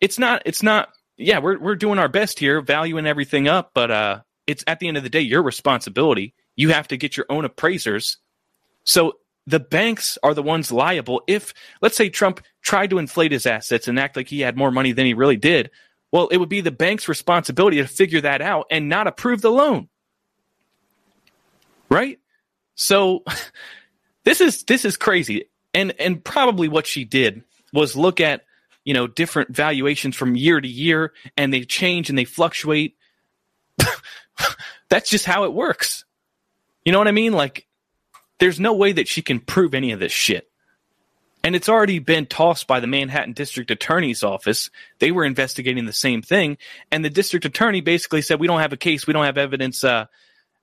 it's 0.00 0.18
not 0.18 0.42
it's 0.46 0.62
not 0.62 0.90
yeah, 1.16 1.38
we're 1.38 1.58
we're 1.58 1.76
doing 1.76 1.98
our 1.98 2.08
best 2.08 2.38
here, 2.38 2.60
valuing 2.60 3.06
everything 3.06 3.48
up, 3.48 3.72
but 3.74 3.90
uh 3.90 4.20
it's 4.46 4.64
at 4.66 4.80
the 4.80 4.88
end 4.88 4.96
of 4.96 5.02
the 5.02 5.10
day 5.10 5.20
your 5.20 5.42
responsibility. 5.42 6.34
You 6.56 6.70
have 6.70 6.88
to 6.88 6.96
get 6.96 7.16
your 7.16 7.26
own 7.28 7.44
appraisers. 7.44 8.18
So 8.84 9.14
the 9.46 9.60
banks 9.60 10.18
are 10.22 10.34
the 10.34 10.42
ones 10.42 10.72
liable 10.72 11.22
if 11.26 11.54
let's 11.82 11.96
say 11.96 12.08
Trump 12.08 12.40
tried 12.62 12.90
to 12.90 12.98
inflate 12.98 13.32
his 13.32 13.46
assets 13.46 13.88
and 13.88 13.98
act 13.98 14.16
like 14.16 14.28
he 14.28 14.40
had 14.40 14.56
more 14.56 14.70
money 14.70 14.92
than 14.92 15.06
he 15.06 15.14
really 15.14 15.36
did. 15.36 15.70
Well, 16.12 16.28
it 16.28 16.38
would 16.38 16.48
be 16.48 16.60
the 16.60 16.72
bank's 16.72 17.08
responsibility 17.08 17.76
to 17.76 17.86
figure 17.86 18.22
that 18.22 18.42
out 18.42 18.66
and 18.70 18.88
not 18.88 19.06
approve 19.06 19.40
the 19.42 19.50
loan. 19.50 19.88
Right? 21.88 22.18
So 22.74 23.24
this 24.24 24.40
is 24.40 24.64
this 24.64 24.84
is 24.84 24.96
crazy. 24.96 25.50
And 25.74 25.92
and 26.00 26.24
probably 26.24 26.68
what 26.68 26.86
she 26.86 27.04
did 27.04 27.44
was 27.72 27.94
look 27.96 28.20
at 28.20 28.42
you 28.84 28.94
know 28.94 29.06
different 29.06 29.54
valuations 29.54 30.16
from 30.16 30.36
year 30.36 30.60
to 30.60 30.68
year 30.68 31.12
and 31.36 31.52
they 31.52 31.62
change 31.62 32.08
and 32.08 32.18
they 32.18 32.24
fluctuate. 32.24 32.96
That's 34.88 35.10
just 35.10 35.24
how 35.24 35.44
it 35.44 35.52
works. 35.52 36.04
You 36.84 36.92
know 36.92 36.98
what 36.98 37.08
i 37.08 37.12
mean? 37.12 37.32
Like 37.32 37.66
there's 38.38 38.58
no 38.58 38.72
way 38.72 38.92
that 38.92 39.08
she 39.08 39.22
can 39.22 39.40
prove 39.40 39.74
any 39.74 39.92
of 39.92 40.00
this 40.00 40.12
shit. 40.12 40.48
And 41.42 41.56
it's 41.56 41.68
already 41.70 41.98
been 42.00 42.26
tossed 42.26 42.66
by 42.66 42.80
the 42.80 42.86
manhattan 42.86 43.32
district 43.32 43.70
attorney's 43.70 44.22
office. 44.22 44.68
They 44.98 45.10
were 45.10 45.24
investigating 45.24 45.86
the 45.86 45.92
same 45.92 46.22
thing 46.22 46.58
and 46.90 47.04
the 47.04 47.10
district 47.10 47.44
attorney 47.44 47.80
basically 47.80 48.22
said 48.22 48.40
we 48.40 48.46
don't 48.46 48.60
have 48.60 48.72
a 48.72 48.78
case. 48.78 49.06
We 49.06 49.12
don't 49.12 49.24
have 49.24 49.38
evidence 49.38 49.84
uh, 49.84 50.06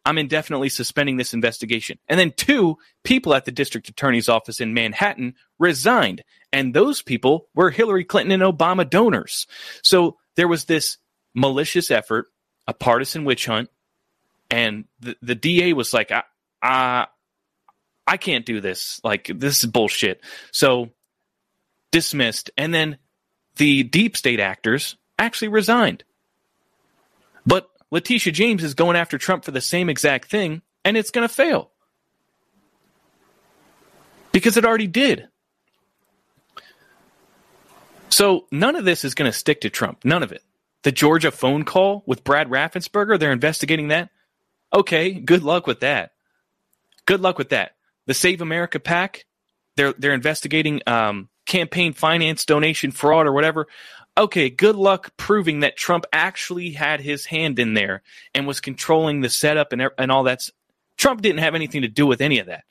I'm 0.07 0.17
indefinitely 0.17 0.69
suspending 0.69 1.17
this 1.17 1.33
investigation. 1.33 1.99
And 2.07 2.17
then 2.17 2.31
two 2.31 2.77
people 3.03 3.33
at 3.33 3.43
the 3.43 3.51
district 3.51 3.89
attorney's 3.89 4.29
office 4.29 4.61
in 4.61 4.73
Manhattan 4.73 5.33
resigned. 5.59 6.23
And 6.53 6.73
those 6.73 7.01
people 7.01 7.49
were 7.53 7.69
Hillary 7.69 8.05
Clinton 8.05 8.41
and 8.41 8.57
Obama 8.57 8.89
donors. 8.89 9.47
So 9.83 10.15
there 10.37 10.47
was 10.47 10.63
this 10.63 10.97
malicious 11.35 11.91
effort, 11.91 12.27
a 12.69 12.73
partisan 12.73 13.25
witch 13.25 13.47
hunt. 13.47 13.69
And 14.49 14.85
the, 15.01 15.17
the 15.21 15.35
DA 15.35 15.73
was 15.73 15.93
like, 15.93 16.09
I, 16.13 16.23
I, 16.61 17.07
I 18.07 18.15
can't 18.15 18.45
do 18.45 18.61
this. 18.61 19.01
Like, 19.03 19.29
this 19.35 19.61
is 19.61 19.69
bullshit. 19.69 20.21
So 20.53 20.91
dismissed. 21.91 22.49
And 22.55 22.73
then 22.73 22.97
the 23.57 23.83
deep 23.83 24.15
state 24.15 24.39
actors 24.39 24.95
actually 25.19 25.49
resigned. 25.49 26.05
But 27.45 27.69
Letitia 27.91 28.33
James 28.33 28.63
is 28.63 28.73
going 28.73 28.95
after 28.95 29.17
Trump 29.17 29.45
for 29.45 29.51
the 29.51 29.61
same 29.61 29.89
exact 29.89 30.29
thing, 30.29 30.61
and 30.83 30.97
it's 30.97 31.11
going 31.11 31.27
to 31.27 31.33
fail. 31.33 31.71
Because 34.31 34.57
it 34.57 34.65
already 34.65 34.87
did. 34.87 35.27
So 38.09 38.45
none 38.51 38.75
of 38.75 38.85
this 38.85 39.05
is 39.05 39.15
going 39.15 39.31
to 39.31 39.37
stick 39.37 39.61
to 39.61 39.69
Trump. 39.69 40.03
None 40.03 40.23
of 40.23 40.31
it. 40.31 40.43
The 40.83 40.91
Georgia 40.91 41.31
phone 41.31 41.63
call 41.63 42.03
with 42.05 42.23
Brad 42.23 42.49
Raffensperger, 42.49 43.19
they're 43.19 43.31
investigating 43.31 43.89
that. 43.89 44.09
Okay, 44.73 45.13
good 45.13 45.43
luck 45.43 45.67
with 45.67 45.79
that. 45.79 46.11
Good 47.05 47.21
luck 47.21 47.37
with 47.37 47.49
that. 47.49 47.75
The 48.05 48.13
Save 48.13 48.41
America 48.41 48.79
PAC, 48.79 49.25
they're 49.75 49.93
they're 49.93 50.13
investigating 50.13 50.81
um, 50.87 51.29
campaign 51.45 51.93
finance 51.93 52.45
donation 52.45 52.91
fraud 52.91 53.27
or 53.27 53.31
whatever 53.31 53.67
okay, 54.17 54.49
good 54.49 54.75
luck 54.75 55.15
proving 55.15 55.59
that 55.59 55.77
Trump 55.77 56.05
actually 56.11 56.71
had 56.71 56.99
his 56.99 57.25
hand 57.25 57.59
in 57.59 57.73
there 57.73 58.01
and 58.33 58.47
was 58.47 58.59
controlling 58.59 59.21
the 59.21 59.29
setup 59.29 59.71
and, 59.71 59.81
er, 59.81 59.93
and 59.97 60.11
all 60.11 60.23
that. 60.23 60.49
Trump 60.97 61.21
didn't 61.21 61.39
have 61.39 61.55
anything 61.55 61.83
to 61.83 61.87
do 61.87 62.07
with 62.07 62.21
any 62.21 62.39
of 62.39 62.47
that. 62.47 62.63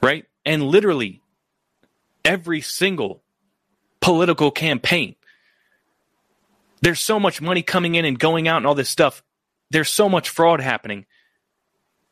Right? 0.00 0.26
And 0.44 0.62
literally 0.62 1.20
every 2.24 2.60
single 2.60 3.22
political 4.00 4.52
campaign, 4.52 5.16
there's 6.80 7.00
so 7.00 7.18
much 7.18 7.42
money 7.42 7.62
coming 7.62 7.96
in 7.96 8.04
and 8.04 8.18
going 8.18 8.46
out 8.46 8.58
and 8.58 8.66
all 8.66 8.74
this 8.74 8.90
stuff. 8.90 9.24
There's 9.70 9.90
so 9.90 10.08
much 10.08 10.28
fraud 10.28 10.60
happening. 10.60 11.06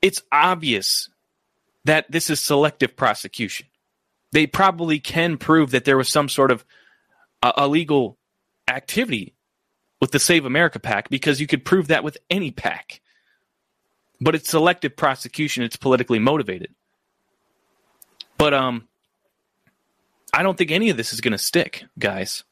It's 0.02 0.22
obvious 0.32 1.08
that 1.84 2.10
this 2.10 2.30
is 2.30 2.40
selective 2.40 2.96
prosecution. 2.96 3.66
They 4.32 4.48
probably 4.48 4.98
can 4.98 5.36
prove 5.36 5.70
that 5.70 5.84
there 5.84 5.96
was 5.96 6.08
some 6.08 6.28
sort 6.28 6.50
of 6.50 6.64
illegal 7.56 8.16
activity 8.68 9.34
with 10.00 10.10
the 10.10 10.18
Save 10.18 10.44
America 10.44 10.78
PAC 10.78 11.08
because 11.08 11.40
you 11.40 11.46
could 11.46 11.64
prove 11.64 11.88
that 11.88 12.04
with 12.04 12.18
any 12.30 12.50
PAC. 12.50 13.00
But 14.20 14.34
it's 14.34 14.50
selective 14.50 14.96
prosecution, 14.96 15.64
it's 15.64 15.76
politically 15.76 16.18
motivated. 16.18 16.74
But 18.38 18.54
um 18.54 18.88
I 20.32 20.42
don't 20.42 20.58
think 20.58 20.70
any 20.70 20.90
of 20.90 20.96
this 20.96 21.12
is 21.12 21.20
going 21.20 21.32
to 21.32 21.38
stick, 21.38 21.84
guys. 21.96 22.42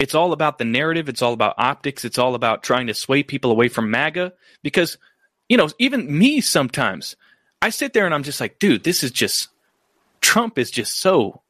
It's 0.00 0.14
all 0.14 0.32
about 0.32 0.56
the 0.56 0.64
narrative, 0.64 1.10
it's 1.10 1.20
all 1.20 1.34
about 1.34 1.54
optics, 1.58 2.06
it's 2.06 2.18
all 2.18 2.34
about 2.34 2.62
trying 2.62 2.86
to 2.86 2.94
sway 2.94 3.22
people 3.22 3.50
away 3.50 3.68
from 3.68 3.90
MAGA 3.90 4.32
because 4.62 4.96
you 5.48 5.56
know, 5.58 5.68
even 5.78 6.18
me 6.18 6.40
sometimes 6.40 7.16
I 7.60 7.70
sit 7.70 7.92
there 7.92 8.06
and 8.06 8.14
I'm 8.14 8.22
just 8.22 8.40
like, 8.40 8.58
dude, 8.58 8.84
this 8.84 9.04
is 9.04 9.10
just 9.10 9.48
Trump 10.20 10.58
is 10.58 10.70
just 10.70 10.98
so 10.98 11.42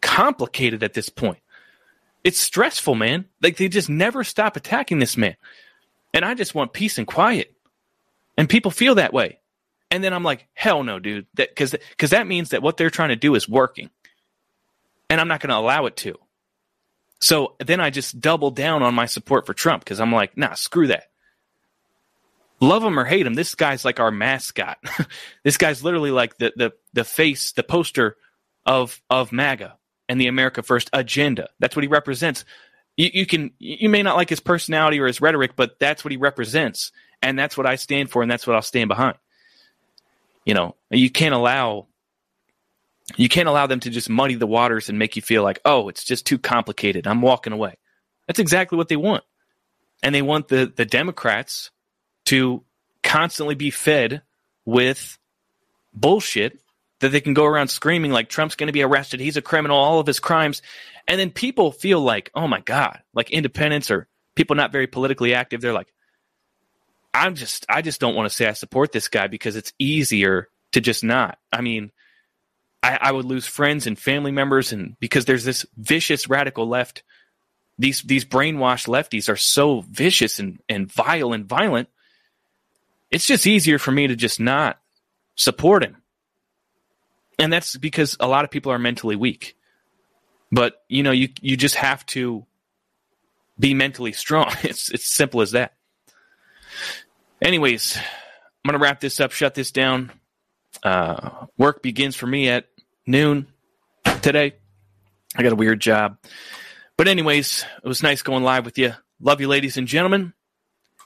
complicated 0.00 0.82
at 0.82 0.94
this 0.94 1.08
point. 1.08 1.38
It's 2.24 2.40
stressful, 2.40 2.94
man. 2.94 3.26
Like 3.42 3.58
they 3.58 3.68
just 3.68 3.90
never 3.90 4.24
stop 4.24 4.56
attacking 4.56 4.98
this 4.98 5.16
man. 5.16 5.36
And 6.14 6.24
I 6.24 6.34
just 6.34 6.54
want 6.54 6.72
peace 6.72 6.96
and 6.96 7.06
quiet. 7.06 7.54
And 8.38 8.48
people 8.48 8.70
feel 8.70 8.96
that 8.96 9.12
way. 9.12 9.38
And 9.90 10.02
then 10.02 10.14
I'm 10.14 10.24
like, 10.24 10.48
hell 10.54 10.82
no, 10.82 10.98
dude. 10.98 11.26
That 11.34 11.54
cause, 11.54 11.74
cause 11.98 12.10
that 12.10 12.26
means 12.26 12.50
that 12.50 12.62
what 12.62 12.78
they're 12.78 12.90
trying 12.90 13.10
to 13.10 13.16
do 13.16 13.34
is 13.34 13.48
working. 13.48 13.90
And 15.10 15.20
I'm 15.20 15.28
not 15.28 15.40
going 15.40 15.50
to 15.50 15.58
allow 15.58 15.84
it 15.86 15.96
to. 15.98 16.18
So 17.20 17.54
then 17.64 17.80
I 17.80 17.90
just 17.90 18.20
double 18.20 18.50
down 18.50 18.82
on 18.82 18.94
my 18.94 19.06
support 19.06 19.46
for 19.46 19.54
Trump 19.54 19.84
because 19.84 20.00
I'm 20.00 20.12
like, 20.12 20.36
nah, 20.36 20.54
screw 20.54 20.88
that. 20.88 21.10
Love 22.60 22.82
him 22.82 22.98
or 22.98 23.04
hate 23.04 23.26
him, 23.26 23.34
this 23.34 23.54
guy's 23.54 23.84
like 23.84 24.00
our 24.00 24.10
mascot. 24.10 24.78
this 25.42 25.56
guy's 25.56 25.84
literally 25.84 26.10
like 26.10 26.38
the 26.38 26.52
the 26.56 26.72
the 26.92 27.04
face, 27.04 27.52
the 27.52 27.62
poster 27.62 28.16
of 28.64 29.02
of 29.10 29.32
MAGA 29.32 29.76
and 30.08 30.20
the 30.20 30.26
America 30.26 30.62
First 30.62 30.90
agenda. 30.92 31.48
That's 31.58 31.76
what 31.76 31.82
he 31.82 31.88
represents. 31.88 32.44
You, 32.96 33.10
you, 33.12 33.26
can 33.26 33.50
you 33.58 33.88
may 33.88 34.02
not 34.02 34.16
like 34.16 34.28
his 34.28 34.40
personality 34.40 35.00
or 35.00 35.06
his 35.06 35.20
rhetoric, 35.20 35.52
but 35.56 35.78
that's 35.78 36.04
what 36.04 36.12
he 36.12 36.16
represents, 36.16 36.92
and 37.22 37.38
that's 37.38 37.56
what 37.56 37.66
I 37.66 37.76
stand 37.76 38.10
for, 38.10 38.22
and 38.22 38.30
that's 38.30 38.46
what 38.46 38.54
I'll 38.54 38.62
stand 38.62 38.88
behind. 38.88 39.16
You 40.44 40.54
know, 40.54 40.76
you 40.90 41.10
can't 41.10 41.34
allow 41.34 41.86
you 43.16 43.28
can't 43.28 43.48
allow 43.48 43.66
them 43.66 43.80
to 43.80 43.90
just 43.90 44.08
muddy 44.08 44.34
the 44.34 44.46
waters 44.46 44.88
and 44.88 44.98
make 44.98 45.16
you 45.16 45.22
feel 45.22 45.42
like, 45.42 45.60
oh, 45.64 45.88
it's 45.88 46.04
just 46.04 46.26
too 46.26 46.38
complicated. 46.38 47.06
I'm 47.06 47.20
walking 47.20 47.52
away. 47.52 47.76
That's 48.26 48.38
exactly 48.38 48.78
what 48.78 48.88
they 48.88 48.96
want, 48.96 49.24
and 50.02 50.14
they 50.14 50.22
want 50.22 50.48
the 50.48 50.72
the 50.74 50.84
Democrats 50.84 51.70
to 52.26 52.64
constantly 53.02 53.54
be 53.54 53.70
fed 53.70 54.22
with 54.64 55.18
bullshit 55.92 56.60
that 57.04 57.10
they 57.10 57.20
can 57.20 57.34
go 57.34 57.44
around 57.44 57.68
screaming 57.68 58.10
like 58.10 58.28
Trump's 58.28 58.56
going 58.56 58.68
to 58.68 58.72
be 58.72 58.82
arrested, 58.82 59.20
he's 59.20 59.36
a 59.36 59.42
criminal, 59.42 59.76
all 59.76 60.00
of 60.00 60.06
his 60.06 60.20
crimes, 60.20 60.62
and 61.06 61.20
then 61.20 61.30
people 61.30 61.70
feel 61.70 62.00
like, 62.00 62.30
oh 62.34 62.48
my 62.48 62.60
god, 62.60 63.02
like 63.12 63.30
independents 63.30 63.90
or 63.90 64.08
people 64.34 64.56
not 64.56 64.72
very 64.72 64.86
politically 64.86 65.34
active, 65.34 65.60
they're 65.60 65.72
like, 65.72 65.92
I'm 67.12 67.34
just, 67.34 67.66
I 67.68 67.82
just 67.82 68.00
don't 68.00 68.14
want 68.14 68.28
to 68.28 68.34
say 68.34 68.46
I 68.46 68.54
support 68.54 68.90
this 68.90 69.08
guy 69.08 69.26
because 69.26 69.54
it's 69.54 69.72
easier 69.78 70.48
to 70.72 70.80
just 70.80 71.04
not. 71.04 71.38
I 71.52 71.60
mean, 71.60 71.92
I, 72.82 72.98
I 73.00 73.12
would 73.12 73.24
lose 73.24 73.46
friends 73.46 73.86
and 73.86 73.98
family 73.98 74.32
members, 74.32 74.72
and 74.72 74.98
because 74.98 75.24
there's 75.24 75.44
this 75.44 75.64
vicious 75.76 76.28
radical 76.28 76.66
left 76.66 77.02
these 77.78 78.02
these 78.02 78.24
brainwashed 78.24 78.86
lefties 78.86 79.28
are 79.28 79.36
so 79.36 79.80
vicious 79.80 80.38
and, 80.38 80.60
and 80.68 80.90
vile 80.90 81.32
and 81.32 81.46
violent. 81.46 81.88
It's 83.10 83.26
just 83.26 83.46
easier 83.46 83.78
for 83.78 83.90
me 83.90 84.06
to 84.06 84.16
just 84.16 84.40
not 84.40 84.78
support 85.34 85.84
him. 85.84 85.96
And 87.38 87.52
that's 87.52 87.76
because 87.76 88.16
a 88.20 88.28
lot 88.28 88.44
of 88.44 88.50
people 88.50 88.72
are 88.72 88.78
mentally 88.78 89.16
weak. 89.16 89.56
But 90.52 90.82
you 90.88 91.02
know, 91.02 91.10
you 91.10 91.28
you 91.40 91.56
just 91.56 91.74
have 91.76 92.04
to 92.06 92.46
be 93.58 93.74
mentally 93.74 94.12
strong. 94.12 94.52
It's 94.62 94.90
it's 94.90 95.14
simple 95.14 95.40
as 95.40 95.52
that. 95.52 95.74
Anyways, 97.42 97.96
I'm 97.96 98.68
gonna 98.68 98.78
wrap 98.78 99.00
this 99.00 99.20
up, 99.20 99.32
shut 99.32 99.54
this 99.54 99.72
down. 99.72 100.12
Uh, 100.82 101.46
work 101.56 101.82
begins 101.82 102.16
for 102.16 102.26
me 102.26 102.48
at 102.48 102.66
noon 103.06 103.46
today. 104.22 104.54
I 105.36 105.42
got 105.42 105.52
a 105.52 105.56
weird 105.56 105.80
job. 105.80 106.18
But, 106.96 107.08
anyways, 107.08 107.64
it 107.82 107.88
was 107.88 108.02
nice 108.02 108.22
going 108.22 108.44
live 108.44 108.64
with 108.64 108.78
you. 108.78 108.94
Love 109.20 109.40
you, 109.40 109.48
ladies 109.48 109.76
and 109.76 109.88
gentlemen. 109.88 110.32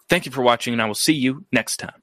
Thank 0.09 0.27
you 0.27 0.33
for 0.33 0.43
watching, 0.43 0.73
and 0.73 0.83
I 0.83 0.87
will 0.87 0.95
see 0.95 1.15
you 1.15 1.47
next 1.53 1.79
time. 1.79 2.03